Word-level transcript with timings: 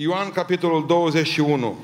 Ioan, 0.00 0.30
capitolul 0.30 0.86
21. 0.86 1.78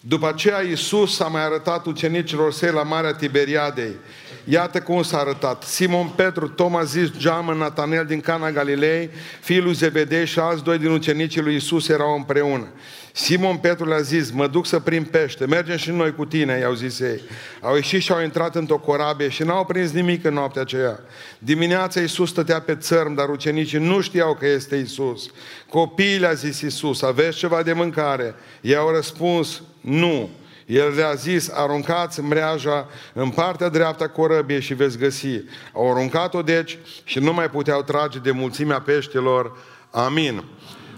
După 0.00 0.28
aceea 0.28 0.62
Iisus 0.62 1.20
a 1.20 1.26
mai 1.26 1.44
arătat 1.44 1.86
ucenicilor 1.86 2.52
săi 2.52 2.70
la 2.70 2.82
Marea 2.82 3.12
Tiberiadei. 3.12 3.96
Iată 4.44 4.80
cum 4.80 5.02
s-a 5.02 5.18
arătat. 5.18 5.62
Simon 5.62 6.08
Petru, 6.16 6.48
Toma 6.48 6.82
zis 6.82 7.10
Geamă, 7.18 7.54
Natanel 7.54 8.06
din 8.06 8.20
Cana 8.20 8.50
Galilei, 8.50 9.10
fiul 9.40 9.64
lui 9.64 9.72
Zebedei 9.72 10.26
și 10.26 10.38
alți 10.38 10.64
doi 10.64 10.78
din 10.78 10.90
ucenicii 10.90 11.40
lui 11.40 11.52
Iisus 11.52 11.88
erau 11.88 12.16
împreună. 12.16 12.68
Simon 13.12 13.56
Petru 13.56 13.88
le-a 13.88 14.00
zis, 14.00 14.30
mă 14.30 14.46
duc 14.46 14.66
să 14.66 14.78
prind 14.78 15.06
pește, 15.06 15.46
mergem 15.46 15.76
și 15.76 15.90
noi 15.90 16.14
cu 16.14 16.24
tine, 16.24 16.58
i-au 16.58 16.74
zis 16.74 17.00
ei. 17.00 17.20
Au 17.60 17.74
ieșit 17.74 18.02
și 18.02 18.12
au 18.12 18.22
intrat 18.22 18.54
într-o 18.54 18.78
corabie 18.78 19.28
și 19.28 19.42
n-au 19.42 19.64
prins 19.64 19.90
nimic 19.90 20.24
în 20.24 20.34
noaptea 20.34 20.62
aceea. 20.62 21.00
Dimineața 21.38 22.00
Iisus 22.00 22.28
stătea 22.28 22.60
pe 22.60 22.76
țărm, 22.76 23.14
dar 23.14 23.28
ucenicii 23.28 23.78
nu 23.78 24.00
știau 24.00 24.34
că 24.34 24.46
este 24.46 24.76
Iisus. 24.76 25.30
Copiii 25.68 26.18
le-a 26.18 26.32
zis 26.32 26.60
Iisus, 26.60 27.02
aveți 27.02 27.36
ceva 27.36 27.62
de 27.62 27.72
mâncare? 27.72 28.34
Ei 28.60 28.76
au 28.76 28.90
răspuns, 28.90 29.62
nu. 29.80 30.30
El 30.66 30.92
le-a 30.96 31.14
zis, 31.14 31.50
aruncați 31.50 32.20
mreaja 32.20 32.88
în 33.12 33.30
partea 33.30 33.68
dreaptă 33.68 34.04
a 34.04 34.08
corăbiei 34.08 34.60
și 34.60 34.74
veți 34.74 34.98
găsi. 34.98 35.40
Au 35.72 35.90
aruncat-o 35.90 36.42
deci 36.42 36.78
și 37.04 37.18
nu 37.18 37.32
mai 37.32 37.50
puteau 37.50 37.82
trage 37.82 38.18
de 38.18 38.30
mulțimea 38.30 38.80
peștilor. 38.80 39.56
Amin 39.90 40.44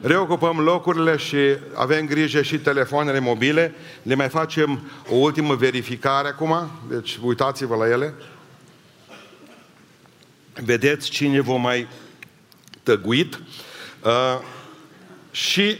reocupăm 0.04 0.60
locurile 0.60 1.16
și 1.16 1.36
avem 1.74 2.06
grijă 2.06 2.42
și 2.42 2.58
telefoanele 2.58 3.18
mobile. 3.18 3.74
Le 4.02 4.14
mai 4.14 4.28
facem 4.28 4.90
o 5.08 5.14
ultimă 5.14 5.54
verificare 5.54 6.28
acum, 6.28 6.70
deci 6.88 7.18
uitați-vă 7.22 7.76
la 7.76 7.88
ele. 7.88 8.14
Vedeți 10.54 11.10
cine 11.10 11.40
vă 11.40 11.56
mai 11.56 11.88
tăguit 12.82 13.40
uh, 14.02 14.38
și 15.30 15.78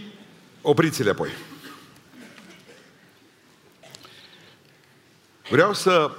opriți-le 0.63 1.11
apoi. 1.11 1.31
Vreau 5.49 5.75
să, 5.75 6.11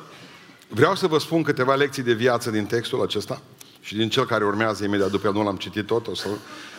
vreau 0.68 0.96
să 0.96 1.08
vă 1.08 1.18
spun 1.18 1.44
câteva 1.44 1.76
lecții 1.76 2.04
de 2.04 2.14
viață 2.14 2.50
din 2.52 2.66
textul 2.66 3.02
acesta 3.02 3.42
și 3.82 3.96
din 3.96 4.10
cel 4.10 4.26
care 4.26 4.46
urmează 4.46 4.84
imediat 4.84 5.10
după 5.12 5.28
el, 5.28 5.34
nu 5.34 5.44
l-am 5.44 5.58
citit 5.58 5.86
tot, 5.86 6.08
o 6.08 6.16
să 6.16 6.28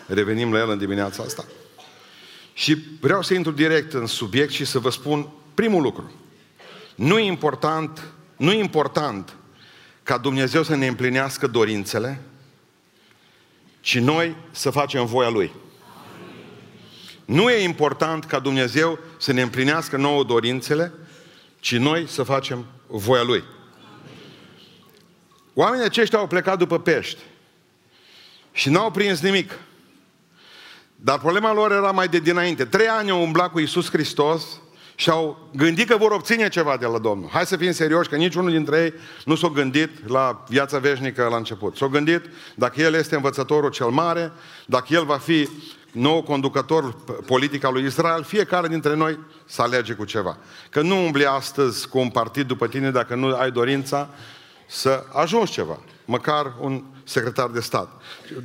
revenim 0.06 0.52
la 0.52 0.58
el 0.58 0.70
în 0.70 0.78
dimineața 0.78 1.22
asta. 1.22 1.44
Și 2.52 2.76
vreau 3.00 3.22
să 3.22 3.34
intru 3.34 3.52
direct 3.52 3.92
în 3.92 4.06
subiect 4.06 4.52
și 4.52 4.64
să 4.64 4.78
vă 4.78 4.90
spun 4.90 5.28
primul 5.54 5.82
lucru. 5.82 6.12
Nu 6.94 7.18
e 7.18 7.24
important, 7.24 8.02
nu 8.36 8.52
e 8.52 8.58
important 8.58 9.36
ca 10.02 10.18
Dumnezeu 10.18 10.62
să 10.62 10.74
ne 10.74 10.86
împlinească 10.86 11.46
dorințele, 11.46 12.20
ci 13.80 13.98
noi 13.98 14.36
să 14.50 14.70
facem 14.70 15.06
voia 15.06 15.28
Lui. 15.28 15.52
Nu 17.24 17.50
e 17.50 17.62
important 17.62 18.24
ca 18.24 18.38
Dumnezeu 18.38 18.98
să 19.16 19.32
ne 19.32 19.42
împlinească 19.42 19.96
nouă 19.96 20.24
dorințele, 20.24 20.92
ci 21.60 21.76
noi 21.76 22.06
să 22.08 22.22
facem 22.22 22.66
voia 22.86 23.22
Lui. 23.22 23.44
Oamenii 25.54 25.84
aceștia 25.84 26.18
au 26.18 26.26
plecat 26.26 26.58
după 26.58 26.80
pești 26.80 27.20
și 28.52 28.68
n-au 28.68 28.90
prins 28.90 29.20
nimic. 29.20 29.58
Dar 30.96 31.18
problema 31.18 31.52
lor 31.52 31.72
era 31.72 31.90
mai 31.90 32.08
de 32.08 32.18
dinainte. 32.18 32.64
Trei 32.64 32.86
ani 32.86 33.10
au 33.10 33.22
umblat 33.22 33.50
cu 33.50 33.58
Isus 33.58 33.90
Hristos 33.90 34.42
și 34.94 35.10
au 35.10 35.48
gândit 35.54 35.88
că 35.88 35.96
vor 35.96 36.10
obține 36.10 36.48
ceva 36.48 36.76
de 36.76 36.86
la 36.86 36.98
Domnul. 36.98 37.28
Hai 37.32 37.46
să 37.46 37.56
fim 37.56 37.72
serioși, 37.72 38.08
că 38.08 38.16
niciunul 38.16 38.50
dintre 38.50 38.82
ei 38.82 38.94
nu 39.24 39.34
s-a 39.34 39.48
gândit 39.48 40.08
la 40.08 40.44
viața 40.48 40.78
veșnică 40.78 41.26
la 41.30 41.36
început. 41.36 41.76
S-a 41.76 41.86
gândit 41.86 42.22
dacă 42.54 42.80
El 42.80 42.94
este 42.94 43.14
învățătorul 43.14 43.70
cel 43.70 43.88
mare, 43.88 44.32
dacă 44.66 44.86
El 44.90 45.04
va 45.04 45.18
fi 45.18 45.48
nou 45.92 46.22
conducător 46.22 46.96
politic 47.26 47.64
al 47.64 47.72
lui 47.72 47.84
Israel, 47.84 48.22
fiecare 48.22 48.68
dintre 48.68 48.94
noi 48.94 49.18
să 49.44 49.62
alege 49.62 49.92
cu 49.92 50.04
ceva. 50.04 50.36
Că 50.70 50.80
nu 50.80 51.04
umbli 51.04 51.26
astăzi 51.26 51.88
cu 51.88 51.98
un 51.98 52.08
partid 52.08 52.46
după 52.46 52.66
tine 52.66 52.90
dacă 52.90 53.14
nu 53.14 53.34
ai 53.34 53.50
dorința 53.50 54.08
să 54.66 55.04
ajungi 55.12 55.52
ceva. 55.52 55.78
Măcar 56.04 56.52
un 56.60 56.84
secretar 57.04 57.48
de 57.48 57.60
stat. 57.60 57.88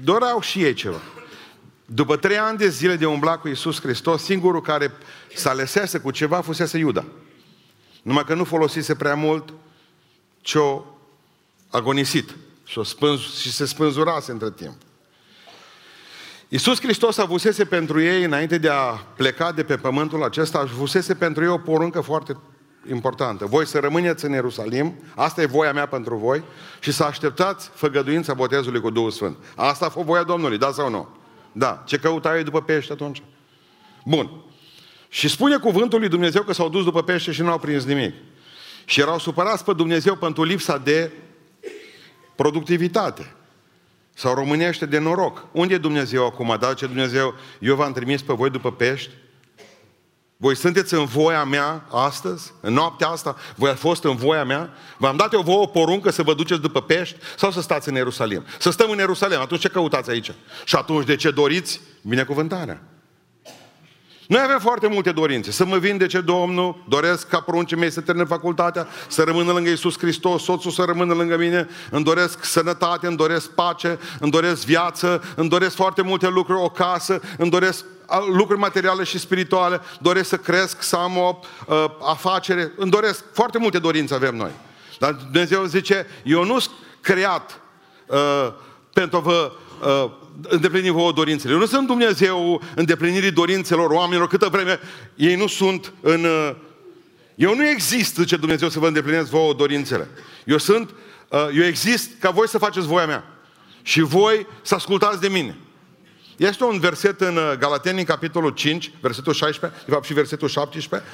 Doreau 0.04 0.42
și 0.42 0.64
ei 0.64 0.74
ceva. 0.74 1.00
După 1.94 2.16
trei 2.16 2.38
ani 2.38 2.58
de 2.58 2.70
zile 2.70 2.96
de 2.96 3.06
umbla 3.06 3.38
cu 3.38 3.48
Iisus 3.48 3.82
Hristos, 3.82 4.24
singurul 4.24 4.62
care 4.62 4.92
s-a 5.36 5.50
alesese 5.50 6.00
cu 6.00 6.12
ceva 6.12 6.42
fusese 6.42 6.78
Iuda. 6.78 7.06
Numai 8.02 8.24
că 8.24 8.34
nu 8.34 8.44
folosise 8.44 8.96
prea 8.96 9.16
mult 9.16 9.54
ce-o 10.42 10.84
agonisit 11.70 12.36
și, 12.66 12.80
o 12.80 12.84
spânz- 12.84 13.40
și 13.42 13.52
se 13.52 13.66
spânzurase 13.66 14.32
între 14.32 14.52
timp. 14.52 14.74
Iisus 16.48 16.82
Hristos 16.82 17.18
avusese 17.18 17.66
pentru 17.66 18.02
ei, 18.02 18.24
înainte 18.24 18.58
de 18.58 18.70
a 18.70 18.92
pleca 19.16 19.52
de 19.52 19.64
pe 19.64 19.78
pământul 19.78 20.24
acesta, 20.24 20.60
avusese 20.60 21.16
pentru 21.16 21.44
ei 21.44 21.50
o 21.50 21.58
poruncă 21.58 22.02
foarte 22.02 22.38
importantă. 22.90 23.46
Voi 23.46 23.68
să 23.68 23.80
rămâneți 23.80 24.26
în 24.26 24.32
Ierusalim, 24.32 24.96
asta 25.16 25.42
e 25.42 25.46
voia 25.46 25.74
mea 25.74 25.86
pentru 25.86 26.16
voi, 26.16 26.44
și 26.80 26.92
să 26.92 27.04
așteptați 27.04 27.70
făgăduința 27.74 28.34
botezului 28.34 28.82
cu 28.82 28.90
Duhul 28.90 29.12
Sfânt. 29.12 29.38
Asta 29.56 29.86
a 29.86 29.90
fost 29.90 30.06
voia 30.06 30.24
Domnului, 30.24 30.58
da 30.58 30.72
sau 30.72 30.90
nu? 30.90 31.20
Da. 31.52 31.84
Ce 31.86 31.98
căutau 31.98 32.36
ei 32.36 32.44
după 32.44 32.62
pește 32.62 32.94
atunci? 32.94 33.22
Bun. 34.06 34.32
Și 35.10 35.28
spune 35.28 35.58
cuvântul 35.58 36.00
lui 36.00 36.10
Dumnezeu 36.10 36.44
că 36.44 36.54
s-au 36.54 36.70
dus 36.70 36.84
după 36.84 37.04
pește 37.04 37.32
și 37.32 37.42
nu 37.42 37.52
au 37.52 37.60
prins 37.60 37.86
nimic. 37.86 38.14
Și 38.86 39.00
erau 39.00 39.20
supărați 39.20 39.64
pe 39.64 39.74
Dumnezeu 39.74 40.16
pentru 40.16 40.44
lipsa 40.44 40.78
de 40.78 41.12
productivitate. 42.36 43.36
Sau 44.14 44.34
românește 44.34 44.86
de 44.86 44.98
noroc. 44.98 45.48
Unde 45.52 45.74
e 45.74 45.78
Dumnezeu 45.78 46.26
acum? 46.26 46.58
Da, 46.60 46.74
ce 46.74 46.86
Dumnezeu, 46.86 47.34
eu 47.60 47.76
v-am 47.76 47.94
trimis 47.94 48.22
pe 48.22 48.34
voi 48.34 48.50
după 48.50 48.72
pești? 48.72 49.10
Voi 50.42 50.56
sunteți 50.56 50.94
în 50.94 51.06
voia 51.06 51.44
mea 51.44 51.86
astăzi? 51.92 52.54
În 52.62 52.74
noaptea 52.74 53.08
asta? 53.08 53.36
Voi 53.56 53.70
ați 53.70 53.80
fost 53.80 54.04
în 54.04 54.16
voia 54.16 54.44
mea? 54.44 54.74
V-am 54.98 55.16
dat 55.16 55.34
eu 55.34 55.42
vouă 55.42 55.62
o 55.62 55.66
poruncă 55.66 56.12
să 56.12 56.24
vă 56.24 56.34
duceți 56.34 56.62
după 56.62 56.82
pești 56.82 57.16
sau 57.38 57.52
să 57.52 57.62
stați 57.62 57.90
în 57.90 57.96
Ierusalim? 57.96 58.46
Să 58.60 58.70
stăm 58.70 58.90
în 58.90 58.98
Ierusalim. 58.98 59.40
Atunci 59.40 59.62
ce 59.62 59.68
căutați 59.68 60.10
aici? 60.10 60.32
Și 60.66 60.76
atunci 60.76 61.06
de 61.06 61.16
ce 61.16 61.32
doriți? 61.32 61.82
Binecuvântarea. 62.02 62.82
Noi 64.32 64.42
avem 64.44 64.60
foarte 64.60 64.88
multe 64.88 65.12
dorințe. 65.12 65.52
Să 65.52 65.66
mă 65.66 65.78
vindece 65.78 66.22
Domnul, 66.22 66.84
doresc 66.88 67.28
ca 67.28 67.40
pruncii 67.40 67.78
mei 67.78 67.92
să 67.92 68.02
termine 68.02 68.26
facultatea, 68.26 68.88
să 69.08 69.24
rămână 69.24 69.52
lângă 69.52 69.70
Isus 69.70 69.98
Hristos, 69.98 70.44
soțul 70.44 70.72
să 70.72 70.84
rămână 70.84 71.14
lângă 71.14 71.38
mine, 71.38 71.68
îmi 71.90 72.04
doresc 72.04 72.44
sănătate, 72.44 73.08
îmi 73.08 73.18
doresc 73.18 73.50
pace, 73.50 74.00
îmi 74.20 74.32
doresc 74.32 74.66
viață, 74.66 75.24
îmi 75.36 75.50
doresc 75.50 75.76
foarte 75.76 76.02
multe 76.02 76.28
lucruri, 76.28 76.62
o 76.62 76.70
casă, 76.70 77.22
îmi 77.38 77.50
doresc 77.50 77.86
lucruri 78.34 78.60
materiale 78.60 79.04
și 79.04 79.20
spirituale, 79.20 79.82
doresc 80.00 80.30
să 80.30 80.38
cresc, 80.38 80.82
să 80.82 80.96
am 80.96 81.18
o 81.18 81.40
uh, 81.68 81.86
afacere, 82.02 82.72
îmi 82.76 82.92
doresc, 82.92 83.24
foarte 83.34 83.58
multe 83.58 83.80
dorințe 83.80 84.14
avem 84.14 84.36
noi. 84.36 84.52
Dar 85.00 85.12
Dumnezeu 85.12 85.64
zice, 85.64 86.06
eu 86.24 86.44
nu 86.44 86.60
sunt 86.60 86.76
creat 87.02 87.62
uh, 88.08 88.54
pentru 88.94 89.18
a 89.18 89.22
vă 89.22 89.52
uh, 89.82 90.12
îndeplini 90.42 90.90
vouă 90.90 91.12
dorințele. 91.12 91.54
Eu 91.54 91.60
nu 91.60 91.66
sunt 91.66 91.88
Dumnezeu 91.88 92.62
îndeplinirii 92.76 93.32
dorințelor 93.32 93.90
oamenilor 93.90 94.28
câtă 94.28 94.48
vreme 94.48 94.80
ei 95.16 95.36
nu 95.36 95.48
sunt 95.48 95.94
în... 96.02 96.24
Uh, 96.24 96.56
eu 97.36 97.56
nu 97.56 97.68
exist, 97.68 98.16
zice 98.16 98.36
Dumnezeu, 98.36 98.70
să 98.70 98.80
vă 98.80 98.88
îndeplinesc 98.88 99.30
vouă 99.30 99.54
dorințele. 99.54 100.08
Eu 100.46 100.58
sunt, 100.58 100.90
uh, 101.30 101.48
eu 101.56 101.64
exist 101.64 102.12
ca 102.20 102.30
voi 102.30 102.48
să 102.48 102.58
faceți 102.58 102.88
voia 102.88 103.06
mea. 103.06 103.24
Și 103.82 104.02
voi 104.02 104.48
să 104.62 104.76
ascultați 104.76 105.22
de 105.22 105.28
mine. 105.28 105.58
Este 106.38 106.64
un 106.64 106.80
verset 106.80 107.22
în 107.22 107.36
uh, 107.36 107.54
Galateni, 107.60 108.04
capitolul 108.04 108.50
5, 108.50 108.92
versetul 109.02 109.34
16, 109.34 109.80
de 109.86 109.92
fapt 109.92 110.06
și 110.06 110.14
versetul 110.14 110.48
17, 110.48 111.10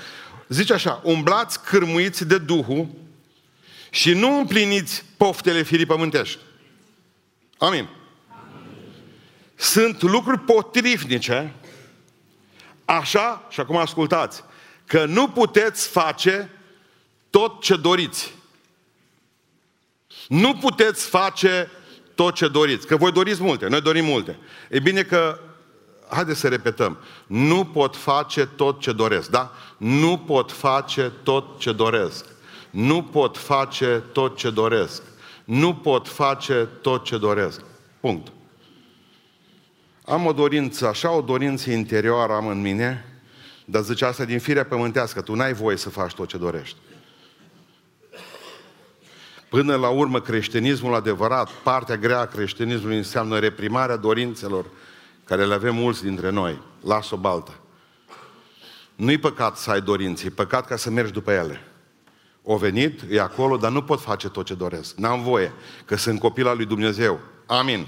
zice 0.47 0.73
așa, 0.73 1.01
umblați 1.03 1.63
cârmuiți 1.63 2.27
de 2.27 2.37
Duhul 2.37 2.87
și 3.89 4.13
nu 4.13 4.37
împliniți 4.37 5.03
poftele 5.17 5.63
firii 5.63 5.85
pământești. 5.85 6.39
Amin. 7.57 7.89
Amin. 9.57 9.93
Sunt 9.97 10.01
lucruri 10.01 10.39
potrivnice, 10.39 11.53
așa, 12.85 13.47
și 13.49 13.59
acum 13.59 13.77
ascultați, 13.77 14.43
că 14.85 15.05
nu 15.05 15.27
puteți 15.27 15.87
face 15.87 16.49
tot 17.29 17.61
ce 17.61 17.75
doriți. 17.75 18.35
Nu 20.27 20.55
puteți 20.55 21.07
face 21.07 21.71
tot 22.15 22.35
ce 22.35 22.47
doriți. 22.47 22.87
Că 22.87 22.95
voi 22.95 23.11
doriți 23.11 23.43
multe, 23.43 23.67
noi 23.67 23.81
dorim 23.81 24.05
multe. 24.05 24.39
E 24.69 24.79
bine 24.79 25.01
că, 25.03 25.39
haideți 26.09 26.39
să 26.39 26.47
repetăm, 26.47 26.97
nu 27.27 27.65
pot 27.65 27.95
face 27.95 28.45
tot 28.45 28.79
ce 28.79 28.91
doresc, 28.91 29.29
da? 29.29 29.51
Nu 29.77 30.17
pot 30.17 30.51
face 30.51 31.11
tot 31.23 31.59
ce 31.59 31.71
doresc. 31.71 32.25
Nu 32.69 33.03
pot 33.03 33.37
face 33.37 34.03
tot 34.11 34.37
ce 34.37 34.49
doresc. 34.49 35.01
Nu 35.43 35.75
pot 35.75 36.07
face 36.07 36.67
tot 36.81 37.03
ce 37.03 37.17
doresc. 37.17 37.61
Punct. 37.99 38.31
Am 40.09 40.25
o 40.25 40.33
dorință, 40.33 40.87
așa 40.87 41.11
o 41.11 41.21
dorință 41.21 41.71
interioară 41.71 42.33
am 42.33 42.47
în 42.47 42.61
mine, 42.61 43.05
dar 43.65 43.81
zice 43.81 44.05
asta 44.05 44.25
din 44.25 44.39
firea 44.39 44.65
pământească, 44.65 45.21
tu 45.21 45.35
n-ai 45.35 45.53
voie 45.53 45.77
să 45.77 45.89
faci 45.89 46.13
tot 46.13 46.27
ce 46.27 46.37
dorești. 46.37 46.77
Până 49.49 49.75
la 49.75 49.89
urmă, 49.89 50.21
creștinismul 50.21 50.95
adevărat, 50.95 51.51
partea 51.51 51.97
grea 51.97 52.19
a 52.19 52.25
creștinismului 52.25 52.97
înseamnă 52.97 53.39
reprimarea 53.39 53.95
dorințelor 53.95 54.65
care 55.23 55.45
le 55.45 55.53
avem 55.53 55.75
mulți 55.75 56.03
dintre 56.03 56.29
noi. 56.29 56.61
Las-o 56.83 57.17
baltă. 57.17 57.53
Nu-i 58.95 59.17
păcat 59.17 59.57
să 59.57 59.71
ai 59.71 59.81
dorințe, 59.81 60.25
e 60.25 60.29
păcat 60.29 60.67
ca 60.67 60.75
să 60.75 60.89
mergi 60.89 61.11
după 61.11 61.31
ele. 61.31 61.61
O 62.43 62.57
venit, 62.57 63.01
e 63.09 63.21
acolo, 63.21 63.57
dar 63.57 63.71
nu 63.71 63.83
pot 63.83 64.01
face 64.01 64.29
tot 64.29 64.45
ce 64.45 64.53
doresc. 64.53 64.95
N-am 64.95 65.21
voie, 65.21 65.53
că 65.85 65.95
sunt 65.95 66.19
copil 66.19 66.47
al 66.47 66.55
lui 66.55 66.65
Dumnezeu. 66.65 67.19
Amin. 67.45 67.87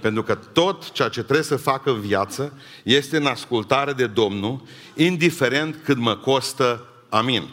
Pentru 0.00 0.22
că 0.22 0.34
tot 0.34 0.90
ceea 0.90 1.08
ce 1.08 1.22
trebuie 1.22 1.44
să 1.44 1.56
facă 1.56 1.90
în 1.90 2.00
viață 2.00 2.52
este 2.82 3.16
în 3.16 3.26
ascultare 3.26 3.92
de 3.92 4.06
Domnul, 4.06 4.62
indiferent 4.94 5.76
cât 5.84 5.96
mă 5.98 6.16
costă. 6.16 6.86
Amin. 7.08 7.48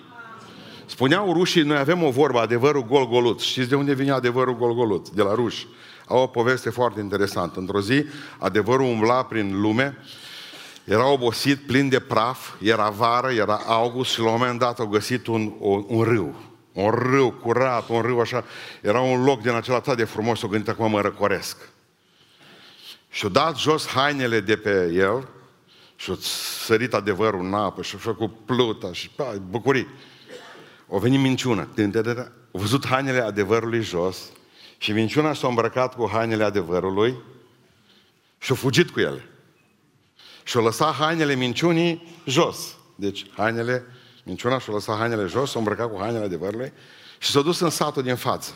Spuneau 0.85 1.33
rușii, 1.33 1.61
noi 1.61 1.77
avem 1.77 2.03
o 2.03 2.09
vorbă, 2.09 2.39
adevărul 2.39 2.85
gol-goluț. 2.85 3.41
Știți 3.41 3.69
de 3.69 3.75
unde 3.75 3.93
vine 3.93 4.11
adevărul 4.11 4.57
gol-goluț? 4.57 5.09
De 5.09 5.21
la 5.21 5.33
ruși. 5.33 5.67
Au 6.07 6.21
o 6.21 6.27
poveste 6.27 6.69
foarte 6.69 6.99
interesantă. 6.99 7.59
Într-o 7.59 7.81
zi, 7.81 8.05
adevărul 8.37 8.85
umbla 8.85 9.23
prin 9.23 9.61
lume, 9.61 9.97
era 10.83 11.11
obosit, 11.11 11.57
plin 11.57 11.89
de 11.89 11.99
praf, 11.99 12.49
era 12.61 12.89
vară, 12.89 13.31
era 13.31 13.61
august 13.65 14.11
și 14.11 14.19
la 14.19 14.25
un 14.25 14.37
moment 14.37 14.59
dat 14.59 14.79
au 14.79 14.87
găsit 14.87 15.27
un, 15.27 15.53
un, 15.59 15.85
un 15.87 16.03
râu. 16.03 16.35
Un 16.73 16.89
râu 16.89 17.31
curat, 17.31 17.89
un 17.89 18.01
râu 18.01 18.19
așa. 18.19 18.43
Era 18.81 18.99
un 18.99 19.23
loc 19.23 19.41
din 19.41 19.51
acela 19.51 19.77
atât 19.77 19.97
de 19.97 20.03
frumos, 20.03 20.39
s-o 20.39 20.47
gândit 20.47 20.69
acum 20.69 20.91
mă 20.91 21.01
răcoresc. 21.01 21.57
Și-a 23.13 23.29
dat 23.29 23.57
jos 23.57 23.87
hainele 23.87 24.39
de 24.39 24.55
pe 24.55 24.91
el 24.93 25.27
și-a 25.95 26.15
sărit 26.65 26.93
adevărul 26.93 27.45
în 27.45 27.53
apă 27.53 27.81
și-a 27.81 27.97
făcut 27.97 28.45
pluta 28.45 28.93
și 28.93 29.09
pa, 29.09 29.35
bucurii. 29.49 29.87
O 30.87 30.99
venit 30.99 31.19
minciună. 31.19 31.67
A 31.77 32.31
văzut 32.51 32.85
hainele 32.85 33.19
adevărului 33.19 33.81
jos 33.81 34.31
și 34.77 34.91
minciuna 34.91 35.33
s-a 35.33 35.47
îmbrăcat 35.47 35.95
cu 35.95 36.09
hainele 36.11 36.43
adevărului 36.43 37.17
și 38.37 38.51
a 38.51 38.55
fugit 38.55 38.89
cu 38.89 38.99
ele. 38.99 39.29
Și-a 40.43 40.59
lăsat 40.61 40.93
hainele 40.93 41.35
minciunii 41.35 42.21
jos. 42.25 42.75
Deci 42.95 43.25
hainele, 43.35 43.85
minciuna 44.23 44.59
și-a 44.59 44.73
lăsat 44.73 44.97
hainele 44.97 45.25
jos, 45.25 45.51
s-a 45.51 45.59
îmbrăcat 45.59 45.91
cu 45.91 45.97
hainele 45.99 46.25
adevărului 46.25 46.73
și 47.17 47.31
s-a 47.31 47.41
dus 47.41 47.59
în 47.59 47.69
satul 47.69 48.03
din 48.03 48.15
față. 48.15 48.53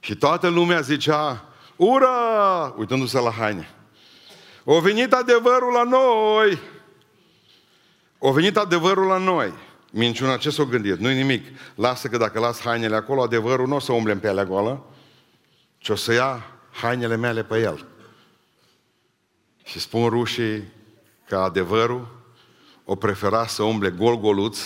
Și 0.00 0.14
toată 0.16 0.48
lumea 0.48 0.80
zicea, 0.80 1.47
Ura! 1.78 2.74
Uitându-se 2.76 3.18
la 3.18 3.30
haine. 3.30 3.68
O 4.64 4.80
venit 4.80 5.12
adevărul 5.12 5.72
la 5.72 5.82
noi! 5.82 6.58
O 8.18 8.32
venit 8.32 8.56
adevărul 8.56 9.06
la 9.06 9.16
noi. 9.16 9.52
Minciuna, 9.92 10.36
ce 10.36 10.50
s-o 10.50 10.64
gândit? 10.66 10.98
Nu-i 10.98 11.14
nimic. 11.14 11.46
Lasă 11.74 12.08
că 12.08 12.16
dacă 12.16 12.38
las 12.38 12.60
hainele 12.60 12.96
acolo, 12.96 13.22
adevărul 13.22 13.66
nu 13.66 13.74
o 13.74 13.78
să 13.78 13.92
umble 13.92 14.12
în 14.12 14.18
pielea 14.18 14.44
goală, 14.44 14.84
ci 15.78 15.88
o 15.88 15.94
să 15.94 16.12
ia 16.12 16.44
hainele 16.70 17.16
mele 17.16 17.44
pe 17.44 17.60
el. 17.60 17.86
Și 19.64 19.80
spun 19.80 20.08
rușii 20.08 20.72
că 21.26 21.36
adevărul 21.36 22.16
o 22.84 22.96
prefera 22.96 23.46
să 23.46 23.62
umble 23.62 23.90
gol-goluț, 23.90 24.58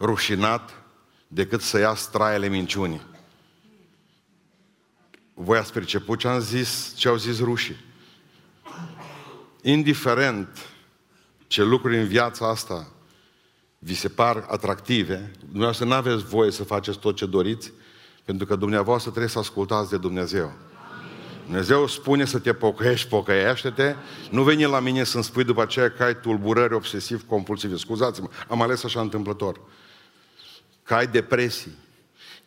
rușinat, 0.00 0.82
decât 1.28 1.60
să 1.60 1.78
ia 1.78 1.94
straiele 1.94 2.48
minciunii. 2.48 3.00
Voi 5.34 5.58
ați 5.58 5.72
perceput 5.72 6.18
ce 6.18 6.28
am 6.28 6.40
zis, 6.40 6.92
ce 6.96 7.08
au 7.08 7.16
zis 7.16 7.40
rușii. 7.40 7.84
Indiferent 9.62 10.48
ce 11.46 11.62
lucruri 11.62 11.98
în 11.98 12.06
viața 12.06 12.48
asta 12.48 12.88
vi 13.78 13.94
se 13.94 14.08
par 14.08 14.46
atractive, 14.48 15.30
dumneavoastră 15.40 15.84
nu 15.84 15.92
aveți 15.92 16.24
voie 16.24 16.50
să 16.50 16.64
faceți 16.64 16.98
tot 16.98 17.16
ce 17.16 17.26
doriți, 17.26 17.72
pentru 18.24 18.46
că 18.46 18.56
dumneavoastră 18.56 19.10
trebuie 19.10 19.30
să 19.30 19.38
ascultați 19.38 19.90
de 19.90 19.96
Dumnezeu. 19.96 20.52
Dumnezeu 21.44 21.86
spune 21.86 22.24
să 22.24 22.38
te 22.38 22.52
pocăiești, 22.52 23.08
pocăiește-te, 23.08 23.94
nu 24.30 24.42
veni 24.42 24.64
la 24.64 24.80
mine 24.80 25.04
să-mi 25.04 25.24
spui 25.24 25.44
după 25.44 25.62
aceea 25.62 25.90
că 25.90 26.02
ai 26.02 26.20
tulburări 26.20 26.74
obsesiv-compulsive. 26.74 27.76
Scuzați-mă, 27.76 28.28
am 28.48 28.62
ales 28.62 28.84
așa 28.84 29.00
întâmplător. 29.00 29.60
Că 30.82 30.94
ai 30.94 31.06
depresii, 31.06 31.72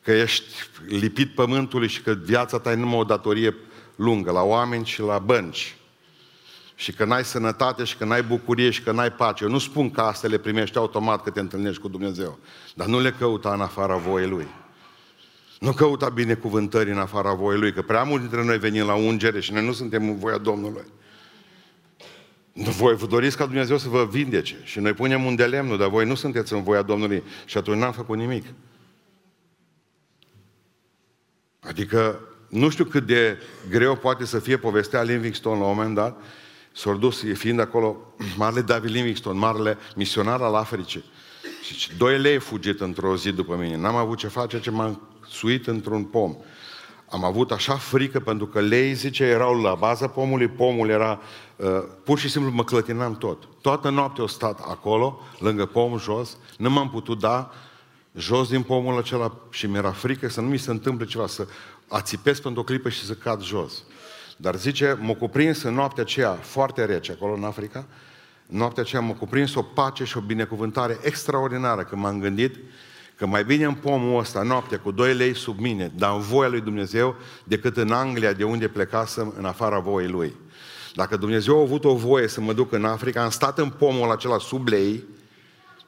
că 0.07 0.13
ești 0.13 0.53
lipit 0.85 1.35
pământului 1.35 1.87
și 1.87 2.01
că 2.01 2.11
viața 2.11 2.59
ta 2.59 2.71
e 2.71 2.75
numai 2.75 2.97
o 2.97 3.03
datorie 3.03 3.55
lungă 3.95 4.31
la 4.31 4.41
oameni 4.41 4.85
și 4.85 5.01
la 5.01 5.19
bănci. 5.19 5.75
Și 6.75 6.93
că 6.93 7.05
n-ai 7.05 7.23
sănătate 7.23 7.83
și 7.83 7.97
că 7.97 8.05
n-ai 8.05 8.23
bucurie 8.23 8.69
și 8.69 8.81
că 8.81 8.91
n-ai 8.91 9.11
pace. 9.11 9.43
Eu 9.43 9.49
nu 9.49 9.57
spun 9.57 9.91
că 9.91 10.01
astea 10.01 10.29
le 10.29 10.37
primești 10.37 10.77
automat 10.77 11.23
că 11.23 11.29
te 11.29 11.39
întâlnești 11.39 11.81
cu 11.81 11.87
Dumnezeu. 11.87 12.39
Dar 12.75 12.87
nu 12.87 12.99
le 12.99 13.11
căuta 13.11 13.53
în 13.53 13.61
afara 13.61 13.95
voiei 13.95 14.29
Lui. 14.29 14.47
Nu 15.59 15.71
căuta 15.71 16.09
binecuvântări 16.09 16.91
în 16.91 16.97
afara 16.97 17.33
voiei 17.33 17.59
Lui, 17.59 17.73
că 17.73 17.81
prea 17.81 18.03
mulți 18.03 18.27
dintre 18.27 18.43
noi 18.45 18.57
venim 18.57 18.85
la 18.85 18.95
ungere 18.95 19.39
și 19.39 19.53
noi 19.53 19.65
nu 19.65 19.71
suntem 19.71 20.09
în 20.09 20.17
voia 20.17 20.37
Domnului. 20.37 20.85
Voi 22.53 22.95
vă 22.95 23.05
doriți 23.05 23.37
ca 23.37 23.45
Dumnezeu 23.45 23.77
să 23.77 23.89
vă 23.89 24.07
vindece 24.11 24.55
și 24.63 24.79
noi 24.79 24.93
punem 24.93 25.25
un 25.25 25.35
de 25.35 25.45
lemnul, 25.45 25.77
dar 25.77 25.89
voi 25.89 26.05
nu 26.05 26.15
sunteți 26.15 26.53
în 26.53 26.63
voia 26.63 26.81
Domnului 26.81 27.23
și 27.45 27.57
atunci 27.57 27.79
n-am 27.79 27.91
făcut 27.91 28.17
nimic. 28.17 28.45
Adică 31.67 32.19
nu 32.49 32.69
știu 32.69 32.85
cât 32.85 33.05
de 33.05 33.37
greu 33.69 33.95
poate 33.95 34.25
să 34.25 34.39
fie 34.39 34.57
povestea 34.57 35.01
Livingstone 35.01 35.59
la 35.59 35.65
un 35.65 35.75
moment 35.75 35.95
dat, 35.95 36.21
s-a 36.71 36.93
dus, 36.93 37.23
fiind 37.33 37.59
acolo, 37.59 38.13
marele 38.37 38.61
David 38.61 38.91
Livingstone, 38.91 39.39
marele 39.39 39.77
misionar 39.95 40.41
al 40.41 40.55
Africii. 40.55 41.03
Și 41.61 41.97
doi 41.97 42.19
lei 42.19 42.37
fugit 42.37 42.81
într-o 42.81 43.15
zi 43.15 43.31
după 43.31 43.55
mine. 43.55 43.77
N-am 43.77 43.95
avut 43.95 44.17
ce 44.17 44.27
face, 44.27 44.59
ce 44.59 44.71
m-am 44.71 45.01
suit 45.29 45.67
într-un 45.67 46.03
pom. 46.03 46.35
Am 47.09 47.23
avut 47.23 47.51
așa 47.51 47.75
frică 47.75 48.19
pentru 48.19 48.47
că 48.47 48.59
lei, 48.59 48.93
zice, 48.93 49.23
erau 49.23 49.61
la 49.61 49.75
baza 49.75 50.07
pomului, 50.07 50.47
pomul 50.47 50.89
era, 50.89 51.19
uh, 51.55 51.67
pur 52.03 52.19
și 52.19 52.29
simplu 52.29 52.51
mă 52.51 52.63
clătinam 52.63 53.15
tot. 53.15 53.47
Toată 53.61 53.89
noaptea 53.89 54.21
au 54.21 54.27
stat 54.27 54.59
acolo, 54.59 55.21
lângă 55.39 55.65
pom, 55.65 55.97
jos, 55.97 56.37
nu 56.57 56.69
m-am 56.69 56.89
putut 56.89 57.19
da 57.19 57.51
jos 58.17 58.49
din 58.49 58.61
pomul 58.61 58.97
acela 58.97 59.37
și 59.49 59.67
mi-era 59.67 59.91
frică 59.91 60.29
să 60.29 60.41
nu 60.41 60.47
mi 60.47 60.57
se 60.57 60.71
întâmple 60.71 61.05
ceva, 61.05 61.27
să 61.27 61.47
ațipesc 61.87 62.41
pentru 62.41 62.61
o 62.61 62.63
clipă 62.63 62.89
și 62.89 63.05
să 63.05 63.13
cad 63.13 63.41
jos. 63.41 63.83
Dar 64.37 64.55
zice, 64.55 64.97
m-a 65.01 65.13
cuprins 65.13 65.61
în 65.61 65.73
noaptea 65.73 66.03
aceea 66.03 66.31
foarte 66.31 66.85
rece, 66.85 67.11
acolo 67.11 67.33
în 67.33 67.43
Africa, 67.43 67.85
noaptea 68.45 68.83
aceea 68.83 69.01
m-a 69.01 69.13
cuprins 69.13 69.55
o 69.55 69.61
pace 69.61 70.03
și 70.03 70.17
o 70.17 70.21
binecuvântare 70.21 70.97
extraordinară, 71.01 71.83
că 71.83 71.95
m-am 71.95 72.19
gândit 72.19 72.55
că 73.15 73.25
mai 73.25 73.43
bine 73.43 73.65
în 73.65 73.73
pomul 73.73 74.19
ăsta, 74.19 74.41
noaptea, 74.41 74.79
cu 74.79 74.91
doi 74.91 75.13
lei 75.13 75.35
sub 75.35 75.59
mine, 75.59 75.91
dar 75.95 76.15
în 76.15 76.21
voia 76.21 76.49
lui 76.49 76.61
Dumnezeu, 76.61 77.15
decât 77.43 77.77
în 77.77 77.91
Anglia, 77.91 78.33
de 78.33 78.43
unde 78.43 78.67
plecasem, 78.67 79.33
în 79.37 79.45
afara 79.45 79.79
voii 79.79 80.07
lui. 80.07 80.35
Dacă 80.93 81.17
Dumnezeu 81.17 81.57
a 81.57 81.61
avut 81.61 81.83
o 81.83 81.95
voie 81.95 82.27
să 82.27 82.41
mă 82.41 82.53
duc 82.53 82.71
în 82.71 82.85
Africa, 82.85 83.23
am 83.23 83.29
stat 83.29 83.57
în 83.57 83.69
pomul 83.69 84.11
acela 84.11 84.37
sub 84.37 84.67
lei, 84.67 85.03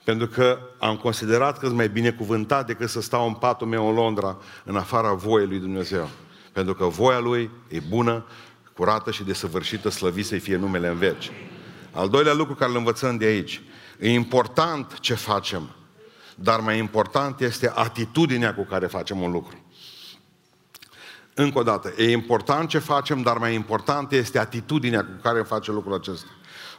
pentru 0.10 0.28
că 0.28 0.60
am 0.80 0.98
considerat 0.98 1.58
că 1.58 1.66
sunt 1.66 1.78
mai 1.78 1.90
binecuvântat 1.90 2.66
decât 2.66 2.90
să 2.90 3.02
stau 3.02 3.28
în 3.28 3.34
patul 3.34 3.68
meu 3.68 3.88
în 3.88 3.94
Londra, 3.94 4.38
în 4.64 4.76
afara 4.76 5.14
voiei 5.14 5.48
lui 5.48 5.60
Dumnezeu. 5.60 6.10
Pentru 6.52 6.74
că 6.74 6.86
voia 6.86 7.20
lui 7.20 7.50
e 7.68 7.80
bună, 7.90 8.26
curată 8.74 9.12
și 9.12 9.24
desăvârșită, 9.24 9.90
slăvit 9.90 10.26
să-i 10.26 10.40
fie 10.40 10.56
numele 10.56 10.88
în 10.88 10.98
veci. 10.98 11.32
Al 11.92 12.10
doilea 12.10 12.34
lucru 12.34 12.56
care 12.56 12.72
îl 12.72 12.78
învățăm 12.78 13.18
de 13.18 13.26
aici, 13.26 13.62
e 14.00 14.10
important 14.12 15.00
ce 15.00 15.14
facem, 15.14 15.70
dar 16.36 16.60
mai 16.60 16.78
important 16.78 17.40
este 17.40 17.72
atitudinea 17.76 18.56
cu 18.56 18.64
care 18.64 18.88
facem 18.88 19.22
un 19.22 19.32
lucru. 19.32 19.64
Încă 21.34 21.60
o 21.60 21.64
dată, 21.64 21.94
e 21.98 22.12
important 22.12 22.70
ce 22.70 22.78
facem, 22.78 23.22
dar 23.22 23.38
mai 23.38 23.54
important 23.54 24.12
este 24.12 24.40
atitudinea 24.40 25.06
cu 25.06 25.20
care 25.22 25.42
facem 25.42 25.74
lucrul 25.74 25.94
acesta. 25.94 26.28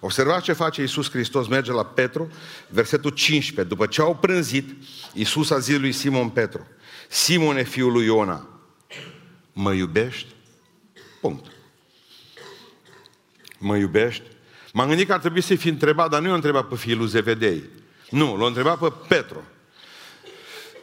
Observați 0.00 0.44
ce 0.44 0.52
face 0.52 0.80
Iisus 0.80 1.10
Hristos, 1.10 1.48
merge 1.48 1.72
la 1.72 1.84
Petru, 1.84 2.30
versetul 2.68 3.10
15. 3.10 3.74
După 3.74 3.86
ce 3.86 4.00
au 4.00 4.16
prânzit, 4.16 4.76
Iisus 5.12 5.50
a 5.50 5.58
zis 5.58 5.78
lui 5.78 5.92
Simon 5.92 6.28
Petru, 6.28 6.66
Simone, 7.08 7.62
fiul 7.62 7.92
lui 7.92 8.04
Iona, 8.04 8.48
mă 9.52 9.72
iubești? 9.72 10.34
Punct. 11.20 11.44
Mă 13.58 13.76
iubești? 13.76 14.22
M-am 14.72 14.88
gândit 14.88 15.06
că 15.06 15.12
ar 15.12 15.18
trebui 15.18 15.40
să-i 15.40 15.56
fi 15.56 15.68
întrebat, 15.68 16.10
dar 16.10 16.20
nu 16.20 16.28
i-a 16.28 16.34
întrebat 16.34 16.68
pe 16.68 16.76
fiul 16.76 16.98
lui 16.98 17.08
Zevedei. 17.08 17.62
Nu, 18.10 18.36
l-a 18.36 18.46
întrebat 18.46 18.78
pe 18.78 18.92
Petru. 19.08 19.42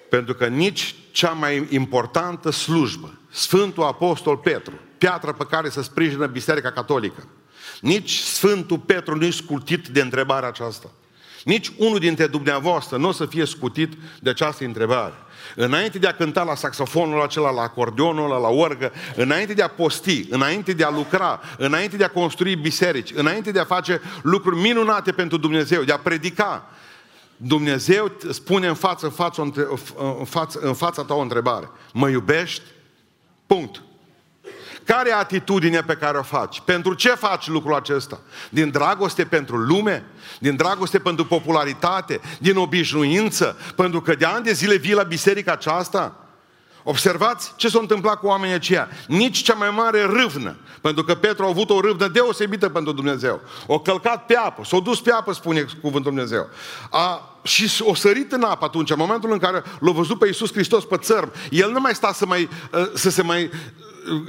Pentru 0.10 0.34
că 0.34 0.48
nici 0.48 0.96
cea 1.12 1.32
mai 1.32 1.68
importantă 1.70 2.50
slujbă, 2.50 3.20
Sfântul 3.30 3.84
Apostol 3.84 4.38
Petru, 4.38 4.74
piatra 4.98 5.34
pe 5.34 5.46
care 5.50 5.70
se 5.70 5.82
sprijină 5.82 6.26
Biserica 6.26 6.72
Catolică, 6.72 7.28
nici 7.82 8.18
Sfântul 8.18 8.78
Petru 8.78 9.16
nu 9.16 9.26
e 9.26 9.30
scutit 9.30 9.88
de 9.88 10.02
întrebarea 10.02 10.48
aceasta. 10.48 10.90
Nici 11.44 11.72
unul 11.78 12.00
dintre 12.00 12.28
dumneavoastră 12.28 12.98
nu 12.98 13.08
o 13.08 13.12
să 13.12 13.26
fie 13.26 13.46
scutit 13.46 13.94
de 14.20 14.30
această 14.30 14.64
întrebare. 14.64 15.14
Înainte 15.56 15.98
de 15.98 16.08
a 16.08 16.14
cânta 16.14 16.44
la 16.44 16.56
saxofonul 16.56 17.22
acela, 17.22 17.52
la 17.52 17.62
acordeonul 17.62 18.26
ăla, 18.26 18.40
la 18.40 18.48
orgă, 18.48 18.92
înainte 19.16 19.54
de 19.54 19.62
a 19.62 19.68
posti, 19.68 20.26
înainte 20.30 20.74
de 20.74 20.84
a 20.84 20.90
lucra, 20.90 21.42
înainte 21.58 21.98
de 21.98 22.04
a 22.04 22.10
construi 22.10 22.56
biserici, 22.56 23.12
înainte 23.14 23.52
de 23.52 23.60
a 23.60 23.66
face 23.66 24.02
lucruri 24.22 24.60
minunate 24.60 25.12
pentru 25.12 25.38
Dumnezeu, 25.38 25.84
de 25.84 25.92
a 25.92 26.00
predica, 26.00 26.70
Dumnezeu 27.38 28.12
spune 28.30 28.68
în 28.68 28.74
față, 28.74 29.06
în, 29.06 29.12
față, 29.12 29.42
în, 30.20 30.26
față, 30.26 30.60
în 30.62 30.74
fața 30.74 31.04
ta 31.04 31.14
o 31.14 31.22
întrebare. 31.22 31.70
Mă 31.94 32.10
iubești? 32.10 32.62
Punct. 33.46 33.82
Care 34.88 35.10
e 35.10 35.14
atitudinea 35.14 35.84
pe 35.84 35.94
care 35.94 36.18
o 36.18 36.24
faci? 36.24 36.62
Pentru 36.66 36.94
ce 36.94 37.10
faci 37.10 37.48
lucrul 37.48 37.76
acesta? 37.76 38.20
Din 38.50 38.70
dragoste 38.70 39.26
pentru 39.26 39.58
lume? 39.58 40.06
Din 40.40 40.56
dragoste 40.56 41.00
pentru 41.00 41.26
popularitate? 41.26 42.22
Din 42.40 42.58
obișnuință? 42.58 43.58
Pentru 43.76 44.02
că 44.02 44.16
de 44.16 44.26
ani 44.26 44.44
de 44.44 44.52
zile 44.52 44.76
vii 44.76 44.94
la 44.94 45.04
biserica 45.04 45.52
aceasta? 45.52 46.16
Observați 46.84 47.54
ce 47.56 47.70
s-a 47.70 47.80
întâmplat 47.80 48.20
cu 48.20 48.28
oamenii 48.28 48.56
aceia. 48.56 48.90
Nici 49.08 49.38
cea 49.38 49.54
mai 49.54 49.70
mare 49.70 50.04
râvnă, 50.04 50.58
pentru 50.82 51.04
că 51.04 51.16
Petru 51.16 51.46
a 51.46 51.48
avut 51.48 51.70
o 51.70 51.80
râvnă 51.80 52.08
deosebită 52.08 52.70
pentru 52.70 52.92
Dumnezeu. 52.92 53.42
O 53.66 53.80
călcat 53.80 54.26
pe 54.26 54.36
apă, 54.36 54.62
s-a 54.66 54.80
dus 54.80 55.02
pe 55.02 55.12
apă, 55.12 55.34
spune 55.34 55.66
cuvântul 55.82 56.12
Dumnezeu. 56.12 56.50
A, 56.90 57.38
și 57.44 57.82
o 57.84 57.94
sărit 57.94 58.32
în 58.32 58.44
apă 58.44 58.66
atunci, 58.66 58.90
în 58.90 58.96
momentul 59.00 59.32
în 59.32 59.38
care 59.38 59.64
l-a 59.80 59.92
văzut 59.92 60.20
pe 60.20 60.26
Iisus 60.26 60.52
Hristos 60.52 60.86
pe 60.86 60.98
țărm. 60.98 61.32
El 61.50 61.72
nu 61.72 61.80
mai 61.80 61.96
sta 61.96 62.14
să, 62.14 62.26
mai, 62.26 62.50
ă, 62.74 62.90
să 62.94 63.10
se 63.10 63.22
mai 63.22 63.44
ă, 63.44 63.50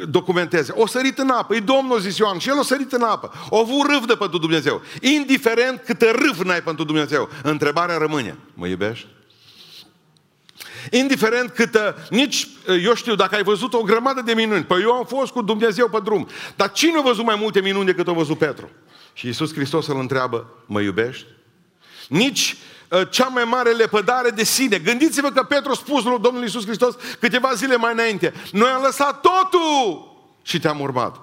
documenteze. 0.09 0.73
O 0.77 0.87
sărit 0.87 1.19
în 1.19 1.29
apă, 1.29 1.55
e 1.55 1.61
Domnul 1.61 2.01
zis 2.01 2.17
Ioan 2.17 2.39
și 2.39 2.49
el 2.49 2.59
o 2.59 2.63
sărit 2.63 2.93
în 2.93 3.03
apă. 3.03 3.33
O 3.49 3.59
avut 3.59 3.91
râvnă 3.91 4.15
pentru 4.15 4.39
Dumnezeu. 4.39 4.83
Indiferent 5.01 5.83
câtă 5.85 6.11
râvnă 6.11 6.53
ai 6.53 6.63
pentru 6.63 6.85
Dumnezeu. 6.85 7.29
Întrebarea 7.43 7.97
rămâne. 7.97 8.39
Mă 8.55 8.67
iubești? 8.67 9.07
Indiferent 10.91 11.51
câtă, 11.51 12.07
nici, 12.11 12.49
eu 12.85 12.95
știu, 12.95 13.15
dacă 13.15 13.35
ai 13.35 13.43
văzut 13.43 13.75
o 13.75 13.83
grămadă 13.83 14.21
de 14.21 14.33
minuni, 14.33 14.65
păi 14.65 14.83
eu 14.83 14.93
am 14.93 15.05
fost 15.05 15.33
cu 15.33 15.43
Dumnezeu 15.43 15.89
pe 15.89 16.01
drum, 16.05 16.29
dar 16.57 16.73
cine 16.73 16.99
a 16.99 17.03
văzut 17.03 17.25
mai 17.25 17.37
multe 17.41 17.61
minuni 17.61 17.87
decât 17.87 18.09
a 18.09 18.13
văzut 18.13 18.39
Petru? 18.39 18.71
Și 19.13 19.27
Iisus 19.27 19.53
Hristos 19.53 19.87
îl 19.87 19.99
întreabă, 19.99 20.51
mă 20.67 20.81
iubești? 20.81 21.27
Nici 22.09 22.57
uh, 22.89 23.11
cea 23.11 23.27
mai 23.27 23.45
mare 23.45 23.71
lepădare 23.71 24.31
de 24.31 24.45
sine. 24.45 24.79
Gândiți-vă 24.79 25.31
că 25.31 25.43
Petru 25.43 25.71
a 25.71 25.75
spus 25.75 26.05
lui 26.05 26.19
Domnul 26.21 26.43
Iisus 26.43 26.65
Hristos 26.65 26.95
câteva 27.21 27.55
zile 27.55 27.77
mai 27.77 27.93
înainte, 27.93 28.33
noi 28.53 28.69
am 28.69 28.83
lăsat 28.83 29.21
totul 29.21 30.17
și 30.43 30.61
te-am 30.61 30.81
urmat. 30.81 31.21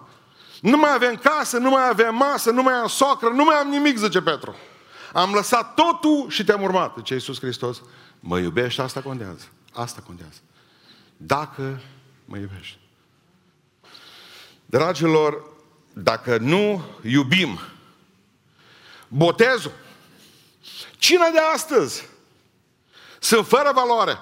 Nu 0.62 0.78
mai 0.78 0.94
avem 0.94 1.16
casă, 1.16 1.58
nu 1.58 1.70
mai 1.70 1.90
avem 1.90 2.16
masă, 2.16 2.52
nu 2.52 2.62
mai 2.62 2.74
am 2.74 2.88
socră, 2.88 3.30
nu 3.30 3.44
mai 3.44 3.56
am 3.56 3.68
nimic, 3.68 3.98
zice 3.98 4.22
Petru. 4.22 4.56
Am 5.14 5.34
lăsat 5.34 5.74
totul 5.74 6.26
și 6.30 6.44
te-am 6.44 6.62
urmat, 6.62 6.94
zice 6.98 7.14
Iisus 7.14 7.40
Hristos. 7.40 7.82
Mă 8.20 8.40
iubești, 8.40 8.82
asta 8.82 9.02
contează. 9.02 9.48
Asta 9.74 10.02
contează. 10.06 10.38
Dacă 11.18 11.82
mă 12.26 12.38
iubești. 12.38 12.78
Dragilor, 14.66 15.50
dacă 15.94 16.38
nu 16.38 16.86
iubim 17.02 17.60
botezul, 19.08 19.72
cina 21.06 21.30
de 21.30 21.40
astăzi 21.54 22.08
sunt 23.20 23.48
fără 23.48 23.72
valoare. 23.74 24.20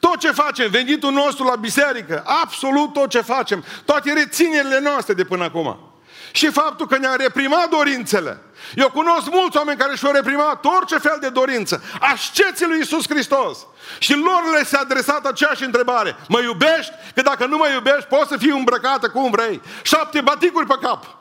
Tot 0.00 0.18
ce 0.18 0.30
facem, 0.30 0.70
venitul 0.70 1.12
nostru 1.12 1.44
la 1.44 1.56
biserică, 1.56 2.22
absolut 2.26 2.92
tot 2.92 3.08
ce 3.08 3.20
facem, 3.20 3.64
toate 3.84 4.12
reținerile 4.12 4.80
noastre 4.80 5.14
de 5.14 5.24
până 5.24 5.44
acum, 5.44 5.92
și 6.32 6.50
faptul 6.50 6.86
că 6.86 6.96
ne-a 6.96 7.14
reprimat 7.14 7.68
dorințele. 7.68 8.42
Eu 8.74 8.90
cunosc 8.90 9.30
mulți 9.30 9.56
oameni 9.56 9.78
care 9.78 9.96
și-au 9.96 10.12
reprimat 10.12 10.64
orice 10.64 10.98
fel 10.98 11.18
de 11.20 11.28
dorință. 11.28 11.82
Asceții 12.00 12.66
lui 12.66 12.80
Isus 12.80 13.08
Hristos. 13.08 13.58
Și 13.98 14.14
lor 14.14 14.42
le 14.56 14.64
s-a 14.64 14.78
adresat 14.78 15.26
aceeași 15.26 15.64
întrebare. 15.64 16.16
Mă 16.28 16.40
iubești? 16.40 16.92
Că 17.14 17.22
dacă 17.22 17.46
nu 17.46 17.56
mă 17.56 17.68
iubești, 17.68 18.04
poți 18.04 18.28
să 18.28 18.36
fii 18.36 18.50
îmbrăcată 18.50 19.08
cum 19.08 19.30
vrei. 19.30 19.60
Șapte 19.82 20.20
baticuri 20.20 20.66
pe 20.66 20.78
cap. 20.80 21.19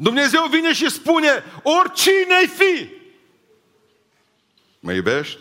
Dumnezeu 0.00 0.46
vine 0.50 0.72
și 0.72 0.90
spune, 0.90 1.28
oricine 1.62 2.34
ai 2.38 2.46
fi. 2.46 2.88
Mă 4.80 4.92
iubești? 4.92 5.38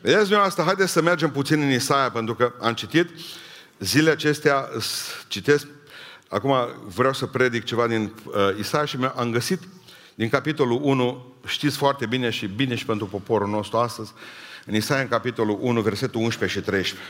Vedeți 0.00 0.34
asta, 0.34 0.62
haideți 0.62 0.92
să 0.92 1.02
mergem 1.02 1.30
puțin 1.30 1.60
în 1.60 1.70
Isaia, 1.70 2.10
pentru 2.10 2.34
că 2.34 2.52
am 2.60 2.74
citit 2.74 3.08
zilele 3.78 4.10
acestea, 4.10 4.68
citesc, 5.28 5.66
acum 6.28 6.54
vreau 6.94 7.12
să 7.12 7.26
predic 7.26 7.64
ceva 7.64 7.86
din 7.86 8.14
uh, 8.24 8.58
Isaia 8.58 8.84
și 8.84 8.96
am 9.14 9.30
găsit 9.30 9.60
din 10.14 10.28
capitolul 10.28 10.80
1, 10.82 11.34
știți 11.46 11.76
foarte 11.76 12.06
bine 12.06 12.30
și 12.30 12.46
bine 12.46 12.74
și 12.74 12.84
pentru 12.84 13.06
poporul 13.06 13.48
nostru 13.48 13.78
astăzi, 13.78 14.12
în 14.66 14.74
Isaia 14.74 15.00
în 15.00 15.08
capitolul 15.08 15.58
1, 15.60 15.80
versetul 15.80 16.20
11 16.20 16.58
și 16.58 16.64
13. 16.64 17.08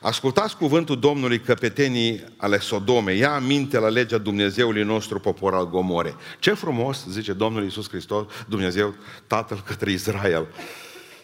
Ascultați 0.00 0.56
cuvântul 0.56 0.98
Domnului 0.98 1.40
căpetenii 1.40 2.24
ale 2.36 2.58
Sodome. 2.58 3.12
Ia 3.12 3.34
aminte 3.34 3.78
la 3.78 3.88
legea 3.88 4.18
Dumnezeului 4.18 4.82
nostru, 4.82 5.18
popor 5.18 5.54
al 5.54 5.68
Gomore. 5.68 6.14
Ce 6.38 6.52
frumos, 6.52 7.06
zice 7.08 7.32
Domnul 7.32 7.62
Iisus 7.62 7.88
Hristos, 7.88 8.26
Dumnezeu, 8.48 8.94
Tatăl 9.26 9.62
către 9.66 9.90
Israel. 9.90 10.46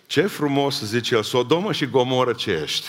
Ce 0.07 0.23
frumos, 0.23 0.85
zice 0.85 1.15
el, 1.15 1.23
Sodomă 1.23 1.73
și 1.73 1.87
Gomoră 1.87 2.33
ce 2.33 2.51
ești. 2.63 2.87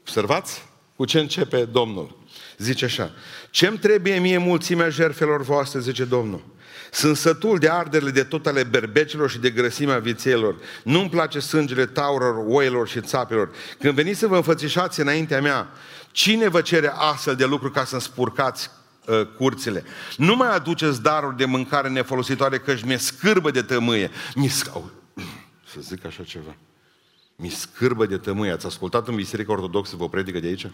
Observați 0.00 0.62
cu 0.96 1.04
ce 1.04 1.18
începe 1.18 1.64
Domnul. 1.64 2.18
Zice 2.58 2.84
așa, 2.84 3.12
ce-mi 3.50 3.78
trebuie 3.78 4.18
mie 4.18 4.38
mulțimea 4.38 4.88
jertfelor 4.88 5.42
voastre, 5.42 5.80
zice 5.80 6.04
Domnul. 6.04 6.42
Sunt 6.90 7.16
sătul 7.16 7.58
de 7.58 7.68
arderile 7.68 8.10
de 8.10 8.22
tot 8.22 8.46
ale 8.46 8.62
berbecilor 8.62 9.30
și 9.30 9.38
de 9.38 9.50
grăsimea 9.50 9.98
vițelor. 9.98 10.56
Nu-mi 10.84 11.08
place 11.08 11.38
sângele 11.38 11.86
taurilor, 11.86 12.44
oilor 12.46 12.88
și 12.88 13.00
țapelor. 13.00 13.50
Când 13.78 13.94
veniți 13.94 14.18
să 14.18 14.26
vă 14.26 14.36
înfățișați 14.36 15.00
înaintea 15.00 15.40
mea, 15.40 15.68
cine 16.12 16.48
vă 16.48 16.60
cere 16.60 16.92
astfel 16.94 17.34
de 17.34 17.44
lucruri 17.44 17.72
ca 17.72 17.84
să-mi 17.84 18.00
spurcați 18.00 18.70
uh, 19.06 19.26
curțile? 19.36 19.84
Nu 20.16 20.36
mai 20.36 20.54
aduceți 20.54 21.02
daruri 21.02 21.36
de 21.36 21.44
mâncare 21.44 21.88
nefolositoare, 21.88 22.58
că 22.58 22.74
mi-e 22.84 22.96
scârbă 22.96 23.50
de 23.50 23.62
tămâie. 23.62 24.10
Mi 24.34 24.48
să 25.72 25.80
zic 25.80 26.04
așa 26.04 26.22
ceva. 26.22 26.56
Mi 27.36 27.48
scârbă 27.48 28.06
de 28.06 28.16
tămâie. 28.16 28.52
Ați 28.52 28.66
ascultat 28.66 29.08
în 29.08 29.14
Biserica 29.14 29.52
Ortodoxă 29.52 29.96
vă 29.96 30.08
predică 30.08 30.40
de 30.40 30.46
aici? 30.46 30.66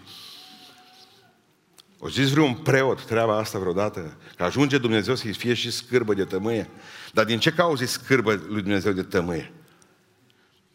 O 2.04 2.08
zis 2.08 2.30
vreun 2.30 2.54
preot 2.54 3.04
treaba 3.04 3.38
asta 3.38 3.58
vreodată? 3.58 4.16
Că 4.36 4.42
ajunge 4.42 4.78
Dumnezeu 4.78 5.14
să-i 5.14 5.32
fie 5.32 5.54
și 5.54 5.70
scârbă 5.70 6.14
de 6.14 6.24
tămâie. 6.24 6.70
Dar 7.12 7.24
din 7.24 7.38
ce 7.38 7.50
cauză 7.50 7.84
scârbă 7.84 8.40
lui 8.48 8.62
Dumnezeu 8.62 8.92
de 8.92 9.02
tămâie? 9.02 9.52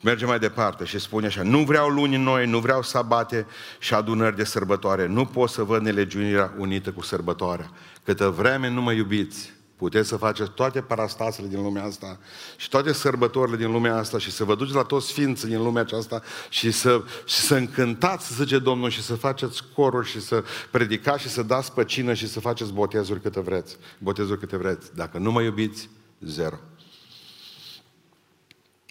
Merge 0.03 0.25
mai 0.25 0.39
departe 0.39 0.85
și 0.85 0.99
spune 0.99 1.25
așa, 1.25 1.43
nu 1.43 1.63
vreau 1.63 1.89
luni 1.89 2.15
noi, 2.15 2.45
nu 2.45 2.59
vreau 2.59 2.81
sabate 2.81 3.45
și 3.79 3.93
adunări 3.93 4.35
de 4.35 4.43
sărbătoare, 4.43 5.05
nu 5.05 5.25
pot 5.25 5.49
să 5.49 5.63
văd 5.63 5.81
nelegiunirea 5.81 6.53
unită 6.57 6.91
cu 6.91 7.01
sărbătoarea. 7.01 7.71
Câtă 8.03 8.29
vreme 8.29 8.69
nu 8.69 8.81
mă 8.81 8.91
iubiți, 8.91 9.53
Puteți 9.79 10.07
să 10.07 10.17
faceți 10.17 10.51
toate 10.51 10.81
parastasele 10.81 11.47
din 11.47 11.61
lumea 11.61 11.83
asta 11.83 12.19
și 12.57 12.69
toate 12.69 12.93
sărbătorile 12.93 13.57
din 13.57 13.71
lumea 13.71 13.95
asta 13.95 14.17
și 14.17 14.31
să 14.31 14.43
vă 14.43 14.55
duceți 14.55 14.75
la 14.75 14.83
toți 14.83 15.07
sfinții 15.07 15.47
din 15.47 15.61
lumea 15.63 15.81
aceasta 15.81 16.21
și 16.49 16.71
să, 16.71 17.03
și 17.25 17.35
să 17.35 17.55
încântați, 17.55 18.35
zice 18.35 18.59
Domnul, 18.59 18.89
și 18.89 19.01
să 19.01 19.15
faceți 19.15 19.63
coruri 19.75 20.07
și 20.07 20.21
să 20.21 20.43
predicați 20.71 21.21
și 21.21 21.29
să 21.29 21.43
dați 21.43 21.73
păcină 21.73 22.13
și 22.13 22.27
să 22.27 22.39
faceți 22.39 22.73
botezuri 22.73 23.21
câte 23.21 23.39
vreți. 23.39 23.77
Botezuri 23.97 24.39
câte 24.39 24.57
vreți. 24.57 24.95
Dacă 24.95 25.17
nu 25.17 25.31
mă 25.31 25.41
iubiți, 25.41 25.89
zero. 26.19 26.59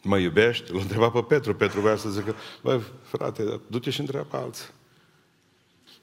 Mă 0.02 0.18
iubești? 0.18 0.72
L-a 0.72 0.80
întrebat 0.80 1.12
pe 1.12 1.20
Petru. 1.20 1.54
Petru 1.54 1.80
vrea 1.80 1.96
să 1.96 2.08
zică, 2.08 2.34
băi, 2.62 2.82
frate, 3.02 3.60
du-te 3.66 3.90
și 3.90 4.00
întreabă 4.00 4.36
alții. 4.36 4.66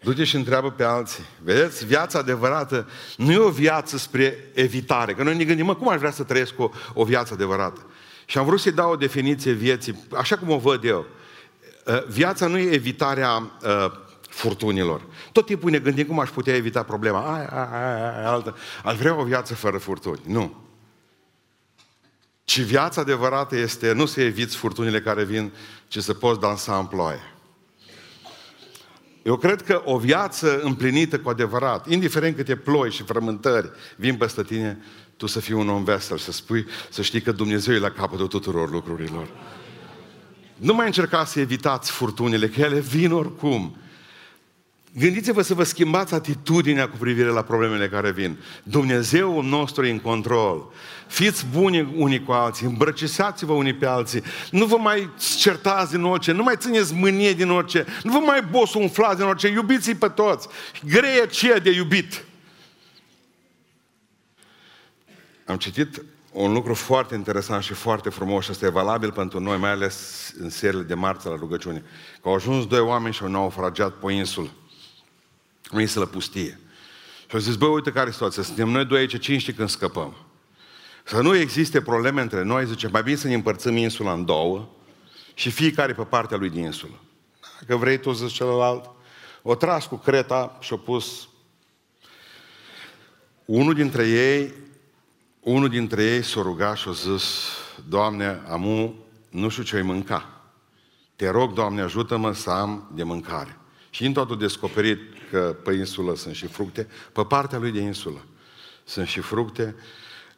Du-te 0.06 0.24
și 0.24 0.36
întreabă 0.36 0.72
pe 0.72 0.84
alții. 0.84 1.24
Vedeți? 1.44 1.86
Viața 1.86 2.20
adevărată 2.20 2.88
nu 3.18 3.32
e 3.32 3.38
o 3.38 3.50
viață 3.50 3.98
spre 3.98 4.38
evitare. 4.54 5.14
Că 5.14 5.24
noi 5.24 5.38
ne 5.38 5.44
gândim, 5.44 5.66
mă, 5.66 5.76
cum 5.76 5.90
aș 5.90 5.98
vrea 5.98 6.12
să 6.12 6.24
trăiesc 6.24 6.60
o, 6.60 6.70
o 6.94 7.04
viață 7.04 7.34
adevărată? 7.34 7.86
Și 8.26 8.38
am 8.38 8.46
vrut 8.46 8.60
să-i 8.60 8.72
dau 8.72 8.92
o 8.92 8.96
definiție 8.96 9.52
vieții, 9.52 10.08
așa 10.14 10.38
cum 10.38 10.50
o 10.50 10.58
văd 10.58 10.84
eu. 10.84 11.06
Uh, 11.86 12.06
viața 12.08 12.48
nu 12.48 12.58
e 12.58 12.72
evitarea 12.72 13.52
uh, 13.64 13.92
furtunilor. 14.30 15.02
Tot 15.32 15.46
timpul 15.46 15.70
ne 15.72 15.80
gândim 15.80 16.06
cum 16.06 16.20
aș 16.20 16.30
putea 16.30 16.56
evita 16.56 16.84
problema. 16.84 17.36
Aia, 17.36 17.50
aia, 17.50 17.70
aia, 17.72 18.18
aia 18.18 18.30
altă. 18.30 18.58
Aș 18.84 18.98
vrea 18.98 19.20
o 19.20 19.24
viață 19.24 19.56
fără 19.56 19.78
furtuni. 19.78 20.22
Nu. 20.26 20.64
Ci 22.44 22.62
viața 22.62 23.02
adevărată 23.02 23.56
este 23.56 23.92
nu 23.92 24.06
să 24.06 24.22
eviți 24.22 24.56
furtunile 24.56 25.02
care 25.02 25.24
vin, 25.24 25.54
ci 25.88 25.98
să 25.98 26.14
poți 26.14 26.40
dansa 26.40 26.78
în 26.78 26.86
ploaie. 26.86 27.35
Eu 29.26 29.38
cred 29.38 29.62
că 29.62 29.82
o 29.86 29.98
viață 29.98 30.60
împlinită 30.62 31.20
cu 31.20 31.30
adevărat, 31.30 31.90
indiferent 31.90 32.36
câte 32.36 32.56
ploi 32.56 32.92
și 32.92 33.04
frământări 33.04 33.70
vin 33.96 34.16
peste 34.16 34.44
tine, 34.44 34.78
tu 35.18 35.28
să 35.28 35.40
fii 35.40 35.54
un 35.54 35.70
om 35.70 35.84
vesel, 35.84 36.18
să 36.18 36.32
spui, 36.32 36.66
să 36.90 37.02
știi 37.02 37.22
că 37.22 37.32
Dumnezeu 37.32 37.74
e 37.74 37.80
la 37.80 37.90
capătul 37.90 38.28
tuturor 38.28 38.72
lucrurilor. 38.72 39.28
Nu 40.56 40.74
mai 40.74 40.86
încercați 40.86 41.32
să 41.32 41.40
evitați 41.40 41.92
furtunile, 41.92 42.48
că 42.48 42.62
ele 42.62 42.80
vin 42.80 43.12
oricum. 43.12 43.78
Gândiți-vă 44.98 45.42
să 45.42 45.54
vă 45.54 45.64
schimbați 45.64 46.14
atitudinea 46.14 46.90
cu 46.90 46.98
privire 46.98 47.28
la 47.28 47.42
problemele 47.42 47.90
care 47.90 48.12
vin. 48.12 48.38
Dumnezeu 48.64 49.42
nostru 49.42 49.86
e 49.86 49.90
în 49.90 50.00
control. 50.00 50.72
Fiți 51.08 51.46
buni 51.46 51.94
unii 51.96 52.24
cu 52.24 52.32
alții, 52.32 52.66
îmbrăcișați-vă 52.66 53.54
unii 53.54 53.74
pe 53.74 53.86
alții. 53.86 54.24
Nu 54.52 54.66
vă 54.66 54.78
mai 54.78 55.10
certați 55.38 55.92
din 55.92 56.04
orice, 56.04 56.32
nu 56.32 56.44
mai 56.44 56.56
țineți 56.58 56.94
mânie 56.94 57.34
din 57.34 57.50
orice, 57.50 57.86
nu 58.04 58.12
vă 58.12 58.18
mai 58.18 58.68
umflați 58.74 59.18
din 59.18 59.26
orice, 59.26 59.48
iubiți-i 59.48 59.96
pe 59.96 60.08
toți. 60.08 60.48
Greie 60.90 61.22
aceea 61.22 61.60
de 61.60 61.72
iubit. 61.72 62.24
Am 65.46 65.58
citit 65.58 66.04
un 66.32 66.54
lucru 66.54 66.74
foarte 66.74 67.16
interesant 67.16 67.64
și 67.64 67.74
foarte 67.74 68.10
frumos 68.10 68.44
și 68.44 68.52
este 68.52 68.70
valabil 68.70 69.12
pentru 69.12 69.40
noi, 69.40 69.58
mai 69.58 69.72
ales 69.72 70.34
în 70.40 70.50
serile 70.50 70.84
de 70.84 70.94
marță 70.94 71.30
la 71.30 71.36
rugăciune. 71.36 71.84
Că 72.22 72.28
au 72.28 72.34
ajuns 72.34 72.68
doi 72.68 72.80
oameni 72.80 73.14
și 73.14 73.24
au 73.24 73.30
naufragiat 73.30 73.94
pe 73.94 74.12
o 75.72 75.80
insulă. 75.80 75.80
O 75.80 75.80
insulă 75.80 76.06
pustie. 76.06 76.60
Și 77.28 77.36
au 77.36 77.40
zis, 77.40 77.56
bă, 77.56 77.66
uite 77.66 77.92
care 77.92 78.12
situație, 78.12 78.44
suntem 78.44 78.70
noi 78.70 78.86
doi 78.86 79.00
aici, 79.00 79.20
cine 79.20 79.38
știe 79.38 79.54
când 79.54 79.70
scăpăm? 79.70 80.16
Să 81.04 81.22
nu 81.22 81.36
existe 81.36 81.82
probleme 81.82 82.22
între 82.22 82.44
noi, 82.44 82.66
zice, 82.66 82.88
mai 82.88 83.04
bine 83.04 83.16
să 83.16 83.28
ne 83.28 83.34
împărțim 83.34 83.78
insula 83.78 84.14
în 84.14 84.26
două 84.26 84.70
și 85.34 85.50
fiecare 85.50 85.94
pe 85.94 86.04
partea 86.04 86.38
lui 86.38 86.50
din 86.50 86.64
insulă. 86.64 87.00
Dacă 87.60 87.76
vrei 87.76 88.00
tu, 88.00 88.12
zici 88.12 88.34
celălalt, 88.34 88.90
o 89.42 89.56
tras 89.56 89.86
cu 89.86 89.96
creta 89.96 90.58
și 90.60 90.74
o 90.74 90.78
pus 90.78 91.28
unul 93.46 93.74
dintre 93.74 94.08
ei, 94.08 94.54
unul 95.40 95.70
dintre 95.70 96.04
ei 96.04 96.24
s-a 96.24 96.42
rugat 96.42 96.78
și 96.78 96.88
a 96.88 96.92
zis, 96.92 97.24
Doamne, 97.90 98.42
amu, 98.48 98.96
nu 99.30 99.50
știu 99.50 99.64
ce-i 99.64 99.82
mânca. 99.82 100.42
Te 101.16 101.30
rog, 101.30 101.54
Doamne, 101.54 101.82
ajută-mă 101.82 102.34
să 102.34 102.50
am 102.50 102.92
de 102.96 103.04
mâncare. 103.04 103.58
Și 103.90 104.06
în 104.06 104.14
totul 104.14 104.38
descoperit 104.38 105.00
că 105.30 105.56
pe 105.64 105.74
insulă 105.74 106.16
sunt 106.16 106.36
și 106.36 106.48
fructe, 106.48 106.88
pe 107.12 107.24
partea 107.24 107.58
lui 107.58 107.72
de 107.72 107.80
insulă 107.80 108.26
sunt 108.84 109.08
și 109.08 109.20
fructe, 109.20 109.76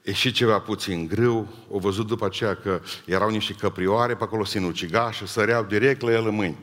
e 0.02 0.14
și 0.14 0.32
ceva 0.32 0.60
puțin 0.60 1.08
grâu, 1.08 1.48
o 1.70 1.80
văzut 1.80 2.08
după 2.08 2.26
aceea 2.26 2.56
că 2.56 2.82
erau 3.06 3.30
niște 3.30 3.54
căprioare 3.54 4.16
pe 4.16 4.24
acolo 4.24 4.44
sinucigașă, 4.44 5.26
săreau 5.26 5.64
direct 5.64 6.02
la 6.02 6.12
el 6.12 6.28
în 6.28 6.36
mâini. 6.36 6.58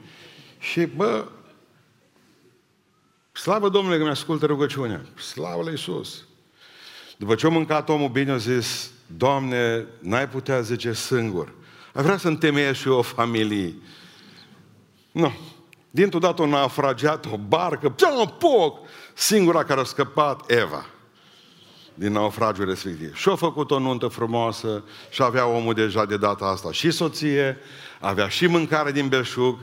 Și, 0.58 0.86
bă, 0.86 1.28
slavă 3.32 3.68
Domnului 3.68 3.98
că 3.98 4.04
mi-ascultă 4.04 4.46
rugăciunea, 4.46 5.06
slavă 5.14 5.62
la 5.62 5.70
Iisus. 5.70 6.24
După 7.16 7.34
ce 7.34 7.46
a 7.46 7.48
mâncat 7.48 7.88
omul 7.88 8.08
bine, 8.08 8.30
a 8.30 8.36
zis, 8.36 8.90
Doamne, 9.06 9.86
n-ai 9.98 10.28
putea 10.28 10.60
zice 10.60 10.92
singur. 10.92 11.52
Ai 11.92 12.02
vrea 12.02 12.16
să 12.16 12.28
întemeiesc 12.28 12.80
și 12.80 12.88
eu 12.88 12.94
o 12.94 13.02
familie. 13.02 13.74
Nu. 15.12 15.32
Dintr-o 15.94 16.18
dată 16.18 16.42
o 16.42 16.46
naufragiat 16.46 17.26
o 17.32 17.36
barcă, 17.36 17.94
ce 17.96 18.06
poc! 18.38 18.78
Singura 19.14 19.64
care 19.64 19.80
a 19.80 19.84
scăpat, 19.84 20.50
Eva 20.50 20.86
din 21.94 22.12
naufragiul 22.12 22.66
respectiv. 22.66 23.16
Și-a 23.16 23.34
făcut 23.34 23.70
o 23.70 23.78
nuntă 23.78 24.06
frumoasă 24.06 24.84
și 25.10 25.22
avea 25.22 25.46
omul 25.46 25.74
deja 25.74 26.04
de 26.04 26.16
data 26.16 26.44
asta 26.44 26.72
și 26.72 26.90
soție, 26.90 27.58
avea 28.00 28.28
și 28.28 28.46
mâncare 28.46 28.92
din 28.92 29.08
belșug. 29.08 29.58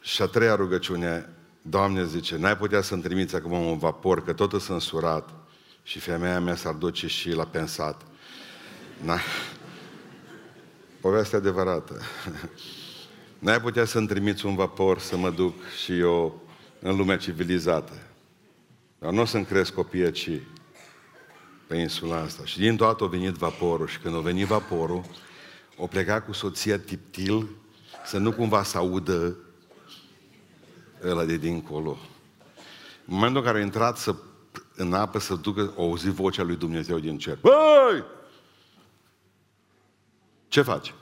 Și 0.00 0.22
a 0.22 0.26
treia 0.26 0.54
rugăciune, 0.54 1.28
Doamne 1.62 2.04
zice, 2.06 2.36
n-ai 2.36 2.56
putea 2.56 2.80
să-mi 2.80 3.02
trimiți 3.02 3.36
acum 3.36 3.52
un 3.52 3.78
vapor, 3.78 4.24
că 4.24 4.32
tot 4.32 4.60
sunt 4.60 4.80
surat 4.80 5.28
și 5.82 5.98
femeia 5.98 6.40
mea 6.40 6.56
s-ar 6.56 6.74
duce 6.74 7.06
și 7.06 7.30
la 7.30 7.44
pensat. 7.44 8.02
Na. 9.02 9.18
Povestea 11.00 11.38
adevărată. 11.38 12.00
N-ai 13.44 13.60
putea 13.60 13.84
să-mi 13.84 14.06
trimiți 14.06 14.46
un 14.46 14.54
vapor 14.54 14.98
să 14.98 15.16
mă 15.16 15.30
duc 15.30 15.54
și 15.82 15.98
eu 15.98 16.42
în 16.80 16.96
lumea 16.96 17.16
civilizată. 17.16 17.92
Dar 18.98 19.12
nu 19.12 19.20
o 19.20 19.24
să-mi 19.24 19.44
cresc 19.44 19.74
copiii 19.74 20.12
ci 20.12 20.30
pe 21.66 21.76
insula 21.76 22.16
asta. 22.16 22.44
Și 22.44 22.58
din 22.58 22.76
toată 22.76 23.04
a 23.04 23.06
venit 23.06 23.34
vaporul 23.34 23.86
și 23.86 23.98
când 23.98 24.16
a 24.16 24.18
venit 24.18 24.46
vaporul, 24.46 25.04
o 25.76 25.86
pleca 25.86 26.20
cu 26.20 26.32
soția 26.32 26.78
tiptil 26.78 27.48
să 28.04 28.18
nu 28.18 28.32
cumva 28.32 28.62
să 28.62 28.78
audă 28.78 29.36
ăla 31.02 31.24
de 31.24 31.36
dincolo. 31.36 31.98
În 33.06 33.14
momentul 33.14 33.40
în 33.40 33.46
care 33.46 33.58
a 33.58 33.64
intrat 33.64 33.96
să, 33.96 34.14
în 34.76 34.92
apă 34.92 35.18
să 35.18 35.34
ducă, 35.34 35.72
o 35.76 35.82
auzi 35.82 36.10
vocea 36.10 36.42
lui 36.42 36.56
Dumnezeu 36.56 36.98
din 36.98 37.18
cer. 37.18 37.38
Băi! 37.40 38.04
Ce 40.48 40.62
faci? 40.62 40.94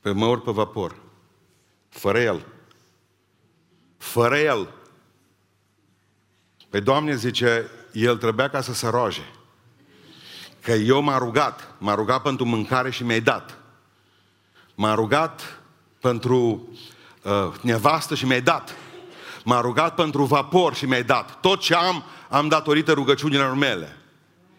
Pe 0.00 0.10
mă 0.10 0.26
urc 0.26 0.44
pe 0.44 0.50
vapor. 0.50 0.96
Fără 1.88 2.20
el. 2.20 2.46
Fără 3.96 4.36
el. 4.36 4.74
Pe 6.68 6.80
Doamne 6.80 7.16
zice, 7.16 7.70
el 7.92 8.16
trebuia 8.16 8.48
ca 8.48 8.60
să 8.60 8.72
se 8.72 8.88
roage. 8.88 9.22
Că 10.62 10.72
eu 10.72 11.00
m-a 11.00 11.18
rugat, 11.18 11.74
m-a 11.78 11.94
rugat 11.94 12.22
pentru 12.22 12.44
mâncare 12.44 12.90
și 12.90 13.04
mi-ai 13.04 13.20
dat. 13.20 13.58
M-a 14.74 14.94
rugat 14.94 15.60
pentru 16.00 16.68
uh, 17.22 17.54
nevastă 17.62 18.14
și 18.14 18.26
mi-ai 18.26 18.40
dat. 18.40 18.74
M-a 19.44 19.60
rugat 19.60 19.94
pentru 19.94 20.24
vapor 20.24 20.74
și 20.74 20.86
mi-ai 20.86 21.02
dat. 21.02 21.40
Tot 21.40 21.60
ce 21.60 21.74
am, 21.74 22.04
am 22.28 22.48
datorită 22.48 22.92
rugăciunilor 22.92 23.54
mele. 23.54 23.96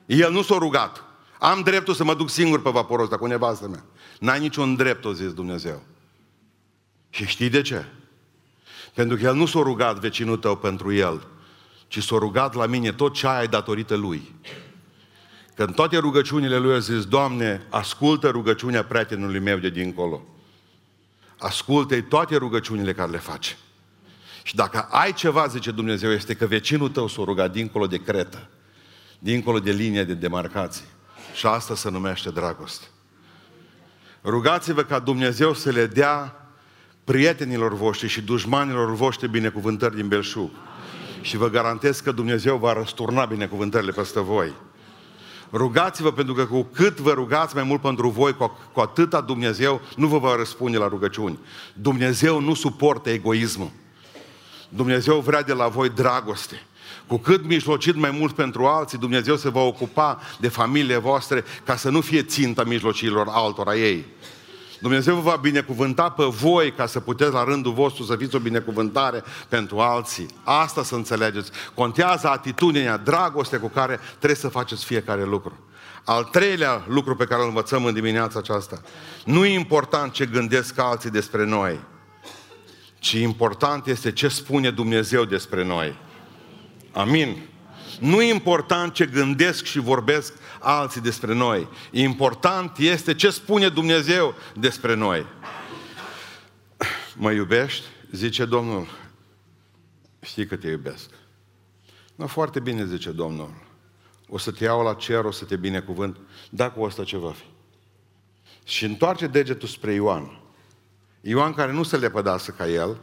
El 0.05 0.31
nu 0.31 0.41
s-a 0.41 0.57
rugat. 0.57 1.03
Am 1.39 1.61
dreptul 1.61 1.93
să 1.93 2.03
mă 2.03 2.13
duc 2.13 2.29
singur 2.29 2.61
pe 2.61 2.69
vaporul 2.69 3.03
ăsta 3.03 3.17
cu 3.17 3.25
nevastă 3.25 3.67
mea. 3.67 3.83
N-ai 4.19 4.39
niciun 4.39 4.75
drept, 4.75 5.05
o 5.05 5.13
zis 5.13 5.33
Dumnezeu. 5.33 5.83
Și 7.09 7.25
știi 7.25 7.49
de 7.49 7.61
ce? 7.61 7.85
Pentru 8.93 9.17
că 9.17 9.23
el 9.23 9.35
nu 9.35 9.45
s-a 9.45 9.59
rugat 9.59 9.99
vecinul 9.99 10.37
tău 10.37 10.57
pentru 10.57 10.93
el, 10.93 11.27
ci 11.87 12.03
s-a 12.03 12.17
rugat 12.17 12.53
la 12.53 12.65
mine 12.65 12.91
tot 12.91 13.13
ce 13.13 13.27
ai 13.27 13.47
datorită 13.47 13.95
lui. 13.95 14.35
Că 15.55 15.63
în 15.63 15.73
toate 15.73 15.97
rugăciunile 15.97 16.57
lui 16.57 16.73
a 16.73 16.79
zis, 16.79 17.05
Doamne, 17.05 17.67
ascultă 17.69 18.29
rugăciunea 18.29 18.83
prietenului 18.83 19.39
meu 19.39 19.57
de 19.57 19.69
dincolo. 19.69 20.23
ascultă 21.37 22.01
toate 22.01 22.35
rugăciunile 22.35 22.93
care 22.93 23.11
le 23.11 23.17
face. 23.17 23.57
Și 24.43 24.55
dacă 24.55 24.87
ai 24.91 25.13
ceva, 25.13 25.47
zice 25.47 25.71
Dumnezeu, 25.71 26.11
este 26.11 26.33
că 26.33 26.45
vecinul 26.45 26.89
tău 26.89 27.07
s-a 27.07 27.21
rugat 27.23 27.51
dincolo 27.51 27.87
de 27.87 27.97
cretă, 27.97 28.49
dincolo 29.19 29.59
de 29.59 29.71
linia 29.71 30.03
de 30.03 30.13
demarcație. 30.13 30.85
Și 31.35 31.45
asta 31.45 31.75
se 31.75 31.89
numește 31.89 32.29
dragoste. 32.29 32.85
Rugați-vă 34.23 34.81
ca 34.81 34.99
Dumnezeu 34.99 35.53
să 35.53 35.69
le 35.69 35.85
dea 35.85 36.35
prietenilor 37.03 37.73
voștri 37.73 38.07
și 38.07 38.21
dușmanilor 38.21 38.95
voștri 38.95 39.29
binecuvântări 39.29 39.95
din 39.95 40.07
belșug. 40.07 40.49
Și 41.21 41.37
vă 41.37 41.49
garantez 41.49 41.99
că 41.99 42.11
Dumnezeu 42.11 42.57
va 42.57 42.73
răsturna 42.73 43.25
binecuvântările 43.25 43.91
peste 43.91 44.19
voi. 44.19 44.53
Rugați-vă 45.51 46.11
pentru 46.11 46.33
că 46.33 46.45
cu 46.45 46.63
cât 46.73 46.99
vă 46.99 47.11
rugați 47.11 47.55
mai 47.55 47.63
mult 47.63 47.81
pentru 47.81 48.09
voi, 48.09 48.35
cu 48.73 48.79
atâta 48.79 49.21
Dumnezeu 49.21 49.81
nu 49.95 50.07
vă 50.07 50.17
va 50.17 50.35
răspunde 50.35 50.77
la 50.77 50.87
rugăciuni. 50.87 51.39
Dumnezeu 51.73 52.39
nu 52.39 52.53
suportă 52.53 53.09
egoismul. 53.09 53.71
Dumnezeu 54.69 55.19
vrea 55.19 55.43
de 55.43 55.53
la 55.53 55.67
voi 55.67 55.89
dragoste. 55.89 56.63
Cu 57.09 57.17
cât 57.17 57.45
mijlocit 57.45 57.95
mai 57.95 58.11
mult 58.11 58.35
pentru 58.35 58.65
alții, 58.65 58.97
Dumnezeu 58.97 59.35
se 59.35 59.49
va 59.49 59.61
ocupa 59.61 60.19
de 60.39 60.47
familiile 60.47 60.97
voastre 60.97 61.43
ca 61.65 61.75
să 61.75 61.89
nu 61.89 62.01
fie 62.01 62.23
ținta 62.23 62.63
mijlocilor 62.63 63.27
altora 63.29 63.75
ei. 63.75 64.05
Dumnezeu 64.79 65.15
vă 65.15 65.21
va 65.21 65.35
binecuvânta 65.35 66.09
pe 66.09 66.23
voi 66.23 66.71
ca 66.71 66.85
să 66.85 66.99
puteți 66.99 67.31
la 67.31 67.43
rândul 67.43 67.73
vostru 67.73 68.03
să 68.03 68.15
fiți 68.15 68.35
o 68.35 68.39
binecuvântare 68.39 69.23
pentru 69.47 69.79
alții. 69.79 70.25
Asta 70.43 70.83
să 70.83 70.95
înțelegeți. 70.95 71.51
Contează 71.73 72.29
atitudinea, 72.29 72.97
dragoste 72.97 73.57
cu 73.57 73.67
care 73.67 73.99
trebuie 74.17 74.35
să 74.35 74.47
faceți 74.47 74.85
fiecare 74.85 75.23
lucru. 75.23 75.57
Al 76.05 76.23
treilea 76.23 76.85
lucru 76.87 77.15
pe 77.15 77.25
care 77.25 77.41
îl 77.41 77.47
învățăm 77.47 77.85
în 77.85 77.93
dimineața 77.93 78.39
aceasta. 78.39 78.81
Nu 79.25 79.45
e 79.45 79.53
important 79.53 80.11
ce 80.13 80.25
gândesc 80.25 80.79
alții 80.79 81.09
despre 81.09 81.45
noi, 81.45 81.79
ci 82.99 83.11
important 83.11 83.87
este 83.87 84.11
ce 84.11 84.27
spune 84.27 84.69
Dumnezeu 84.69 85.25
despre 85.25 85.65
noi. 85.65 86.07
Amin. 86.91 87.41
Nu 87.99 88.21
e 88.21 88.33
important 88.33 88.93
ce 88.93 89.05
gândesc 89.05 89.63
și 89.63 89.79
vorbesc 89.79 90.33
alții 90.59 91.01
despre 91.01 91.33
noi. 91.33 91.67
Important 91.91 92.77
este 92.77 93.15
ce 93.15 93.29
spune 93.29 93.69
Dumnezeu 93.69 94.35
despre 94.53 94.93
noi. 94.95 95.25
Mă 97.15 97.31
iubești? 97.31 97.85
Zice 98.11 98.45
Domnul. 98.45 98.87
Știi 100.21 100.47
că 100.47 100.55
te 100.55 100.67
iubesc. 100.67 101.09
Nu, 102.15 102.27
foarte 102.27 102.59
bine, 102.59 102.85
zice 102.85 103.11
Domnul. 103.11 103.53
O 104.27 104.37
să 104.37 104.51
te 104.51 104.63
iau 104.63 104.83
la 104.83 104.93
cer, 104.93 105.23
o 105.23 105.31
să 105.31 105.45
te 105.45 105.55
binecuvânt. 105.55 106.17
Da, 106.49 106.71
cu 106.71 106.83
asta 106.83 107.03
ce 107.03 107.17
va 107.17 107.31
fi. 107.31 107.43
Și 108.63 108.85
întoarce 108.85 109.27
degetul 109.27 109.67
spre 109.67 109.93
Ioan. 109.93 110.41
Ioan 111.21 111.53
care 111.53 111.71
nu 111.71 111.83
se 111.83 111.97
lepădase 111.97 112.51
ca 112.51 112.67
el, 112.67 112.97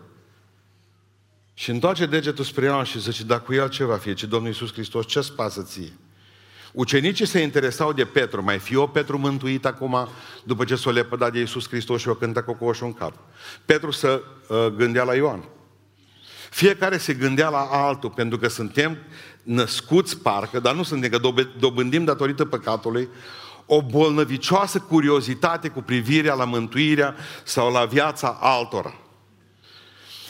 și 1.59 1.71
întoarce 1.71 2.07
degetul 2.07 2.45
spre 2.45 2.64
Ioan 2.64 2.85
și 2.85 3.01
zice, 3.01 3.25
dar 3.25 3.42
cu 3.42 3.53
el 3.53 3.69
ce 3.69 3.85
va 3.85 3.97
fi? 3.97 4.14
Ce 4.14 4.27
Domnul 4.27 4.49
Iisus 4.49 4.73
Hristos, 4.73 5.07
ce-ți 5.07 5.33
pasă 5.33 5.62
ție? 5.62 5.92
Ucenicii 6.73 7.27
se 7.27 7.38
interesau 7.38 7.92
de 7.92 8.05
Petru, 8.05 8.42
mai 8.42 8.59
fi 8.59 8.77
o 8.77 8.87
Petru 8.87 9.19
mântuit 9.19 9.66
acum 9.66 10.09
după 10.45 10.64
ce 10.64 10.77
s-o 10.77 10.90
lepădat 10.90 11.33
de 11.33 11.38
Iisus 11.38 11.69
Hristos 11.69 12.01
și 12.01 12.09
o 12.09 12.14
cântă 12.14 12.42
cocoșul 12.42 12.87
în 12.87 12.92
cap. 12.92 13.12
Petru 13.64 13.90
să 13.90 14.23
uh, 14.49 14.66
gândea 14.77 15.05
la 15.05 15.14
Ioan. 15.14 15.45
Fiecare 16.51 16.99
se 16.99 17.14
gândea 17.14 17.49
la 17.49 17.69
altul, 17.71 18.11
pentru 18.11 18.38
că 18.38 18.49
suntem 18.49 18.99
născuți 19.42 20.19
parcă, 20.19 20.61
dar 20.61 20.75
nu 20.75 20.83
suntem, 20.83 21.11
că 21.11 21.31
dobândim 21.59 22.05
datorită 22.05 22.45
păcatului, 22.45 23.09
o 23.66 23.83
bolnăvicioasă 23.83 24.79
curiozitate 24.79 25.69
cu 25.69 25.83
privirea 25.83 26.35
la 26.35 26.45
mântuirea 26.45 27.14
sau 27.45 27.73
la 27.73 27.85
viața 27.85 28.38
altora. 28.40 28.95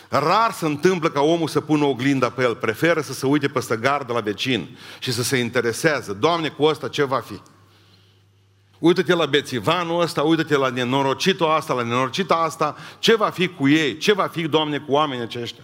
Rar 0.08 0.52
se 0.52 0.66
întâmplă 0.66 1.08
ca 1.08 1.20
omul 1.20 1.48
să 1.48 1.60
pună 1.60 1.84
oglinda 1.84 2.30
pe 2.30 2.42
el. 2.42 2.54
Preferă 2.54 3.00
să 3.00 3.12
se 3.12 3.26
uite 3.26 3.48
peste 3.48 3.76
gardă 3.76 4.12
la 4.12 4.20
vecin 4.20 4.78
și 4.98 5.12
să 5.12 5.22
se 5.22 5.36
interesează. 5.36 6.12
Doamne, 6.12 6.48
cu 6.48 6.64
ăsta 6.64 6.88
ce 6.88 7.04
va 7.04 7.18
fi? 7.18 7.40
Uită-te 8.78 9.14
la 9.14 9.26
bețivanul 9.26 10.00
ăsta, 10.00 10.22
uită-te 10.22 10.56
la 10.56 10.68
nenorocitul 10.68 11.46
asta, 11.46 11.74
la 11.74 11.82
nenorocita 11.82 12.34
asta, 12.34 12.76
ce 12.98 13.16
va 13.16 13.30
fi 13.30 13.48
cu 13.48 13.68
ei, 13.68 13.96
ce 13.96 14.12
va 14.12 14.28
fi, 14.32 14.42
Doamne, 14.42 14.78
cu 14.78 14.92
oamenii 14.92 15.24
aceștia. 15.24 15.62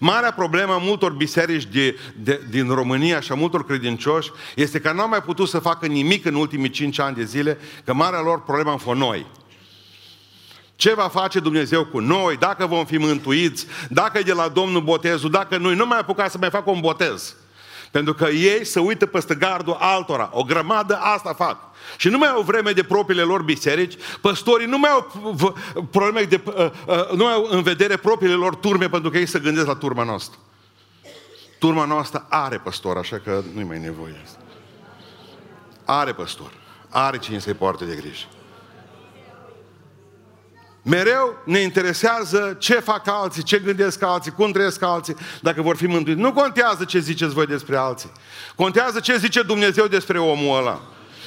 Marea 0.00 0.32
problemă 0.32 0.72
a 0.72 0.76
multor 0.76 1.12
biserici 1.12 1.64
de, 1.64 1.98
de, 2.16 2.40
din 2.50 2.68
România 2.68 3.20
și 3.20 3.32
a 3.32 3.34
multor 3.34 3.64
credincioși 3.64 4.30
este 4.54 4.80
că 4.80 4.92
n-au 4.92 5.08
mai 5.08 5.22
putut 5.22 5.48
să 5.48 5.58
facă 5.58 5.86
nimic 5.86 6.24
în 6.24 6.34
ultimii 6.34 6.70
cinci 6.70 6.98
ani 6.98 7.16
de 7.16 7.24
zile, 7.24 7.58
că 7.84 7.92
marea 7.92 8.20
lor 8.20 8.42
problemă 8.42 8.70
am 8.70 8.78
fost 8.78 8.98
noi. 8.98 9.26
Ce 10.82 10.94
va 10.94 11.08
face 11.08 11.40
Dumnezeu 11.40 11.84
cu 11.84 11.98
noi, 11.98 12.36
dacă 12.36 12.66
vom 12.66 12.84
fi 12.84 12.96
mântuiți, 12.96 13.66
dacă 13.88 14.18
e 14.18 14.22
de 14.22 14.32
la 14.32 14.48
Domnul 14.48 14.80
botezul, 14.80 15.30
dacă 15.30 15.56
noi 15.56 15.74
nu 15.74 15.86
mai 15.86 15.98
apucat 15.98 16.30
să 16.30 16.38
mai 16.38 16.50
facă 16.50 16.70
un 16.70 16.80
botez. 16.80 17.34
Pentru 17.90 18.14
că 18.14 18.24
ei 18.24 18.64
se 18.64 18.80
uită 18.80 19.06
peste 19.06 19.34
gardul 19.34 19.76
altora. 19.78 20.30
O 20.32 20.42
grămadă 20.42 20.98
asta 21.00 21.32
fac. 21.32 21.58
Și 21.96 22.08
nu 22.08 22.18
mai 22.18 22.28
au 22.28 22.42
vreme 22.42 22.72
de 22.72 22.82
propriile 22.82 23.22
lor 23.22 23.42
biserici, 23.42 23.94
păstorii 24.20 24.66
nu 24.66 24.78
mai 24.78 24.90
au 24.90 25.10
probleme 25.90 26.22
de, 26.22 26.40
uh, 26.44 26.54
uh, 26.86 27.10
nu 27.10 27.24
mai 27.24 27.32
au 27.32 27.46
în 27.50 27.62
vedere 27.62 27.96
propriile 27.96 28.34
lor 28.34 28.54
turme 28.54 28.88
pentru 28.88 29.10
că 29.10 29.18
ei 29.18 29.26
se 29.26 29.38
gândesc 29.38 29.66
la 29.66 29.74
turma 29.74 30.02
noastră. 30.02 30.38
Turma 31.58 31.84
noastră 31.84 32.26
are 32.28 32.58
păstor, 32.58 32.96
așa 32.96 33.18
că 33.18 33.42
nu-i 33.54 33.64
mai 33.64 33.78
nevoie. 33.78 34.22
Are 35.84 36.12
păstor. 36.12 36.52
Are 36.88 37.18
cine 37.18 37.38
să-i 37.38 37.54
poarte 37.54 37.84
de 37.84 37.94
grijă. 37.94 38.26
Mereu 40.82 41.36
ne 41.44 41.58
interesează 41.58 42.56
ce 42.58 42.74
fac 42.74 43.08
alții, 43.08 43.42
ce 43.42 43.58
gândesc 43.58 44.02
alții, 44.02 44.32
cum 44.32 44.52
trăiesc 44.52 44.82
alții, 44.82 45.16
dacă 45.40 45.62
vor 45.62 45.76
fi 45.76 45.86
mântuiți. 45.86 46.20
Nu 46.20 46.32
contează 46.32 46.84
ce 46.84 46.98
ziceți 46.98 47.34
voi 47.34 47.46
despre 47.46 47.76
alții. 47.76 48.12
Contează 48.56 49.00
ce 49.00 49.16
zice 49.16 49.42
Dumnezeu 49.42 49.86
despre 49.86 50.18
omul 50.18 50.56
ăla. 50.56 50.80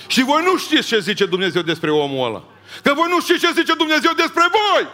Și 0.08 0.24
voi 0.24 0.44
nu 0.44 0.58
știți 0.58 0.88
ce 0.88 1.00
zice 1.00 1.26
Dumnezeu 1.26 1.62
despre 1.62 1.92
omul 1.92 2.28
ăla. 2.28 2.44
Că 2.84 2.94
voi 2.94 3.08
nu 3.10 3.22
știți 3.22 3.40
ce 3.40 3.52
zice 3.56 3.74
Dumnezeu 3.74 4.12
despre 4.14 4.44
voi. 4.52 4.88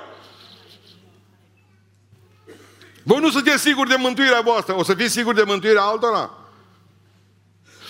Voi 3.04 3.20
nu 3.20 3.30
sunteți 3.30 3.62
siguri 3.62 3.90
de 3.90 3.96
mântuirea 3.98 4.42
voastră. 4.42 4.78
O 4.78 4.84
să 4.84 4.94
fiți 4.94 5.14
siguri 5.14 5.36
de 5.36 5.44
mântuirea 5.46 5.82
altora? 5.82 6.32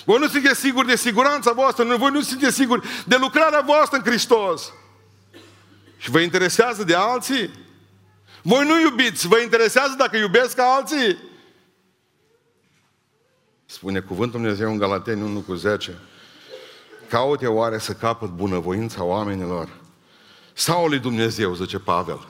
Voi 0.04 0.18
nu 0.18 0.28
sunteți 0.28 0.60
siguri 0.60 0.86
de 0.86 0.96
siguranța 0.96 1.52
voastră. 1.52 1.96
Voi 1.96 2.10
nu 2.10 2.20
sunteți 2.20 2.54
siguri 2.54 2.88
de 3.06 3.16
lucrarea 3.16 3.60
voastră 3.60 3.96
în 3.96 4.10
Hristos. 4.10 4.72
Și 6.02 6.10
vă 6.10 6.20
interesează 6.20 6.84
de 6.84 6.94
alții? 6.94 7.50
Voi 8.42 8.66
nu 8.66 8.80
iubiți, 8.80 9.26
vă 9.28 9.38
interesează 9.38 9.94
dacă 9.98 10.16
iubesc 10.16 10.58
alții? 10.58 11.18
Spune 13.66 14.00
cuvântul 14.00 14.40
Dumnezeu 14.40 14.70
în 14.70 14.78
Galateni 14.78 15.22
1 15.22 15.40
cu 15.40 15.54
10. 15.54 15.98
Caute 17.08 17.46
oare 17.46 17.78
să 17.78 17.92
capăt 17.92 18.28
bunăvoința 18.28 19.04
oamenilor? 19.04 19.68
Sau 20.52 20.86
lui 20.86 20.98
Dumnezeu, 20.98 21.54
zice 21.54 21.78
Pavel. 21.78 22.26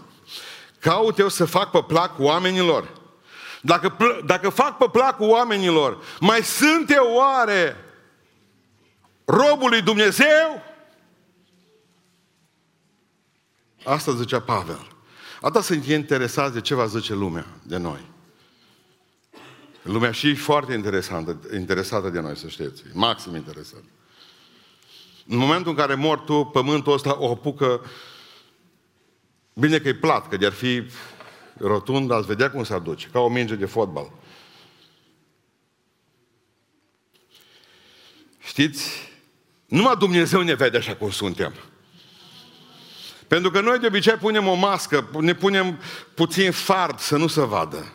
Caut 0.78 1.18
eu 1.18 1.28
să 1.28 1.44
fac 1.44 1.70
pe 1.70 1.84
plac 1.86 2.18
oamenilor. 2.18 2.88
Dacă, 3.60 3.96
dacă 4.24 4.48
fac 4.48 4.76
pe 4.76 4.88
placul 4.92 5.28
oamenilor, 5.28 6.04
mai 6.20 6.42
sunt 6.42 6.90
eu 6.90 7.14
oare 7.14 7.76
robul 9.24 9.68
lui 9.68 9.82
Dumnezeu? 9.82 10.71
Asta 13.84 14.14
zicea 14.14 14.40
Pavel. 14.40 14.86
Asta 15.40 15.62
sunt 15.62 15.84
interesați 15.84 16.52
de 16.52 16.60
ce 16.60 16.74
va 16.74 16.86
zice 16.86 17.14
lumea 17.14 17.46
de 17.62 17.76
noi. 17.76 18.10
Lumea 19.82 20.12
și 20.12 20.34
foarte 20.34 20.72
interesantă, 20.72 21.40
interesată 21.54 22.08
de 22.08 22.20
noi, 22.20 22.36
să 22.36 22.48
știți. 22.48 22.82
Maxim 22.92 23.34
interesată. 23.34 23.84
În 25.26 25.36
momentul 25.36 25.70
în 25.70 25.76
care 25.76 25.94
mor 25.94 26.18
tu, 26.18 26.44
pământul 26.44 26.92
ăsta 26.92 27.20
o 27.20 27.30
apucă, 27.30 27.84
bine 29.54 29.78
că 29.78 29.88
e 29.88 29.94
plat, 29.94 30.28
că 30.28 30.36
de-ar 30.36 30.52
fi 30.52 30.82
rotund, 31.56 32.10
ați 32.10 32.26
vedea 32.26 32.50
cum 32.50 32.64
se 32.64 32.74
aduce, 32.74 33.08
ca 33.12 33.20
o 33.20 33.28
minge 33.28 33.54
de 33.54 33.66
fotbal. 33.66 34.12
Știți? 38.38 39.10
Numai 39.66 39.96
Dumnezeu 39.96 40.40
ne 40.40 40.54
vede 40.54 40.76
așa 40.76 40.96
cum 40.96 41.10
suntem. 41.10 41.54
Pentru 43.32 43.50
că 43.50 43.60
noi 43.60 43.78
de 43.78 43.86
obicei 43.86 44.12
punem 44.12 44.46
o 44.46 44.54
mască, 44.54 45.08
ne 45.20 45.34
punem 45.34 45.78
puțin 46.14 46.50
fard 46.50 46.98
să 46.98 47.16
nu 47.16 47.26
se 47.26 47.40
vadă. 47.40 47.92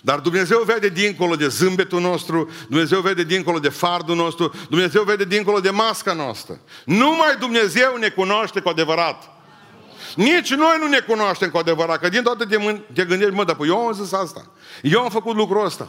Dar 0.00 0.18
Dumnezeu 0.18 0.62
vede 0.62 0.88
dincolo 0.88 1.36
de 1.36 1.48
zâmbetul 1.48 2.00
nostru, 2.00 2.50
Dumnezeu 2.68 3.00
vede 3.00 3.22
dincolo 3.22 3.58
de 3.58 3.68
fardul 3.68 4.16
nostru, 4.16 4.54
Dumnezeu 4.68 5.02
vede 5.02 5.24
dincolo 5.24 5.60
de 5.60 5.70
masca 5.70 6.12
noastră. 6.12 6.60
Numai 6.84 7.36
Dumnezeu 7.38 7.96
ne 7.96 8.08
cunoaște 8.08 8.60
cu 8.60 8.68
adevărat. 8.68 9.30
Nici 10.16 10.54
noi 10.54 10.76
nu 10.80 10.88
ne 10.88 10.98
cunoaștem 10.98 11.50
cu 11.50 11.58
adevărat, 11.58 12.00
că 12.00 12.08
din 12.08 12.22
toate 12.22 12.44
te, 12.44 12.56
mân- 12.56 12.94
te 12.94 13.04
gândești, 13.04 13.34
mă, 13.34 13.44
dar 13.44 13.56
păi 13.56 13.68
eu 13.68 13.78
am 13.78 13.92
zis 13.92 14.12
asta. 14.12 14.50
Eu 14.82 15.00
am 15.00 15.10
făcut 15.10 15.36
lucrul 15.36 15.64
ăsta. 15.64 15.88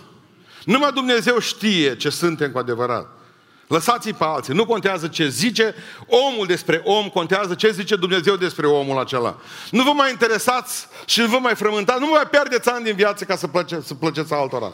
Numai 0.64 0.92
Dumnezeu 0.92 1.40
știe 1.40 1.96
ce 1.96 2.10
suntem 2.10 2.52
cu 2.52 2.58
adevărat. 2.58 3.15
Lăsați-i 3.68 4.14
pe 4.14 4.24
alții. 4.24 4.54
Nu 4.54 4.66
contează 4.66 5.08
ce 5.08 5.28
zice 5.28 5.76
omul 6.08 6.46
despre 6.46 6.82
om, 6.84 7.10
contează 7.10 7.56
ce 7.56 7.72
zice 7.72 7.96
Dumnezeu 7.96 8.36
despre 8.36 8.68
omul 8.68 9.00
acela. 9.00 9.36
Nu 9.72 9.84
vă 9.84 9.92
mai 9.92 10.10
interesați 10.10 10.88
și 11.06 11.20
nu 11.20 11.28
vă 11.28 11.38
mai 11.38 11.56
frământați, 11.56 12.00
nu 12.00 12.06
vă 12.06 12.12
mai 12.12 12.28
pierdeți 12.30 12.70
ani 12.70 12.84
din 12.84 12.96
viață 12.96 13.24
ca 13.24 13.36
să, 13.36 13.48
plăce, 13.48 13.82
să 13.82 13.94
plăceți 13.94 14.34
altora. 14.34 14.72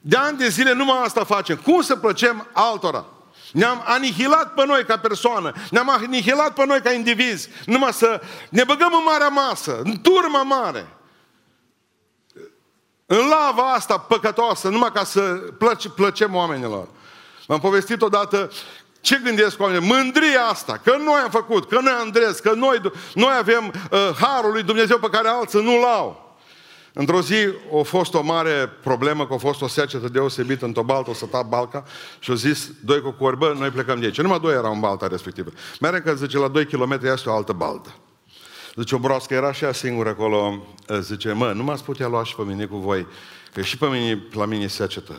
De 0.00 0.16
ani 0.16 0.38
de 0.38 0.48
zile 0.48 0.72
numai 0.72 1.02
asta 1.02 1.24
facem. 1.24 1.56
Cum 1.56 1.80
să 1.80 1.96
plăcem 1.96 2.48
altora? 2.52 3.04
Ne-am 3.52 3.82
anihilat 3.86 4.54
pe 4.54 4.66
noi 4.66 4.84
ca 4.84 4.96
persoană, 4.98 5.52
ne-am 5.70 5.90
anihilat 5.90 6.54
pe 6.54 6.66
noi 6.66 6.80
ca 6.80 6.92
indivizi, 6.92 7.48
numai 7.66 7.92
să 7.92 8.20
ne 8.48 8.64
băgăm 8.64 8.92
în 8.92 9.02
marea 9.04 9.28
masă, 9.28 9.80
în 9.84 10.00
turma 10.00 10.42
mare. 10.42 10.86
În 13.06 13.28
lava 13.28 13.72
asta 13.72 13.98
păcătoasă, 13.98 14.68
numai 14.68 14.92
ca 14.92 15.04
să 15.04 15.20
plăce, 15.58 15.88
plăcem 15.88 16.34
oamenilor. 16.34 16.88
V-am 17.52 17.60
povestit 17.60 18.02
odată 18.02 18.50
ce 19.00 19.20
gândesc 19.24 19.60
oamenii? 19.60 19.88
Mândria 19.88 20.42
asta, 20.50 20.80
că 20.84 20.96
noi 21.04 21.20
am 21.24 21.30
făcut, 21.30 21.68
că 21.68 21.78
noi 21.80 21.92
am 22.00 22.08
dres, 22.08 22.38
că 22.38 22.52
noi, 22.52 22.80
noi 23.14 23.32
avem 23.38 23.72
uh, 23.90 23.98
harul 24.20 24.52
lui 24.52 24.62
Dumnezeu 24.62 24.98
pe 24.98 25.08
care 25.10 25.28
alții 25.28 25.62
nu-l 25.62 25.84
au. 25.84 26.36
Într-o 26.92 27.20
zi 27.20 27.34
a 27.80 27.82
fost 27.82 28.14
o 28.14 28.22
mare 28.22 28.72
problemă, 28.82 29.26
că 29.26 29.34
a 29.34 29.36
fost 29.36 29.62
o 29.62 29.66
secetă 29.66 30.08
deosebită 30.08 30.64
în 30.64 30.72
Tobalt, 30.72 31.08
o 31.08 31.12
sătat 31.12 31.48
balca 31.48 31.84
și 32.18 32.30
au 32.30 32.36
zis 32.36 32.70
doi 32.84 33.00
cocori, 33.00 33.36
bă, 33.36 33.54
noi 33.58 33.70
plecăm 33.70 34.00
de 34.00 34.04
aici. 34.04 34.20
Numai 34.20 34.40
doi 34.40 34.54
erau 34.54 34.72
în 34.72 34.80
balta 34.80 35.06
respectivă. 35.06 35.50
Mereu 35.80 36.00
că 36.00 36.14
zice, 36.14 36.38
la 36.38 36.48
2 36.48 36.66
km 36.66 37.00
este 37.02 37.28
o 37.28 37.34
altă 37.34 37.52
baltă. 37.52 37.94
Zice, 38.74 38.94
o 38.94 38.98
broască 38.98 39.34
era 39.34 39.52
și 39.52 39.64
ea 39.64 39.72
singură 39.72 40.08
acolo, 40.08 40.66
zice, 41.00 41.32
mă, 41.32 41.52
nu 41.52 41.62
m-ați 41.62 41.84
putea 41.84 42.08
lua 42.08 42.24
și 42.24 42.34
pe 42.34 42.42
mine 42.42 42.64
cu 42.64 42.76
voi, 42.76 43.06
că 43.52 43.62
și 43.62 43.78
pe 43.78 43.86
mine, 43.86 44.22
la 44.32 44.44
mine 44.44 44.64
e 44.64 44.68
secetă. 44.68 45.18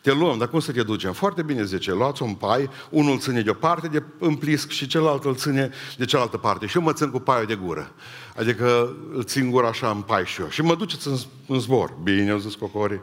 Te 0.00 0.12
luăm, 0.12 0.38
dar 0.38 0.48
cum 0.48 0.60
să 0.60 0.72
te 0.72 0.82
ducem? 0.82 1.12
Foarte 1.12 1.42
bine, 1.42 1.64
zice, 1.64 1.92
luați 1.92 2.22
un 2.22 2.34
pai, 2.34 2.70
unul 2.90 3.18
ține 3.18 3.40
de 3.40 3.50
o 3.50 3.54
parte 3.54 3.88
de 3.88 4.02
împlisc 4.18 4.70
și 4.70 4.86
celălalt 4.86 5.24
îl 5.24 5.36
ține 5.36 5.70
de 5.96 6.04
cealaltă 6.04 6.36
parte. 6.36 6.66
Și 6.66 6.76
eu 6.76 6.82
mă 6.82 6.92
țin 6.92 7.10
cu 7.10 7.18
paiul 7.18 7.46
de 7.46 7.54
gură. 7.54 7.92
Adică 8.36 8.96
îl 9.12 9.24
țin 9.24 9.50
gura 9.50 9.68
așa 9.68 9.90
în 9.90 10.00
pai 10.00 10.26
și 10.26 10.40
eu. 10.40 10.48
Și 10.48 10.62
mă 10.62 10.74
duceți 10.74 11.08
în, 11.08 11.16
în 11.46 11.58
zbor. 11.58 11.94
Bine, 12.02 12.30
au 12.30 12.38
zis 12.38 12.54
cocorii. 12.54 13.00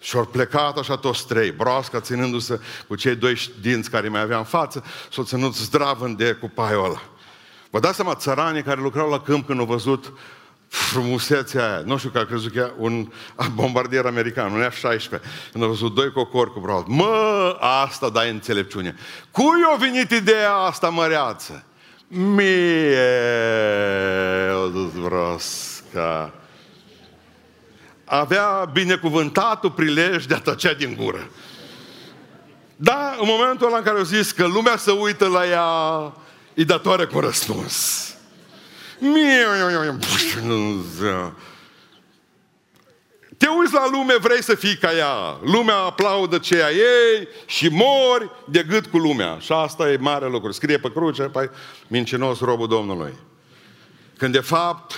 Și 0.00 0.16
au 0.16 0.24
plecat 0.24 0.78
așa 0.78 0.96
toți 0.96 1.26
trei, 1.26 1.50
broasca 1.50 2.00
ținându-se 2.00 2.60
cu 2.88 2.94
cei 2.94 3.14
doi 3.14 3.36
dinți 3.60 3.90
care 3.90 4.08
mai 4.08 4.20
aveam 4.20 4.38
în 4.38 4.44
față, 4.44 4.84
s-au 5.12 5.24
ținut 5.24 5.54
zdravând 5.54 6.16
de 6.16 6.32
cu 6.32 6.50
paiul 6.54 6.84
ăla. 6.84 7.02
Vă 7.70 7.78
dați 7.78 7.96
seama, 7.96 8.14
țăranii 8.14 8.62
care 8.62 8.80
lucrau 8.80 9.10
la 9.10 9.20
câmp 9.20 9.46
când 9.46 9.58
au 9.58 9.64
văzut 9.64 10.12
frumusețea 10.68 11.68
aia. 11.68 11.82
Nu 11.84 11.96
știu 11.96 12.10
că 12.10 12.18
a 12.18 12.24
crezut 12.24 12.52
că 12.52 12.58
e 12.58 12.72
un 12.78 13.12
bombardier 13.54 14.06
american, 14.06 14.52
un 14.52 14.68
F-16. 14.70 15.20
Când 15.52 15.64
a 15.64 15.66
văzut 15.66 15.94
doi 15.94 16.12
cocori 16.12 16.52
cu 16.52 16.60
brad. 16.60 16.86
Mă, 16.86 17.56
asta 17.60 18.08
dai 18.08 18.30
înțelepciune. 18.30 18.94
Cui 19.30 19.60
a 19.72 19.76
venit 19.76 20.10
ideea 20.10 20.54
asta 20.54 20.88
măreață? 20.88 21.64
Mie, 22.08 22.98
o 24.64 24.68
dus 24.68 24.92
vrosca. 24.92 26.32
Avea 28.04 28.70
binecuvântatul 28.72 29.70
prilej 29.70 30.24
de 30.24 30.34
a 30.34 30.40
tăcea 30.40 30.72
din 30.72 30.96
gură. 31.00 31.30
Da, 32.76 33.16
în 33.20 33.26
momentul 33.26 33.66
ăla 33.66 33.76
în 33.76 33.82
care 33.82 33.98
au 33.98 34.04
zis 34.04 34.30
că 34.30 34.46
lumea 34.46 34.76
să 34.76 34.92
uită 34.92 35.26
la 35.26 35.46
ea, 35.46 36.12
e 36.54 36.64
datoare 36.64 37.04
cu 37.04 37.20
răspuns. 37.20 38.06
Te 43.36 43.46
uiți 43.46 43.72
la 43.72 43.88
lume, 43.90 44.14
vrei 44.20 44.42
să 44.42 44.54
fii 44.54 44.76
ca 44.76 44.96
ea. 44.96 45.38
Lumea 45.42 45.76
aplaudă 45.76 46.38
ceea 46.38 46.70
ei 46.70 47.28
și 47.46 47.68
mori 47.68 48.30
de 48.44 48.62
gât 48.68 48.86
cu 48.86 48.98
lumea. 48.98 49.38
Și 49.38 49.52
asta 49.52 49.90
e 49.90 49.96
mare 49.96 50.28
lucru. 50.28 50.52
Scrie 50.52 50.78
pe 50.78 50.92
cruce, 50.92 51.22
păi, 51.22 51.50
mincinos 51.86 52.40
robul 52.40 52.68
Domnului. 52.68 53.14
Când 54.16 54.32
de 54.32 54.40
fapt 54.40 54.94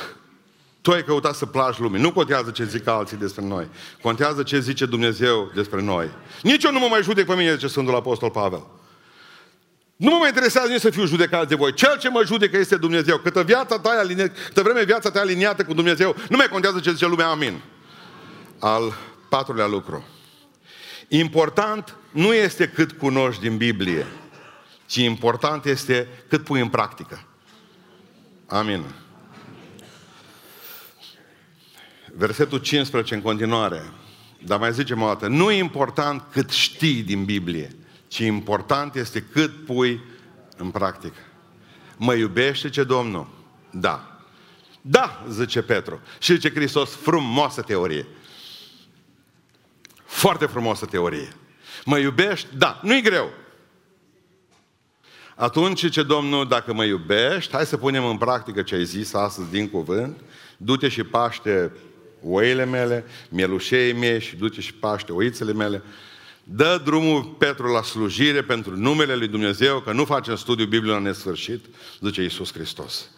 Tu 0.80 0.90
ai 0.90 1.04
căutat 1.04 1.34
să 1.34 1.46
placi 1.46 1.78
lumii. 1.78 2.00
Nu 2.00 2.12
contează 2.12 2.50
ce 2.50 2.64
zic 2.64 2.86
alții 2.86 3.16
despre 3.16 3.44
noi. 3.44 3.68
Contează 4.02 4.42
ce 4.42 4.60
zice 4.60 4.86
Dumnezeu 4.86 5.50
despre 5.54 5.82
noi. 5.82 6.10
Nici 6.42 6.64
eu 6.64 6.72
nu 6.72 6.78
mă 6.78 6.86
mai 6.90 7.02
judec 7.02 7.26
pe 7.26 7.34
mine, 7.34 7.54
zice 7.54 7.66
Sfântul 7.66 7.94
Apostol 7.94 8.30
Pavel. 8.30 8.66
Nu 10.00 10.10
mă 10.10 10.16
mai 10.16 10.28
interesează 10.28 10.70
nici 10.70 10.80
să 10.80 10.90
fiu 10.90 11.06
judecat 11.06 11.48
de 11.48 11.54
voi. 11.54 11.74
Cel 11.74 11.98
ce 11.98 12.08
mă 12.08 12.22
judecă 12.24 12.56
este 12.56 12.76
Dumnezeu. 12.76 13.18
Câtă, 13.18 13.42
viața 13.42 13.78
ta 13.78 13.90
aline... 13.90 14.26
Câtă 14.26 14.62
vreme 14.62 14.84
viața 14.84 15.10
ta 15.10 15.20
aliniată 15.20 15.64
cu 15.64 15.74
Dumnezeu, 15.74 16.16
nu 16.28 16.36
mai 16.36 16.48
contează 16.48 16.80
ce 16.80 16.90
zice 16.90 17.06
lumea, 17.06 17.26
amin. 17.26 17.60
Al 18.58 18.94
patrulea 19.28 19.66
lucru. 19.66 20.06
Important 21.08 21.96
nu 22.10 22.34
este 22.34 22.68
cât 22.68 22.92
cunoști 22.92 23.42
din 23.42 23.56
Biblie, 23.56 24.06
ci 24.86 24.96
important 24.96 25.64
este 25.64 26.08
cât 26.28 26.44
pui 26.44 26.60
în 26.60 26.68
practică. 26.68 27.24
Amin. 28.46 28.84
Versetul 32.16 32.58
15 32.58 33.14
în 33.14 33.22
continuare. 33.22 33.82
Dar 34.44 34.58
mai 34.58 34.72
zicem 34.72 35.02
o 35.02 35.06
dată, 35.06 35.26
nu 35.26 35.50
e 35.50 35.58
important 35.58 36.22
cât 36.32 36.50
știi 36.50 37.02
din 37.02 37.24
Biblie, 37.24 37.76
ci 38.10 38.18
important 38.18 38.94
este 38.94 39.22
cât 39.32 39.64
pui 39.64 40.00
în 40.56 40.70
practică. 40.70 41.20
Mă 41.96 42.14
iubește 42.14 42.68
ce 42.68 42.84
Domnul? 42.84 43.28
Da. 43.70 44.20
Da, 44.80 45.24
zice 45.28 45.62
Petru. 45.62 46.00
Și 46.18 46.32
zice 46.32 46.50
Hristos, 46.50 46.94
frumoasă 46.94 47.62
teorie. 47.62 48.06
Foarte 50.04 50.46
frumoasă 50.46 50.86
teorie. 50.86 51.28
Mă 51.84 51.98
iubești? 51.98 52.46
Da. 52.56 52.80
Nu-i 52.82 53.02
greu. 53.02 53.30
Atunci 55.34 55.90
ce 55.90 56.02
Domnul, 56.02 56.48
dacă 56.48 56.72
mă 56.72 56.84
iubești, 56.84 57.52
hai 57.52 57.66
să 57.66 57.76
punem 57.76 58.04
în 58.04 58.16
practică 58.16 58.62
ce 58.62 58.74
ai 58.74 58.84
zis 58.84 59.14
astăzi 59.14 59.50
din 59.50 59.68
cuvânt, 59.68 60.20
du-te 60.56 60.88
și 60.88 61.04
paște 61.04 61.72
oile 62.22 62.64
mele, 62.64 63.04
mielușei 63.28 63.92
mei 63.92 64.20
și 64.20 64.36
du-te 64.36 64.60
și 64.60 64.74
paște 64.74 65.12
oițele 65.12 65.52
mele, 65.52 65.82
dă 66.52 66.80
drumul 66.84 67.24
Petru 67.24 67.66
la 67.66 67.82
slujire 67.82 68.42
pentru 68.42 68.76
numele 68.76 69.14
Lui 69.14 69.28
Dumnezeu, 69.28 69.80
că 69.80 69.92
nu 69.92 70.04
facem 70.04 70.36
studiu 70.36 70.66
Bibliei 70.66 70.94
la 70.94 71.00
nesfârșit, 71.00 71.64
zice 72.00 72.22
Iisus 72.22 72.52
Hristos. 72.52 73.10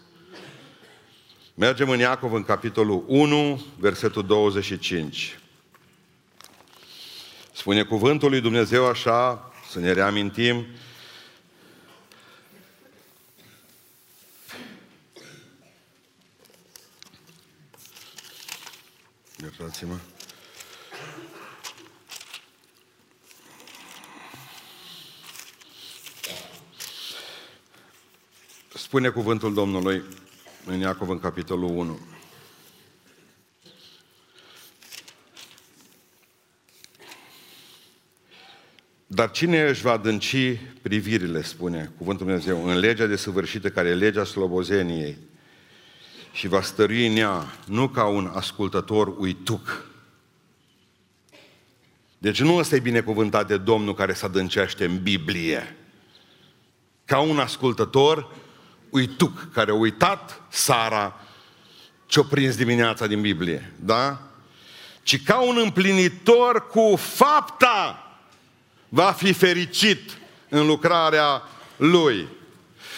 Mergem 1.55 1.91
în 1.91 1.99
Iacov 1.99 2.33
în 2.33 2.45
capitolul 2.45 3.05
1, 3.07 3.65
versetul 3.79 4.27
25. 4.27 5.39
Spune 7.53 7.83
cuvântul 7.83 8.31
lui 8.31 8.41
Dumnezeu 8.41 8.87
așa, 8.87 9.53
să 9.71 9.79
ne 9.79 9.93
reamintim, 9.93 10.67
Iertați-mă. 19.43 19.95
Spune 28.93 29.09
cuvântul 29.09 29.55
Domnului 29.55 30.03
în 30.67 30.79
Iacov 30.79 31.09
în 31.09 31.19
capitolul 31.19 31.69
1. 31.69 31.99
Dar 39.07 39.31
cine 39.31 39.69
își 39.69 39.83
va 39.83 39.93
adânci 39.93 40.61
privirile, 40.83 41.43
spune 41.43 41.93
cuvântul 41.97 42.27
Dumnezeu, 42.27 42.67
în 42.67 42.79
legea 42.79 43.07
desăvârșită 43.07 43.71
care 43.71 43.89
e 43.89 43.95
legea 43.95 44.25
slobozeniei 44.25 45.17
și 46.33 46.49
va 46.49 46.63
stărui 46.63 47.07
în 47.07 47.17
ea, 47.17 47.45
nu 47.67 47.89
ca 47.89 48.07
un 48.07 48.27
ascultător 48.27 49.15
uituc. 49.19 49.91
Deci 52.19 52.41
nu 52.41 52.57
ăsta 52.57 52.77
e 52.77 52.81
binecuvântat 52.81 53.47
de 53.47 53.57
Domnul 53.57 53.95
care 53.95 54.13
se 54.13 54.25
adâncește 54.25 54.85
în 54.85 55.03
Biblie. 55.03 55.77
Ca 57.05 57.21
un 57.21 57.39
ascultător 57.39 58.41
uituc, 58.93 59.53
care 59.53 59.71
a 59.71 59.75
uitat 59.75 60.41
Sara 60.49 61.21
ce-o 62.07 62.23
prins 62.23 62.57
dimineața 62.57 63.07
din 63.07 63.21
Biblie. 63.21 63.73
Da? 63.81 64.21
Ci 65.03 65.23
ca 65.25 65.41
un 65.41 65.59
împlinitor 65.63 66.67
cu 66.67 66.97
fapta 66.97 68.07
va 68.89 69.13
fi 69.13 69.33
fericit 69.33 70.19
în 70.49 70.67
lucrarea 70.67 71.43
lui. 71.77 72.29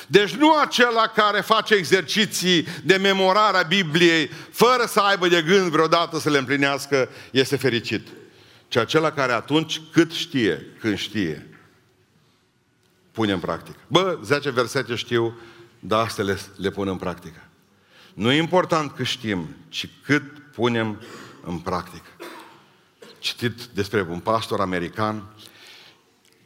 Deci 0.06 0.30
nu 0.30 0.58
acela 0.58 1.06
care 1.06 1.40
face 1.40 1.74
exerciții 1.74 2.66
de 2.84 2.96
memorare 2.96 3.56
a 3.56 3.62
Bibliei 3.62 4.30
fără 4.50 4.84
să 4.86 5.00
aibă 5.00 5.28
de 5.28 5.42
gând 5.42 5.70
vreodată 5.70 6.18
să 6.18 6.30
le 6.30 6.38
împlinească, 6.38 7.08
este 7.30 7.56
fericit. 7.56 8.08
Ci 8.68 8.76
acela 8.76 9.10
care 9.10 9.32
atunci 9.32 9.80
cât 9.92 10.12
știe, 10.12 10.66
când 10.80 10.98
știe, 10.98 11.48
pune 13.12 13.32
în 13.32 13.38
practică. 13.38 13.78
Bă, 13.86 14.18
10 14.22 14.50
versete 14.50 14.94
știu, 14.94 15.38
dar 15.86 16.04
astea 16.04 16.24
le, 16.24 16.38
le 16.56 16.70
pun 16.70 16.88
în 16.88 16.96
practică. 16.96 17.40
Nu 18.14 18.32
e 18.32 18.36
important 18.36 18.92
că 18.92 19.02
știm, 19.02 19.48
ci 19.68 19.88
cât 20.04 20.22
punem 20.54 21.00
în 21.44 21.58
practică. 21.58 22.08
Citit 23.18 23.64
despre 23.64 24.06
un 24.10 24.18
pastor 24.18 24.60
american 24.60 25.34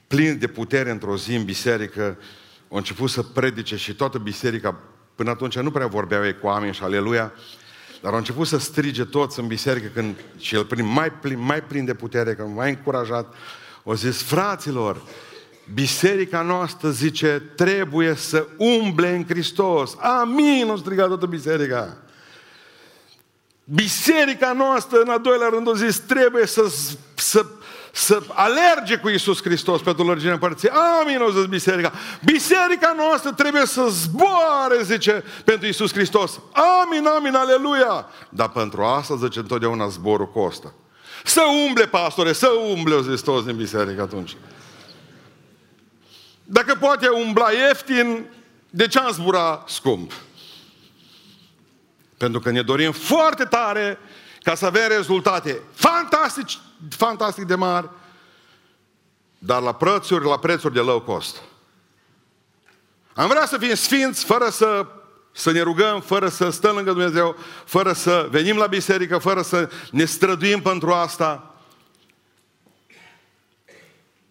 plin 0.07 0.39
de 0.39 0.47
putere 0.47 0.91
într-o 0.91 1.17
zi 1.17 1.35
în 1.35 1.45
biserică, 1.45 2.19
a 2.71 2.77
început 2.77 3.11
să 3.11 3.23
predice 3.23 3.77
și 3.77 3.95
toată 3.95 4.19
biserica, 4.19 4.81
până 5.15 5.31
atunci 5.31 5.59
nu 5.59 5.71
prea 5.71 5.87
vorbeau 5.87 6.25
ei 6.25 6.39
cu 6.39 6.47
oameni 6.47 6.75
și 6.75 6.83
aleluia, 6.83 7.33
dar 8.03 8.13
au 8.13 8.19
început 8.19 8.47
să 8.47 8.59
strige 8.59 9.05
toți 9.05 9.41
în 9.41 9.47
biserică 9.47 9.87
când, 9.95 10.17
și 10.39 10.55
el 10.55 10.65
plin, 10.65 10.87
mai, 10.87 11.13
plin, 11.13 11.39
mai 11.39 11.63
plin 11.63 11.85
de 11.85 11.95
putere, 11.95 12.35
că 12.35 12.43
mai 12.43 12.69
încurajat, 12.69 13.35
au 13.85 13.95
zis, 13.95 14.23
fraților, 14.23 15.03
biserica 15.75 16.43
noastră, 16.43 16.91
zice, 16.91 17.43
trebuie 17.57 18.15
să 18.15 18.47
umble 18.57 19.15
în 19.15 19.25
Hristos. 19.29 19.97
Amin, 19.99 20.69
o 20.71 20.77
strigat 20.77 21.07
toată 21.07 21.27
biserica. 21.27 21.97
Biserica 23.65 24.53
noastră, 24.53 25.01
în 25.01 25.09
a 25.09 25.19
doilea 25.19 25.49
rând, 25.49 25.69
o 25.69 25.75
zis, 25.75 25.99
trebuie 25.99 26.47
să, 26.47 26.73
să 27.15 27.47
să 27.93 28.23
alerge 28.33 28.97
cu 28.97 29.09
Isus 29.09 29.43
Hristos 29.43 29.81
pentru 29.81 30.05
lărgire 30.05 30.33
împărție. 30.33 30.71
Amin, 31.01 31.21
o 31.21 31.31
zis 31.31 31.45
biserica. 31.45 31.93
Biserica 32.25 32.95
noastră 32.97 33.33
trebuie 33.33 33.67
să 33.67 33.87
zboare, 33.89 34.83
zice, 34.83 35.25
pentru 35.45 35.67
Isus 35.67 35.93
Hristos. 35.93 36.41
Amin, 36.53 37.07
amin, 37.07 37.35
aleluia. 37.35 38.07
Dar 38.29 38.49
pentru 38.49 38.83
asta, 38.83 39.17
zice, 39.17 39.39
întotdeauna 39.39 39.89
zborul 39.89 40.31
costă. 40.31 40.73
Să 41.25 41.43
umble, 41.67 41.87
pastore, 41.87 42.33
să 42.33 42.49
umble, 42.75 42.95
o 42.95 43.01
zis 43.01 43.21
toți 43.21 43.47
din 43.47 43.57
biserică 43.57 44.03
atunci. 44.03 44.37
Dacă 46.51 46.75
poate 46.75 47.09
umbla 47.09 47.51
ieftin, 47.51 48.27
de 48.71 48.87
ce 48.87 48.99
am 48.99 49.13
zbura 49.13 49.65
scump? 49.67 50.13
Pentru 52.17 52.41
că 52.41 52.51
ne 52.51 52.63
dorim 52.63 52.93
foarte 52.93 53.45
tare 53.45 53.99
ca 54.43 54.55
să 54.55 54.67
avem 54.67 54.89
rezultate 54.89 55.61
fantastici 55.75 56.59
fantastic 56.89 57.45
de 57.45 57.55
mari, 57.55 57.91
dar 59.39 59.63
la 59.63 59.73
prețuri, 59.73 60.25
la 60.25 60.39
prețuri 60.39 60.75
de 60.75 60.81
low 60.81 61.01
cost. 61.01 61.37
Am 63.15 63.29
vrea 63.29 63.47
să 63.47 63.59
fim 63.59 63.75
sfinți 63.75 64.25
fără 64.25 64.49
să, 64.49 64.87
să 65.33 65.51
ne 65.51 65.61
rugăm, 65.61 66.01
fără 66.01 66.29
să 66.29 66.51
stăm 66.51 66.75
lângă 66.75 66.91
Dumnezeu, 66.91 67.37
fără 67.65 67.93
să 67.93 68.29
venim 68.31 68.57
la 68.57 68.67
biserică, 68.67 69.19
fără 69.19 69.43
să 69.43 69.71
ne 69.91 70.05
străduim 70.05 70.61
pentru 70.61 70.93
asta. 70.93 71.48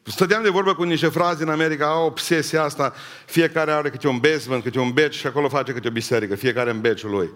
Stăteam 0.09 0.43
de 0.43 0.49
vorbă 0.49 0.75
cu 0.75 0.83
niște 0.83 1.07
frazi 1.07 1.41
în 1.41 1.49
America, 1.49 1.87
au 1.87 2.05
obsesia 2.05 2.63
asta, 2.63 2.93
fiecare 3.25 3.71
are 3.71 3.89
câte 3.89 4.07
un 4.07 4.17
basement, 4.17 4.63
câte 4.63 4.79
un 4.79 4.91
beci 4.91 5.15
și 5.15 5.27
acolo 5.27 5.49
face 5.49 5.71
câte 5.71 5.87
o 5.87 5.91
biserică, 5.91 6.35
fiecare 6.35 6.69
în 6.69 6.81
beciul 6.81 7.09
lui. 7.09 7.29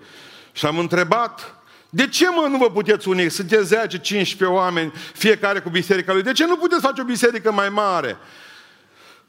Și 0.52 0.66
am 0.66 0.78
întrebat 0.78 1.56
de 1.90 2.08
ce, 2.08 2.30
mă, 2.30 2.48
nu 2.50 2.58
vă 2.58 2.70
puteți 2.72 3.08
uni? 3.08 3.30
Sunteți 3.30 3.76
10-15 3.76 4.38
oameni, 4.40 4.94
fiecare 5.14 5.60
cu 5.60 5.70
biserica 5.70 6.14
lui. 6.14 6.22
De 6.22 6.32
ce 6.32 6.46
nu 6.46 6.58
puteți 6.58 6.82
face 6.82 7.02
o 7.02 7.04
biserică 7.06 7.52
mai 7.52 7.70
mare? 7.70 8.18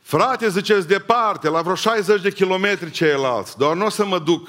Frate, 0.02 0.48
ziceți, 0.48 0.88
departe, 0.88 1.48
la 1.48 1.60
vreo 1.60 1.74
60 1.74 2.20
de 2.20 2.30
kilometri 2.30 2.90
ceilalți, 2.90 3.56
doar 3.58 3.76
nu 3.76 3.84
o 3.84 3.88
să 3.88 4.04
mă 4.04 4.18
duc. 4.18 4.48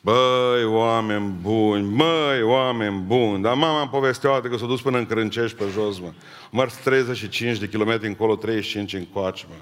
Băi, 0.00 0.64
oameni 0.64 1.34
buni, 1.42 1.88
măi, 1.88 2.42
oameni 2.42 2.98
buni. 2.98 3.42
Dar 3.42 3.54
mama 3.54 3.80
îmi 3.80 3.90
povestea 3.90 4.36
o 4.36 4.40
că 4.40 4.56
s-a 4.56 4.66
dus 4.66 4.80
până 4.80 4.98
în 4.98 5.06
Crâncești 5.06 5.56
pe 5.56 5.64
jos, 5.72 5.98
mă. 5.98 6.12
Mărs 6.50 6.74
35 6.74 7.58
de 7.58 7.68
kilometri 7.68 8.06
încolo, 8.06 8.36
35 8.36 8.92
încoace, 8.92 9.44
mă. 9.48 9.54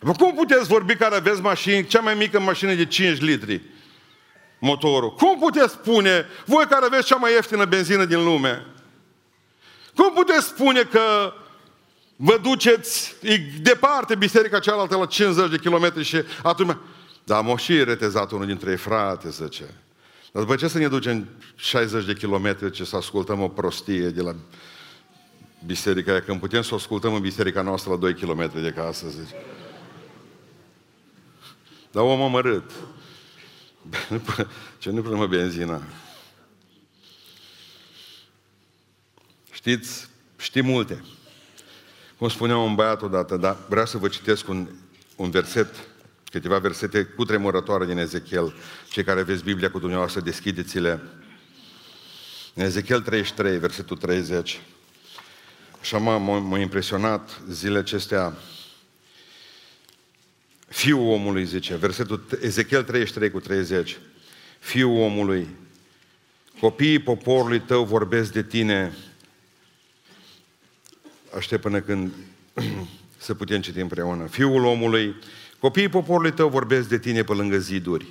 Bă, 0.00 0.12
cum 0.12 0.34
puteți 0.34 0.68
vorbi 0.68 0.94
care 0.94 1.14
aveți 1.14 1.40
mașini, 1.40 1.86
cea 1.86 2.00
mai 2.00 2.14
mică 2.14 2.40
mașină 2.40 2.74
de 2.74 2.86
5 2.86 3.20
litri? 3.20 3.62
motorul. 4.58 5.14
Cum 5.14 5.38
puteți 5.38 5.72
spune, 5.72 6.26
voi 6.44 6.64
care 6.64 6.84
aveți 6.84 7.06
cea 7.06 7.16
mai 7.16 7.32
ieftină 7.32 7.64
benzină 7.64 8.04
din 8.04 8.24
lume, 8.24 8.66
cum 9.94 10.12
puteți 10.12 10.46
spune 10.46 10.82
că 10.82 11.32
vă 12.16 12.38
duceți 12.42 13.14
departe 13.62 14.14
biserica 14.14 14.58
cealaltă 14.58 14.96
la 14.96 15.06
50 15.06 15.50
de 15.50 15.58
kilometri 15.58 16.04
și 16.04 16.22
atunci... 16.42 16.76
Da, 17.26 17.40
mă 17.40 17.56
și 17.56 17.84
retezat 17.84 18.30
unul 18.30 18.46
dintre 18.46 18.70
ei, 18.70 18.76
frate, 18.76 19.30
zice. 19.30 19.64
Dar 20.32 20.42
după 20.42 20.56
ce 20.56 20.68
să 20.68 20.78
ne 20.78 20.88
ducem 20.88 21.28
60 21.56 22.04
de 22.04 22.14
kilometri 22.14 22.70
ce 22.70 22.84
să 22.84 22.96
ascultăm 22.96 23.42
o 23.42 23.48
prostie 23.48 24.08
de 24.08 24.22
la 24.22 24.34
biserica 25.66 26.10
aia, 26.10 26.22
când 26.22 26.40
putem 26.40 26.62
să 26.62 26.72
o 26.72 26.76
ascultăm 26.76 27.14
în 27.14 27.20
biserica 27.20 27.62
noastră 27.62 27.90
la 27.90 27.96
2 27.96 28.14
km 28.14 28.60
de 28.62 28.72
casă, 28.76 29.08
zice. 29.08 29.34
Dar 31.90 32.02
om 32.02 32.20
amărât. 32.20 32.70
Ce 34.78 34.90
nu 34.90 35.02
până 35.02 35.26
benzina. 35.26 35.82
Știți, 39.52 40.08
știi 40.36 40.62
multe. 40.62 41.04
Cum 42.18 42.28
spunea 42.28 42.56
un 42.56 42.74
băiat 42.74 43.02
odată, 43.02 43.36
dar 43.36 43.56
vreau 43.68 43.86
să 43.86 43.98
vă 43.98 44.08
citesc 44.08 44.48
un, 44.48 44.68
un 45.16 45.30
verset, 45.30 45.74
câteva 46.30 46.58
versete 46.58 47.04
cu 47.04 47.24
tremurătoare 47.24 47.86
din 47.86 47.98
Ezechiel. 47.98 48.54
Cei 48.90 49.04
care 49.04 49.20
aveți 49.20 49.44
Biblia 49.44 49.70
cu 49.70 49.78
dumneavoastră, 49.78 50.20
deschideți-le. 50.20 51.00
În 52.54 52.62
Ezechiel 52.62 53.00
33, 53.00 53.58
versetul 53.58 53.96
30. 53.96 54.60
Așa 55.80 55.98
m-a, 55.98 56.16
m-a 56.38 56.58
impresionat 56.58 57.40
zilele 57.48 57.78
acestea 57.78 58.36
Fiul 60.68 61.08
omului, 61.08 61.44
zice, 61.44 61.74
versetul 61.74 62.26
Ezechiel 62.40 62.82
33 62.82 63.30
cu 63.30 63.40
30. 63.40 63.98
Fiul 64.58 65.00
omului, 65.00 65.48
copiii 66.60 66.98
poporului 66.98 67.60
tău 67.60 67.84
vorbesc 67.84 68.32
de 68.32 68.42
tine. 68.42 68.96
Aștept 71.36 71.62
până 71.62 71.80
când 71.80 72.12
să 73.26 73.34
putem 73.34 73.60
citi 73.60 73.80
împreună. 73.80 74.26
Fiul 74.26 74.64
omului, 74.64 75.14
copiii 75.66 75.88
poporului 75.88 76.32
tău 76.32 76.48
vorbesc 76.48 76.88
de 76.88 76.98
tine 76.98 77.22
pe 77.22 77.32
lângă 77.32 77.58
ziduri 77.58 78.06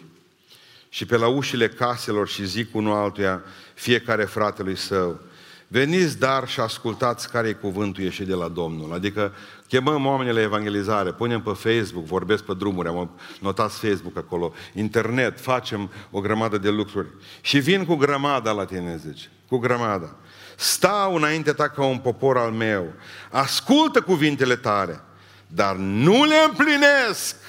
și 0.89 1.06
pe 1.06 1.18
la 1.18 1.28
ușile 1.28 1.68
caselor 1.68 2.28
și 2.28 2.46
zic 2.46 2.76
unul 2.76 2.96
altuia, 2.96 3.44
fiecare 3.74 4.24
fratelui 4.24 4.78
său, 4.78 5.20
Veniți 5.68 6.20
dar 6.20 6.48
și 6.48 6.60
ascultați 6.60 7.30
care 7.30 7.48
e 7.48 7.54
cuvântul 7.54 8.04
ieșit 8.04 8.28
de 8.28 8.34
la 8.34 8.48
Domnul. 8.48 8.94
Adică 8.94 9.34
chemăm 9.68 10.06
oamenii 10.06 10.34
la 10.34 10.41
evangelizare, 10.41 11.12
punem 11.12 11.41
pe 11.41 11.52
Facebook, 11.52 12.06
vorbesc 12.06 12.44
pe 12.44 12.54
drumuri, 12.54 12.88
am 12.88 13.10
notat 13.39 13.72
Facebook 13.72 14.18
acolo, 14.18 14.54
internet, 14.74 15.39
facem 15.39 15.89
o 16.12 16.20
grămadă 16.20 16.58
de 16.58 16.70
lucruri. 16.70 17.08
Și 17.41 17.60
vin 17.60 17.86
cu 17.86 17.96
grămada 17.96 18.52
la 18.52 18.65
tine, 18.65 19.02
zice, 19.08 19.30
cu 19.48 19.58
grămada. 19.58 20.15
Stau 20.56 21.15
înainte 21.15 21.52
ta 21.52 21.70
ca 21.70 21.86
un 21.86 21.98
popor 21.98 22.38
al 22.38 22.52
meu, 22.52 22.94
ascultă 23.32 24.02
cuvintele 24.02 24.56
tale, 24.56 25.02
dar 25.48 25.76
nu 25.76 26.24
le 26.24 26.36
împlinesc. 26.48 27.44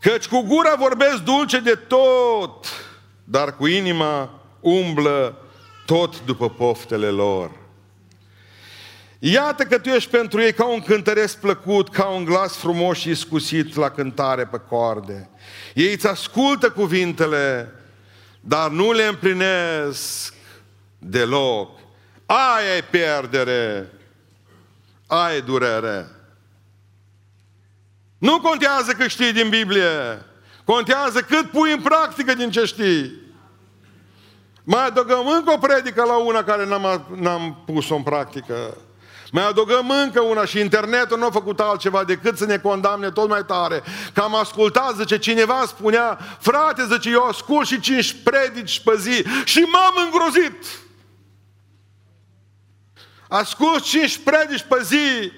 Căci 0.00 0.28
cu 0.28 0.40
gura 0.40 0.74
vorbesc 0.74 1.22
dulce 1.22 1.60
de 1.60 1.74
tot, 1.74 2.66
dar 3.24 3.56
cu 3.56 3.66
inima 3.66 4.30
umblă 4.60 5.36
tot 5.86 6.24
după 6.24 6.50
poftele 6.50 7.08
lor. 7.08 7.50
Iată 9.18 9.62
că 9.62 9.78
tu 9.78 9.88
ești 9.88 10.10
pentru 10.10 10.40
ei 10.40 10.52
ca 10.52 10.66
un 10.66 10.80
cântăresc 10.80 11.38
plăcut, 11.38 11.88
ca 11.88 12.06
un 12.06 12.24
glas 12.24 12.56
frumos 12.56 12.98
și 12.98 13.10
iscusit 13.10 13.74
la 13.74 13.90
cântare 13.90 14.46
pe 14.46 14.60
coarde. 14.68 15.28
Ei 15.74 15.92
îți 15.92 16.06
ascultă 16.06 16.70
cuvintele, 16.70 17.72
dar 18.40 18.70
nu 18.70 18.92
le 18.92 19.04
împlinesc 19.04 20.34
deloc. 20.98 21.78
Aia 22.26 22.76
e 22.76 22.84
pierdere, 22.90 23.92
aia 25.06 25.36
e 25.36 25.40
durere. 25.40 26.17
Nu 28.18 28.40
contează 28.40 28.92
că 28.92 29.06
știi 29.06 29.32
din 29.32 29.48
Biblie, 29.48 30.24
contează 30.64 31.20
cât 31.20 31.50
pui 31.50 31.72
în 31.72 31.80
practică 31.80 32.34
din 32.34 32.50
ce 32.50 32.64
știi. 32.64 33.26
Mai 34.64 34.86
adăugăm 34.86 35.28
încă 35.28 35.50
o 35.52 35.58
predică 35.58 36.04
la 36.04 36.16
una 36.16 36.44
care 36.44 36.66
n-am, 36.66 37.06
n-am 37.14 37.62
pus-o 37.66 37.94
în 37.94 38.02
practică. 38.02 38.76
Mai 39.32 39.48
adăugăm 39.48 39.90
încă 39.90 40.20
una 40.20 40.44
și 40.44 40.60
internetul 40.60 41.18
nu 41.18 41.26
a 41.26 41.30
făcut 41.30 41.60
altceva 41.60 42.04
decât 42.04 42.36
să 42.38 42.44
ne 42.44 42.58
condamne 42.58 43.10
tot 43.10 43.28
mai 43.28 43.44
tare. 43.44 43.82
Că 44.14 44.20
am 44.20 44.34
ascultat, 44.34 44.94
zice, 44.96 45.18
cineva 45.18 45.64
spunea, 45.66 46.18
frate, 46.40 46.86
zice, 46.90 47.10
eu 47.10 47.26
ascult 47.26 47.66
și 47.66 47.80
cinci 47.80 48.16
predici 48.24 48.80
pe 48.80 48.96
zi 48.96 49.24
și 49.44 49.58
m-am 49.58 49.94
îngrozit. 50.04 50.64
Ascult 53.28 53.82
cinci 53.82 54.18
predici 54.18 54.64
pe 54.68 54.82
zi 54.82 55.32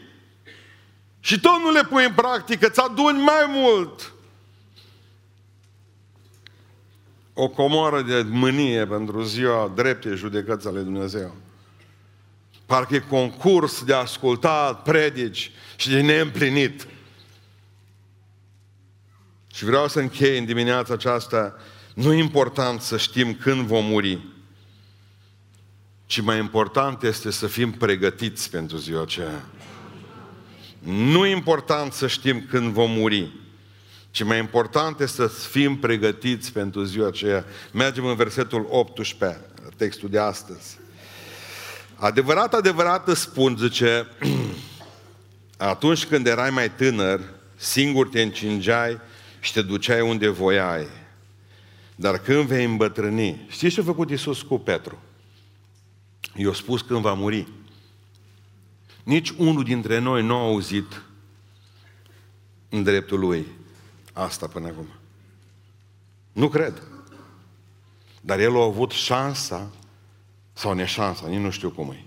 și 1.21 1.41
tot 1.41 1.61
nu 1.63 1.71
le 1.71 1.85
pui 1.85 2.05
în 2.05 2.13
practică, 2.13 2.69
ți 2.69 2.81
aduni 2.81 3.23
mai 3.23 3.45
mult. 3.49 4.13
o 7.43 7.49
comoară 7.49 8.03
de 8.03 8.27
mânie 8.29 8.87
pentru 8.87 9.23
ziua 9.23 9.73
dreptei 9.75 10.17
judecăți 10.17 10.67
ale 10.67 10.81
Dumnezeu. 10.81 11.35
Parcă 12.67 12.95
e 12.95 12.99
concurs 12.99 13.85
de 13.85 13.95
ascultat 13.95 14.83
predici 14.83 15.51
și 15.77 15.89
de 15.89 16.01
neîmplinit. 16.01 16.87
Și 19.53 19.65
vreau 19.65 19.89
să 19.89 20.01
închei 20.01 20.39
în 20.39 20.45
dimineața 20.45 20.95
aceasta, 20.95 21.57
nu 21.95 22.13
e 22.13 22.19
important 22.19 22.81
să 22.81 22.97
știm 22.97 23.35
când 23.35 23.67
vom 23.67 23.85
muri, 23.85 24.27
ci 26.07 26.21
mai 26.21 26.39
important 26.39 27.03
este 27.03 27.31
să 27.31 27.47
fim 27.47 27.73
pregătiți 27.73 28.51
pentru 28.51 28.77
ziua 28.77 29.03
aceea. 29.03 29.45
Nu 30.81 31.27
e 31.27 31.31
important 31.31 31.93
să 31.93 32.07
știm 32.07 32.47
când 32.51 32.73
vom 32.73 32.91
muri, 32.91 33.33
ci 34.11 34.23
mai 34.23 34.39
important 34.39 35.01
este 35.01 35.29
să 35.29 35.49
fim 35.49 35.77
pregătiți 35.77 36.53
pentru 36.53 36.83
ziua 36.83 37.07
aceea. 37.07 37.45
Mergem 37.73 38.07
în 38.07 38.17
versetul 38.17 38.67
18, 38.71 39.41
textul 39.77 40.09
de 40.09 40.19
astăzi. 40.19 40.79
Adevărat, 41.95 42.55
adevărat 42.55 43.09
îți 43.09 43.21
spun, 43.21 43.57
zice, 43.57 44.09
atunci 45.57 46.05
când 46.05 46.27
erai 46.27 46.51
mai 46.51 46.71
tânăr, 46.71 47.21
singur 47.57 48.09
te 48.09 48.23
încingeai 48.23 49.01
și 49.41 49.53
te 49.53 49.63
duceai 49.63 50.01
unde 50.01 50.29
voiai. 50.29 50.87
Dar 51.95 52.19
când 52.19 52.47
vei 52.47 52.65
îmbătrâni, 52.65 53.47
știți 53.49 53.75
ce 53.75 53.81
a 53.81 53.85
făcut 53.85 54.11
Iisus 54.11 54.43
cu 54.43 54.59
Petru? 54.59 54.99
I-a 56.35 56.53
spus 56.53 56.81
când 56.81 57.01
va 57.01 57.13
muri. 57.13 57.49
Nici 59.05 59.31
unul 59.31 59.65
dintre 59.65 59.99
noi 59.99 60.23
nu 60.23 60.35
a 60.35 60.41
auzit 60.41 61.03
în 62.69 62.83
dreptul 62.83 63.19
lui 63.19 63.47
asta 64.13 64.47
până 64.47 64.67
acum. 64.67 64.87
Nu 66.33 66.49
cred. 66.49 66.83
Dar 68.21 68.39
el 68.39 68.57
a 68.57 68.65
avut 68.65 68.91
șansa, 68.91 69.71
sau 70.53 70.73
neșansa, 70.73 71.27
nici 71.27 71.39
nu 71.39 71.51
știu 71.51 71.71
cum 71.71 71.91
e, 71.91 72.05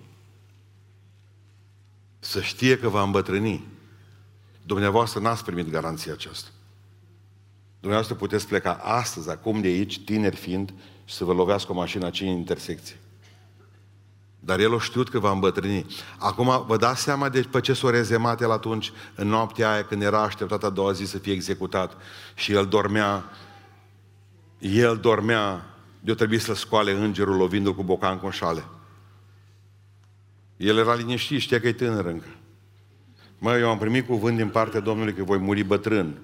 să 2.19 2.41
știe 2.41 2.77
că 2.77 2.89
va 2.89 3.01
îmbătrâni. 3.01 3.67
Dumneavoastră 4.65 5.19
n-ați 5.19 5.43
primit 5.43 5.69
garanția 5.69 6.13
aceasta. 6.13 6.49
Dumneavoastră 7.79 8.15
puteți 8.17 8.47
pleca 8.47 8.73
astăzi, 8.73 9.29
acum 9.29 9.61
de 9.61 9.67
aici, 9.67 10.03
tineri 10.03 10.35
fiind, 10.35 10.73
și 11.05 11.15
să 11.15 11.23
vă 11.23 11.33
lovească 11.33 11.71
o 11.71 11.75
mașină 11.75 12.05
aici 12.05 12.21
în 12.21 12.27
intersecție. 12.27 12.95
Dar 14.45 14.59
el 14.59 14.73
a 14.73 14.79
știut 14.79 15.09
că 15.09 15.19
va 15.19 15.31
îmbătrâni. 15.31 15.85
Acum 16.17 16.63
vă 16.67 16.77
dați 16.77 17.01
seama 17.01 17.29
de 17.29 17.41
pe 17.41 17.59
ce 17.59 17.73
s-o 17.73 17.89
rezemat 17.89 18.41
el 18.41 18.51
atunci, 18.51 18.91
în 19.15 19.27
noaptea 19.27 19.71
aia, 19.71 19.83
când 19.83 20.01
era 20.01 20.21
așteptat 20.21 20.63
a 20.63 20.69
doua 20.69 20.91
zi 20.91 21.05
să 21.05 21.17
fie 21.17 21.33
executat 21.33 21.97
și 22.33 22.51
el 22.51 22.65
dormea, 22.65 23.23
el 24.59 24.97
dormea, 24.97 25.65
de-o 25.99 26.13
trebuie 26.13 26.39
să 26.39 26.53
scoale 26.53 26.91
îngerul 26.91 27.35
lovindu-l 27.35 27.75
cu 27.75 27.83
bocan 27.83 28.19
cu 28.19 28.29
șale. 28.29 28.63
El 30.57 30.77
era 30.77 30.93
liniștit, 30.93 31.39
știa 31.39 31.59
că 31.59 31.67
e 31.67 31.73
tânăr 31.73 32.05
încă. 32.05 32.27
Mă, 33.37 33.57
eu 33.57 33.69
am 33.69 33.77
primit 33.77 34.07
cuvânt 34.07 34.37
din 34.37 34.49
partea 34.49 34.79
Domnului 34.79 35.13
că 35.13 35.23
voi 35.23 35.37
muri 35.37 35.63
bătrân. 35.63 36.17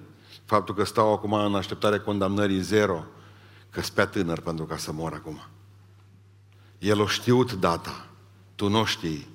Faptul 0.44 0.74
că 0.74 0.84
stau 0.84 1.12
acum 1.12 1.32
în 1.32 1.54
așteptare 1.54 1.98
condamnării 1.98 2.60
zero, 2.60 3.04
că 3.70 3.80
sunt 3.80 4.10
tânăr 4.10 4.40
pentru 4.40 4.64
ca 4.64 4.76
să 4.76 4.92
mor 4.92 5.12
acum. 5.12 5.40
El 6.78 7.00
o 7.00 7.06
știut 7.06 7.52
data 7.52 8.09
tu 8.60 8.68
nu 8.68 8.84
știi. 8.84 9.26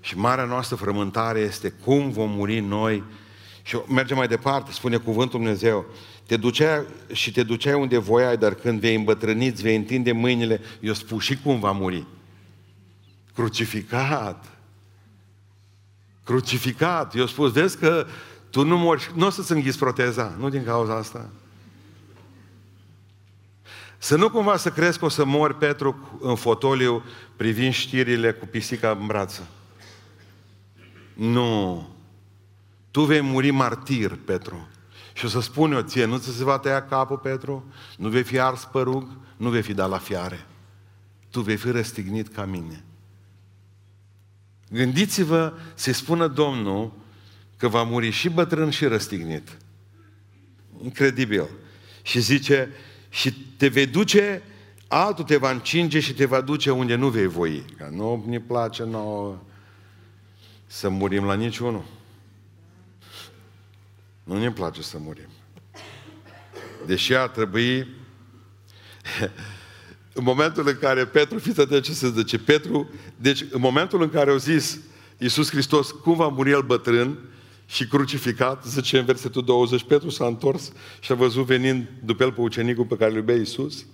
Și 0.00 0.18
marea 0.18 0.44
noastră 0.44 0.76
frământare 0.76 1.38
este 1.40 1.70
cum 1.70 2.10
vom 2.10 2.30
muri 2.30 2.60
noi 2.60 3.02
și 3.62 3.76
mergem 3.88 4.16
mai 4.16 4.28
departe, 4.28 4.72
spune 4.72 4.96
cuvântul 4.96 5.38
Dumnezeu, 5.38 5.84
te 6.26 6.36
ducea 6.36 6.84
și 7.12 7.32
te 7.32 7.42
duceai 7.42 7.74
unde 7.74 7.98
voiai, 7.98 8.36
dar 8.36 8.54
când 8.54 8.80
vei 8.80 8.94
îmbătrâni, 8.94 9.46
îți 9.46 9.62
vei 9.62 9.76
întinde 9.76 10.12
mâinile, 10.12 10.60
eu 10.80 10.92
spun 10.92 11.18
și 11.18 11.36
cum 11.36 11.60
va 11.60 11.70
muri. 11.70 12.06
Crucificat. 13.34 14.58
Crucificat. 16.24 17.14
Eu 17.14 17.26
spus, 17.26 17.52
vezi 17.52 17.78
că 17.78 18.06
tu 18.50 18.64
nu 18.64 18.78
morți, 18.78 19.10
nu 19.14 19.26
o 19.26 19.30
să-ți 19.30 19.52
înghiți 19.52 19.78
proteza, 19.78 20.34
nu 20.38 20.48
din 20.48 20.64
cauza 20.64 20.96
asta. 20.96 21.30
Să 24.02 24.16
nu 24.16 24.30
cumva 24.30 24.56
să 24.56 24.70
crezi 24.70 24.98
că 24.98 25.04
o 25.04 25.08
să 25.08 25.24
mori, 25.24 25.54
Petru, 25.54 26.18
în 26.20 26.34
fotoliu, 26.34 27.04
privind 27.36 27.72
știrile 27.72 28.32
cu 28.32 28.46
pisica 28.46 28.90
în 28.90 29.06
brață. 29.06 29.48
Nu. 31.14 31.88
Tu 32.90 33.04
vei 33.04 33.20
muri 33.20 33.50
martir, 33.50 34.18
Petru. 34.24 34.68
Și 35.12 35.24
o 35.24 35.28
să 35.28 35.40
spun 35.40 35.72
eu 35.72 35.80
ție, 35.80 36.04
nu 36.04 36.18
ți 36.18 36.36
se 36.36 36.44
va 36.44 36.58
tăia 36.58 36.86
capul, 36.86 37.18
Petru? 37.18 37.64
Nu 37.96 38.08
vei 38.08 38.22
fi 38.22 38.38
ars 38.38 38.64
părug? 38.64 39.08
Nu 39.36 39.50
vei 39.50 39.62
fi 39.62 39.74
dat 39.74 39.88
la 39.88 39.98
fiare. 39.98 40.46
Tu 41.30 41.40
vei 41.40 41.56
fi 41.56 41.70
răstignit 41.70 42.28
ca 42.28 42.44
mine. 42.44 42.84
Gândiți-vă 44.70 45.52
să 45.74 45.92
spună 45.92 46.26
Domnul 46.26 46.92
că 47.56 47.68
va 47.68 47.82
muri 47.82 48.10
și 48.10 48.28
bătrân 48.28 48.70
și 48.70 48.84
răstignit. 48.84 49.56
Incredibil. 50.82 51.48
Și 52.02 52.20
zice, 52.20 52.70
și 53.12 53.32
te 53.32 53.68
vei 53.68 53.86
duce, 53.86 54.42
altul 54.88 55.24
te 55.24 55.36
va 55.36 55.50
încinge 55.50 56.00
și 56.00 56.14
te 56.14 56.24
va 56.24 56.40
duce 56.40 56.70
unde 56.70 56.94
nu 56.94 57.08
vei 57.08 57.26
voi. 57.26 57.64
Că 57.76 57.88
nu 57.90 58.24
ne 58.26 58.40
place 58.40 58.84
nouă 58.84 59.38
să 60.66 60.88
murim 60.88 61.24
la 61.24 61.34
niciunul. 61.34 61.84
Nu 64.24 64.38
ne 64.38 64.50
place 64.50 64.82
să 64.82 64.98
murim. 64.98 65.28
Deși 66.86 67.14
ar 67.14 67.28
trebui 67.28 67.78
în 70.18 70.24
momentul 70.24 70.68
în 70.68 70.78
care 70.80 71.06
Petru, 71.06 71.38
fiți 71.38 71.60
atent 71.60 71.82
ce 71.82 71.92
se 71.92 72.10
zice, 72.10 72.38
Petru, 72.38 72.90
deci 73.16 73.44
în 73.50 73.60
momentul 73.60 74.02
în 74.02 74.10
care 74.10 74.30
au 74.30 74.36
zis 74.36 74.80
Iisus 75.18 75.50
Hristos 75.50 75.90
cum 75.90 76.16
va 76.16 76.28
muri 76.28 76.50
el 76.50 76.62
bătrân 76.62 77.18
și 77.72 77.86
crucificat, 77.86 78.64
zice 78.64 78.98
în 78.98 79.04
versetul 79.04 79.44
20, 79.44 79.82
Petru 79.82 80.10
s-a 80.10 80.26
întors 80.26 80.72
și 81.00 81.12
a 81.12 81.14
văzut 81.14 81.44
venind 81.44 81.88
după 82.04 82.22
el 82.22 82.32
pe 82.32 82.40
ucenicul 82.40 82.84
pe 82.84 82.96
care 82.96 83.10
îl 83.10 83.16
iubea 83.16 83.34
Iisus. 83.34 83.86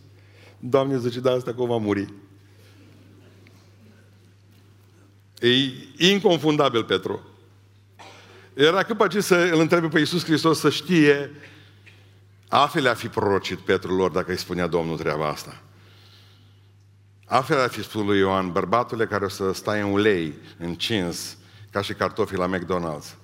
Doamne, 0.58 0.98
zice, 0.98 1.20
da, 1.20 1.32
asta 1.32 1.54
cum 1.54 1.68
va 1.68 1.76
muri. 1.76 2.14
E 5.40 6.08
inconfundabil 6.10 6.84
Petru. 6.84 7.26
Era 8.54 8.82
cât 8.82 9.22
să 9.22 9.50
îl 9.52 9.60
întrebe 9.60 9.88
pe 9.88 9.98
Iisus 9.98 10.24
Hristos 10.24 10.58
să 10.58 10.70
știe 10.70 11.30
Altfel 12.48 12.88
a 12.88 12.94
fi 12.94 13.08
prorocit 13.08 13.58
Petru 13.58 13.94
lor 13.94 14.10
dacă 14.10 14.30
îi 14.30 14.38
spunea 14.38 14.66
Domnul 14.66 14.98
treaba 14.98 15.28
asta. 15.28 15.62
Altfel 17.24 17.60
ar 17.60 17.68
fi 17.68 17.82
spus 17.82 18.04
lui 18.04 18.18
Ioan, 18.18 18.52
bărbatule 18.52 19.06
care 19.06 19.24
o 19.24 19.28
să 19.28 19.52
stai 19.52 19.80
în 19.80 19.92
ulei, 19.92 20.34
încins, 20.58 21.36
ca 21.70 21.82
și 21.82 21.94
cartofii 21.94 22.36
la 22.36 22.50
McDonald's. 22.56 23.17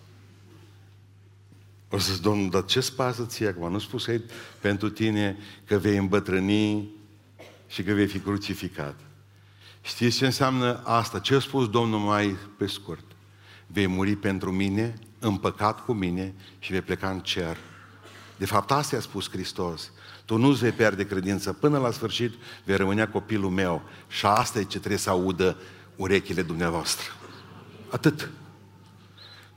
O 1.94 1.98
să 1.98 2.12
zic, 2.12 2.22
Domnul, 2.22 2.50
dar 2.50 2.64
ce 2.64 2.80
spasă 2.80 3.24
ție 3.24 3.48
acum? 3.48 3.70
Nu 3.70 3.78
spus 3.78 4.04
că 4.04 4.20
pentru 4.60 4.90
tine 4.90 5.36
că 5.66 5.76
vei 5.76 5.96
îmbătrâni 5.96 6.88
și 7.66 7.82
că 7.82 7.92
vei 7.92 8.06
fi 8.06 8.18
crucificat. 8.18 8.94
Știți 9.80 10.16
ce 10.16 10.24
înseamnă 10.24 10.82
asta? 10.84 11.18
Ce 11.18 11.34
a 11.34 11.40
spus 11.40 11.68
Domnul 11.68 11.98
mai 11.98 12.36
pe 12.58 12.66
scurt? 12.66 13.04
Vei 13.66 13.86
muri 13.86 14.16
pentru 14.16 14.52
mine, 14.52 14.94
împăcat 15.18 15.84
cu 15.84 15.92
mine 15.92 16.34
și 16.58 16.70
vei 16.70 16.80
pleca 16.80 17.10
în 17.10 17.20
cer. 17.20 17.56
De 18.36 18.46
fapt, 18.46 18.70
asta 18.70 18.96
a 18.96 19.00
spus 19.00 19.30
Hristos. 19.30 19.92
Tu 20.24 20.36
nu 20.36 20.50
vei 20.50 20.72
pierde 20.72 21.06
credință. 21.06 21.52
Până 21.52 21.78
la 21.78 21.90
sfârșit 21.90 22.32
vei 22.64 22.76
rămâne 22.76 23.06
copilul 23.06 23.50
meu. 23.50 23.82
Și 24.08 24.26
asta 24.26 24.58
e 24.58 24.62
ce 24.62 24.78
trebuie 24.78 24.98
să 24.98 25.10
audă 25.10 25.56
urechile 25.96 26.42
dumneavoastră. 26.42 27.06
Atât. 27.90 28.30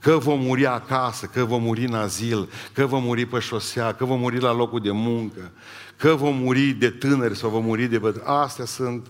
Că 0.00 0.16
vom 0.16 0.40
muri 0.40 0.66
acasă, 0.66 1.26
că 1.26 1.44
vom 1.44 1.62
muri 1.62 1.84
în 1.84 1.94
azil, 1.94 2.48
că 2.72 2.86
vom 2.86 3.02
muri 3.02 3.26
pe 3.26 3.38
șosea, 3.38 3.92
că 3.92 4.04
vom 4.04 4.20
muri 4.20 4.40
la 4.40 4.52
locul 4.52 4.80
de 4.80 4.90
muncă, 4.90 5.52
că 5.96 6.14
vom 6.14 6.36
muri 6.36 6.70
de 6.70 6.90
tânări 6.90 7.36
sau 7.36 7.50
vom 7.50 7.64
muri 7.64 7.86
de 7.86 7.98
bătrâni. 7.98 8.26
Astea 8.26 8.64
sunt 8.64 9.06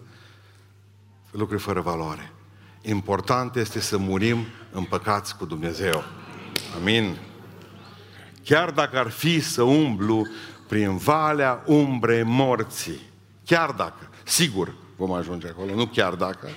lucruri 1.31 1.63
fără 1.63 1.81
valoare. 1.81 2.33
Important 2.83 3.57
este 3.57 3.81
să 3.81 3.99
murim 3.99 4.39
împăcați 4.73 5.37
cu 5.37 5.45
Dumnezeu. 5.45 6.05
Amin. 6.81 7.17
Chiar 8.45 8.71
dacă 8.71 8.99
ar 8.99 9.11
fi 9.11 9.41
să 9.41 9.63
umblu 9.63 10.27
prin 10.69 10.97
valea 10.97 11.63
umbrei 11.67 12.23
morții. 12.23 13.01
Chiar 13.45 13.71
dacă. 13.71 14.09
Sigur 14.25 14.75
vom 14.97 15.13
ajunge 15.13 15.49
acolo, 15.49 15.75
nu 15.75 15.87
chiar 15.87 16.15
dacă. 16.15 16.49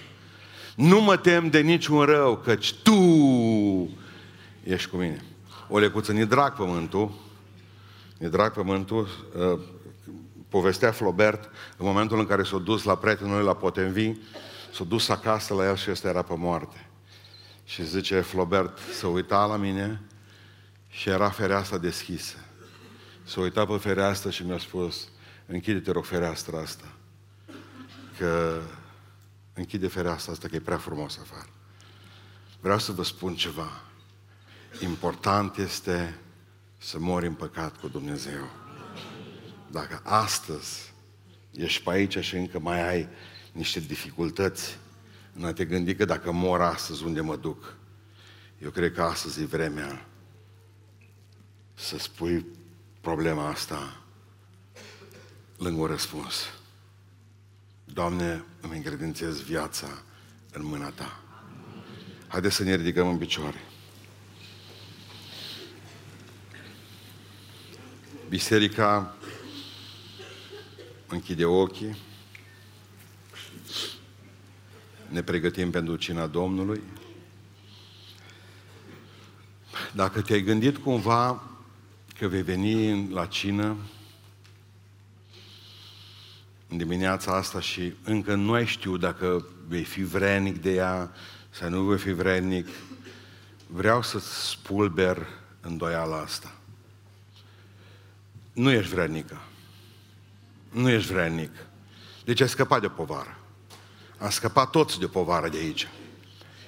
Nu 0.76 1.02
mă 1.02 1.18
tem 1.18 1.50
de 1.50 1.60
niciun 1.60 2.02
rău, 2.02 2.38
căci 2.38 2.74
tu 2.74 3.00
ești 4.64 4.90
cu 4.90 4.96
mine. 4.96 5.26
O 5.70 5.78
lecuță, 5.78 6.12
ni 6.12 6.26
drag 6.26 6.54
pământul, 6.54 7.12
ni 8.18 8.30
drag 8.30 8.54
pământul, 8.54 9.08
uh, 9.36 9.60
povestea 10.50 10.92
Flobert, 10.92 11.50
în 11.78 11.86
momentul 11.86 12.20
în 12.20 12.26
care 12.26 12.44
s-a 12.44 12.58
dus 12.58 12.84
la 12.84 12.96
prietenul 12.96 13.36
lui 13.36 13.46
la 13.46 13.56
Potenvi, 13.56 14.14
s-a 14.74 14.84
dus 14.84 15.10
acasă 15.10 15.54
la 15.54 15.66
el 15.66 15.76
și 15.76 15.92
ăsta 15.92 16.08
era 16.08 16.22
pe 16.22 16.36
moarte. 16.38 16.90
Și 17.66 17.86
zice 17.86 18.20
Flobert, 18.20 18.78
să 18.94 19.08
uita 19.08 19.46
la 19.46 19.56
mine 19.56 20.02
și 20.88 21.10
era 21.10 21.30
fereastra 21.30 21.78
deschisă. 21.78 22.36
S-a 23.24 23.42
uitat 23.42 23.68
pe 23.68 23.78
fereastră 23.78 24.30
și 24.30 24.44
mi-a 24.44 24.58
spus, 24.58 25.08
închide-te 25.46 25.92
rog 25.92 26.06
fereastra 26.06 26.60
asta, 26.60 26.94
că 28.18 28.62
închide 29.54 29.88
fereastra 29.88 30.32
asta, 30.32 30.48
că 30.48 30.56
e 30.56 30.60
prea 30.60 30.78
frumos 30.78 31.20
afară. 31.22 31.50
Vreau 32.60 32.80
să 32.80 32.92
vă 32.92 33.04
spun 33.04 33.36
ceva. 33.36 33.82
Important 34.80 35.58
este 35.58 36.20
să 36.78 37.00
mori 37.00 37.28
în 37.28 37.34
păcat 37.34 37.78
cu 37.78 37.88
Dumnezeu. 37.88 38.50
Dacă 39.72 40.02
astăzi 40.04 40.94
ești 41.52 41.84
pe 41.84 41.90
aici 41.90 42.18
și 42.18 42.36
încă 42.36 42.60
mai 42.60 42.88
ai 42.88 43.08
niște 43.52 43.80
dificultăți 43.80 44.78
în 45.34 45.46
a 45.46 45.54
te 45.54 45.66
gândi 45.66 45.96
că 45.96 46.06
dacă 46.06 46.32
mor 46.32 46.62
astăzi, 46.62 47.04
unde 47.04 47.22
mă 47.22 47.36
duc? 47.36 47.76
Eu 48.62 48.70
cred 48.70 48.94
că 48.94 49.02
astăzi 49.02 49.42
e 49.42 49.46
vremea 49.46 50.06
să 51.74 51.98
spui 51.98 52.46
problema 53.02 53.48
asta 53.48 54.02
lângă 55.58 55.82
un 55.82 55.88
răspuns. 55.88 56.36
Doamne, 57.86 58.44
îmi 58.62 58.76
încredințez 58.76 59.42
viața 59.42 60.04
în 60.52 60.66
mâna 60.66 60.90
Ta. 60.90 61.20
Haideți 62.28 62.56
să 62.56 62.64
ne 62.64 62.76
ridicăm 62.76 63.08
în 63.08 63.18
picioare. 63.18 63.71
Biserica 68.32 69.16
închide 71.08 71.46
ochii. 71.46 71.98
Ne 75.08 75.22
pregătim 75.22 75.72
pentru 75.72 75.96
cina 75.96 76.28
Domnului. 76.28 76.82
Dacă 79.94 80.22
te-ai 80.22 80.42
gândit 80.42 80.78
cumva 80.78 81.44
că 82.20 82.28
vei 82.28 82.42
veni 82.42 83.10
la 83.10 83.26
cină 83.26 83.76
în 86.68 86.78
dimineața 86.78 87.36
asta 87.36 87.60
și 87.60 87.94
încă 88.04 88.36
nu 88.36 88.54
ai 88.54 88.66
știut 88.66 89.00
dacă 89.00 89.46
vei 89.68 89.84
fi 89.84 90.04
vrenic 90.04 90.62
de 90.62 90.74
ea 90.74 91.12
sau 91.50 91.70
nu 91.70 91.84
vei 91.84 91.98
fi 91.98 92.12
vrenic, 92.12 92.68
vreau 93.68 94.02
să-ți 94.02 94.50
spulber 94.50 95.28
îndoiala 95.62 96.18
asta. 96.18 96.61
Nu 98.54 98.72
ești 98.72 98.94
vrenică. 98.94 99.42
Nu 100.70 100.90
ești 100.90 101.14
vrenic. 101.14 101.52
Deci 102.26 102.42
ai 102.42 102.50
scăpat 102.50 102.82
de 102.82 102.88
povară. 102.88 103.38
Am 104.18 104.30
scăpat 104.30 104.70
toți 104.70 105.00
de 105.00 105.08
povară 105.08 105.50
de 105.50 105.58
aici. 105.58 105.88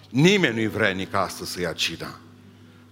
Nimeni 0.10 0.56
nu-i 0.56 0.68
vrenic 0.68 1.14
astăzi 1.14 1.52
să 1.52 1.62
ia 1.62 1.74
cina. 1.74 2.20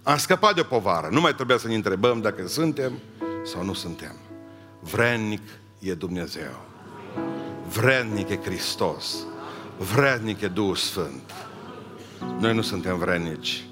Am 0.02 0.16
scăpat 0.16 0.54
de 0.54 0.60
o 0.60 0.64
povară. 0.64 1.08
Nu 1.10 1.20
mai 1.20 1.34
trebuia 1.34 1.56
să 1.56 1.68
ne 1.68 1.74
întrebăm 1.74 2.20
dacă 2.20 2.46
suntem 2.46 2.98
sau 3.44 3.64
nu 3.64 3.72
suntem. 3.72 4.16
Vrednic 4.80 5.42
e 5.78 5.94
Dumnezeu. 5.94 6.66
Vrednic 7.68 8.28
e 8.28 8.36
Hristos. 8.36 9.16
Vrednic 9.76 10.40
e 10.40 10.48
Duhul 10.48 10.76
Sfânt. 10.76 11.32
Noi 12.38 12.54
nu 12.54 12.62
suntem 12.62 12.98
vrednici. 12.98 13.64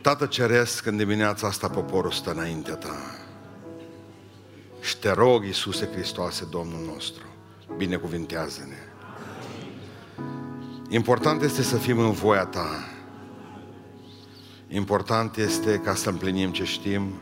Tată 0.00 0.26
Ceresc, 0.26 0.86
în 0.86 0.96
dimineața 0.96 1.46
asta 1.46 1.68
poporul 1.68 2.10
stă 2.10 2.30
înaintea 2.30 2.74
Ta. 2.74 3.27
Și 4.88 4.98
te 4.98 5.12
rog, 5.12 5.44
Iisuse 5.44 5.88
Hristoase, 5.92 6.46
Domnul 6.50 6.84
nostru, 6.92 7.22
binecuvintează-ne. 7.76 8.76
Important 10.88 11.42
este 11.42 11.62
să 11.62 11.76
fim 11.76 11.98
în 11.98 12.12
voia 12.12 12.44
Ta 12.44 12.68
Important 14.68 15.36
este 15.36 15.78
ca 15.78 15.94
să 15.94 16.08
împlinim 16.08 16.50
ce 16.50 16.64
știm. 16.64 17.12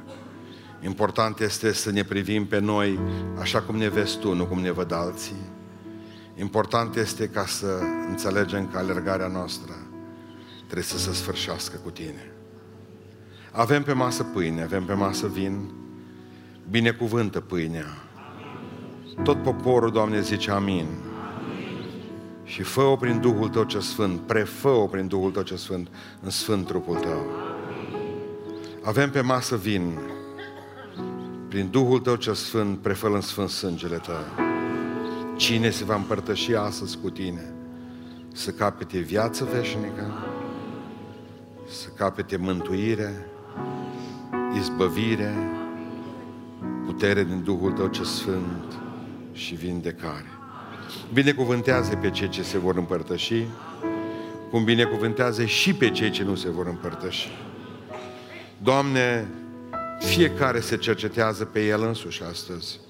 Important 0.81 1.41
este 1.41 1.73
să 1.73 1.91
ne 1.91 2.05
privim 2.05 2.47
pe 2.47 2.59
noi 2.59 2.99
așa 3.39 3.63
cum 3.63 3.77
ne 3.77 3.89
vezi 3.89 4.19
tu, 4.19 4.35
nu 4.35 4.47
cum 4.47 4.61
ne 4.61 4.71
văd 4.71 4.93
alții. 4.93 5.51
Important 6.35 6.97
este 6.97 7.29
ca 7.29 7.47
să 7.47 7.81
înțelegem 8.09 8.69
că 8.69 8.79
alergarea 8.79 9.27
noastră 9.27 9.73
trebuie 10.65 10.83
să 10.83 10.99
se 10.99 11.13
sfârșească 11.13 11.77
cu 11.77 11.91
tine. 11.91 12.33
Avem 13.53 13.83
pe 13.83 13.93
masă 13.93 14.23
pâine, 14.23 14.63
avem 14.63 14.85
pe 14.85 14.93
masă 14.93 15.27
vin, 15.27 15.71
binecuvântă 16.71 17.41
pâinea. 17.41 17.87
Tot 19.23 19.43
poporul, 19.43 19.91
Doamne, 19.91 20.21
zice 20.21 20.51
amin 20.51 20.87
și 22.45 22.63
fă-o 22.63 22.97
prin 22.97 23.21
Duhul 23.21 23.49
Tău 23.49 23.65
ce 23.65 23.79
Sfânt, 23.79 24.21
prefă-o 24.21 24.87
prin 24.87 25.07
Duhul 25.07 25.31
Tău 25.31 25.43
ce 25.43 25.57
Sfânt 25.57 25.89
în 26.23 26.31
Sfânt 26.31 26.67
trupul 26.67 26.95
Tău. 26.95 27.27
Avem 28.83 29.11
pe 29.11 29.21
masă 29.21 29.57
vin, 29.57 29.99
prin 31.49 31.69
Duhul 31.71 31.99
Tău 31.99 32.15
cel 32.15 32.35
Sfânt, 32.35 32.79
prefăl 32.79 33.15
în 33.15 33.21
Sfânt 33.21 33.49
sângele 33.49 33.97
Tău. 33.97 34.45
Cine 35.37 35.71
se 35.71 35.85
va 35.85 35.95
împărtăși 35.95 36.55
astăzi 36.55 36.99
cu 37.03 37.11
Tine? 37.11 37.53
Să 38.33 38.51
capete 38.51 38.99
viață 38.99 39.49
veșnică, 39.55 40.13
să 41.69 41.89
capete 41.97 42.37
mântuire, 42.37 43.27
izbăvire, 44.57 45.35
putere 46.87 47.25
din 47.25 47.43
Duhul 47.43 47.73
Tău 47.73 47.87
ce 47.87 48.03
Sfânt 48.03 48.79
și 49.33 49.55
vindecare. 49.55 50.31
Binecuvântează 51.13 51.97
pe 51.97 52.11
cei 52.11 52.29
ce 52.29 52.43
se 52.43 52.59
vor 52.59 52.77
împărtăși, 52.77 53.45
cum 54.51 54.65
binecuvântează 54.65 55.45
și 55.45 55.75
pe 55.75 55.91
cei 55.91 56.11
ce 56.11 56.23
nu 56.23 56.35
se 56.35 56.51
vor 56.51 56.67
împărtăși. 56.67 57.29
Doamne, 58.63 59.29
fiecare 59.99 60.61
se 60.61 60.77
cercetează 60.77 61.45
pe 61.45 61.67
el 61.67 61.83
însuși 61.83 62.23
astăzi 62.23 62.81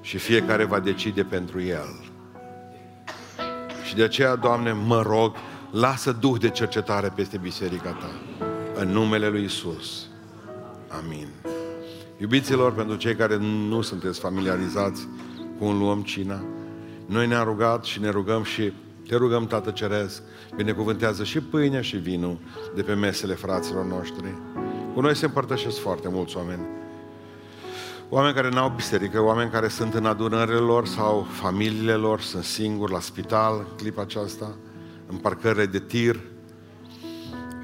și 0.00 0.18
fiecare 0.18 0.64
va 0.64 0.80
decide 0.80 1.22
pentru 1.22 1.62
el. 1.62 2.00
Și 3.86 3.94
de 3.94 4.02
aceea, 4.02 4.34
Doamne, 4.34 4.72
mă 4.72 5.02
rog, 5.02 5.36
lasă 5.70 6.12
Duh 6.12 6.38
de 6.40 6.50
cercetare 6.50 7.12
peste 7.14 7.36
biserica 7.36 7.90
Ta. 7.90 8.10
În 8.74 8.88
numele 8.88 9.28
Lui 9.28 9.44
Isus. 9.44 10.06
Amin. 10.88 11.28
Iubiților, 12.22 12.72
pentru 12.72 12.96
cei 12.96 13.14
care 13.14 13.36
nu 13.68 13.80
sunteți 13.80 14.20
familiarizați 14.20 15.08
cum 15.58 15.78
luăm 15.78 16.02
cina, 16.02 16.44
noi 17.06 17.26
ne-am 17.26 17.44
rugat 17.44 17.84
și 17.84 18.00
ne 18.00 18.10
rugăm 18.10 18.42
și 18.42 18.72
te 19.08 19.16
rugăm, 19.16 19.46
Tată 19.46 19.70
Ceresc, 19.70 20.22
binecuvântează 20.56 21.24
și 21.24 21.40
pâinea 21.40 21.80
și 21.80 21.96
vinul 21.96 22.38
de 22.74 22.82
pe 22.82 22.94
mesele 22.94 23.34
fraților 23.34 23.84
noștri. 23.84 24.34
Cu 24.94 25.00
noi 25.00 25.16
se 25.16 25.24
împărtășesc 25.24 25.78
foarte 25.78 26.08
mulți 26.08 26.36
oameni. 26.36 26.62
Oameni 28.08 28.34
care 28.34 28.48
n-au 28.48 28.72
biserică, 28.76 29.20
oameni 29.20 29.50
care 29.50 29.68
sunt 29.68 29.94
în 29.94 30.06
adunările 30.06 30.56
lor 30.56 30.86
sau 30.86 31.26
familiile 31.30 31.94
lor, 31.94 32.20
sunt 32.20 32.44
singuri 32.44 32.92
la 32.92 33.00
spital, 33.00 33.66
clipa 33.76 34.02
aceasta, 34.02 34.54
în 35.06 35.16
parcările 35.16 35.66
de 35.66 35.78
tir, 35.78 36.20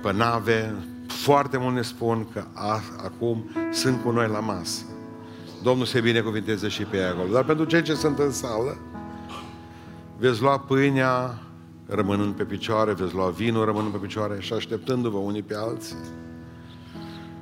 pe 0.02 0.12
nave. 0.12 0.74
Foarte 1.22 1.56
mult 1.56 1.74
ne 1.74 1.82
spun 1.82 2.28
că 2.32 2.44
a, 2.52 2.80
acum 3.04 3.50
sunt 3.72 4.02
cu 4.02 4.10
noi 4.10 4.28
la 4.28 4.40
masă. 4.40 4.82
Domnul 5.62 5.86
se 5.86 6.00
binecuvinteze 6.00 6.68
și 6.68 6.82
pe 6.82 6.96
ei 6.96 7.04
acolo. 7.04 7.32
Dar 7.32 7.44
pentru 7.44 7.64
cei 7.64 7.82
ce 7.82 7.94
sunt 7.94 8.18
în 8.18 8.30
sală, 8.30 8.76
veți 10.18 10.40
lua 10.40 10.58
pâinea 10.58 11.42
rămânând 11.86 12.34
pe 12.34 12.44
picioare, 12.44 12.92
veți 12.92 13.14
lua 13.14 13.28
vinul 13.28 13.64
rămânând 13.64 13.92
pe 13.92 13.98
picioare 13.98 14.36
și 14.40 14.52
așteptându-vă 14.52 15.16
unii 15.18 15.42
pe 15.42 15.54
alții. 15.54 15.96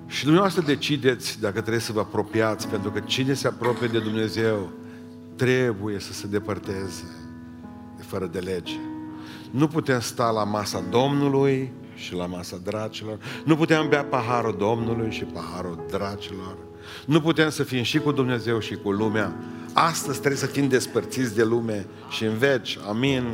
Și 0.06 0.22
dumneavoastră 0.22 0.62
decideți 0.62 1.40
dacă 1.40 1.60
trebuie 1.60 1.80
să 1.80 1.92
vă 1.92 2.00
apropiați, 2.00 2.68
pentru 2.68 2.90
că 2.90 3.00
cine 3.00 3.32
se 3.32 3.46
apropie 3.46 3.86
de 3.86 3.98
Dumnezeu 3.98 4.70
trebuie 5.34 5.98
să 5.98 6.12
se 6.12 6.26
depărteze 6.26 7.04
de 7.96 8.02
fără 8.02 8.26
de 8.26 8.38
lege. 8.38 8.78
Nu 9.50 9.66
putem 9.66 10.00
sta 10.00 10.30
la 10.30 10.44
masa 10.44 10.82
Domnului 10.90 11.72
și 11.97 12.14
la 12.14 12.26
masa 12.26 12.61
dracilor. 12.64 13.18
Nu 13.44 13.57
putem 13.57 13.88
bea 13.88 14.05
paharul 14.05 14.57
Domnului 14.59 15.11
și 15.11 15.24
paharul 15.24 15.84
dracilor. 15.90 16.57
Nu 17.07 17.20
putem 17.20 17.51
să 17.51 17.62
fim 17.62 17.82
și 17.82 17.99
cu 17.99 18.12
Dumnezeu 18.12 18.59
și 18.59 18.74
cu 18.74 18.90
lumea. 18.90 19.34
Astăzi 19.72 20.18
trebuie 20.18 20.40
să 20.40 20.47
fim 20.47 20.68
despărțiți 20.68 21.34
de 21.34 21.44
lume 21.44 21.86
și 22.09 22.24
în 22.24 22.36
veci. 22.36 22.78
Amin. 22.88 23.24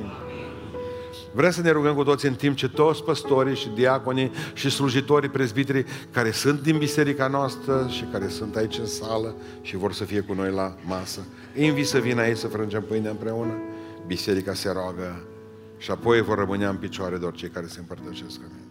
Vrem 1.35 1.51
să 1.51 1.61
ne 1.61 1.71
rugăm 1.71 1.95
cu 1.95 2.05
toți 2.05 2.27
în 2.27 2.35
timp 2.35 2.57
ce 2.57 2.69
toți 2.69 3.05
păstorii 3.05 3.57
și 3.57 3.69
diaconii 3.75 4.31
și 4.55 4.71
slujitorii 4.71 5.29
prezbiterii 5.29 5.85
care 6.11 6.31
sunt 6.31 6.63
din 6.63 6.79
biserica 6.79 7.27
noastră 7.27 7.87
și 7.91 8.05
care 8.13 8.29
sunt 8.29 8.57
aici 8.57 8.79
în 8.79 8.87
sală 8.87 9.35
și 9.61 9.77
vor 9.77 9.93
să 9.93 10.05
fie 10.05 10.21
cu 10.21 10.33
noi 10.33 10.51
la 10.51 10.77
masă, 10.85 11.21
îi 11.57 11.67
invit 11.67 11.87
să 11.87 11.99
vină 11.99 12.21
aici 12.21 12.37
să 12.37 12.47
frângem 12.47 12.83
pâine 12.83 13.09
împreună. 13.09 13.53
Biserica 14.07 14.55
se 14.55 14.71
roagă 14.73 15.23
și 15.83 15.91
apoi 15.91 16.21
vor 16.21 16.39
rămâne 16.39 16.65
în 16.65 16.77
picioare 16.77 17.17
doar 17.17 17.33
cei 17.33 17.49
care 17.49 17.67
se 17.67 17.79
împărtășesc. 17.79 18.41
Amin. 18.45 18.62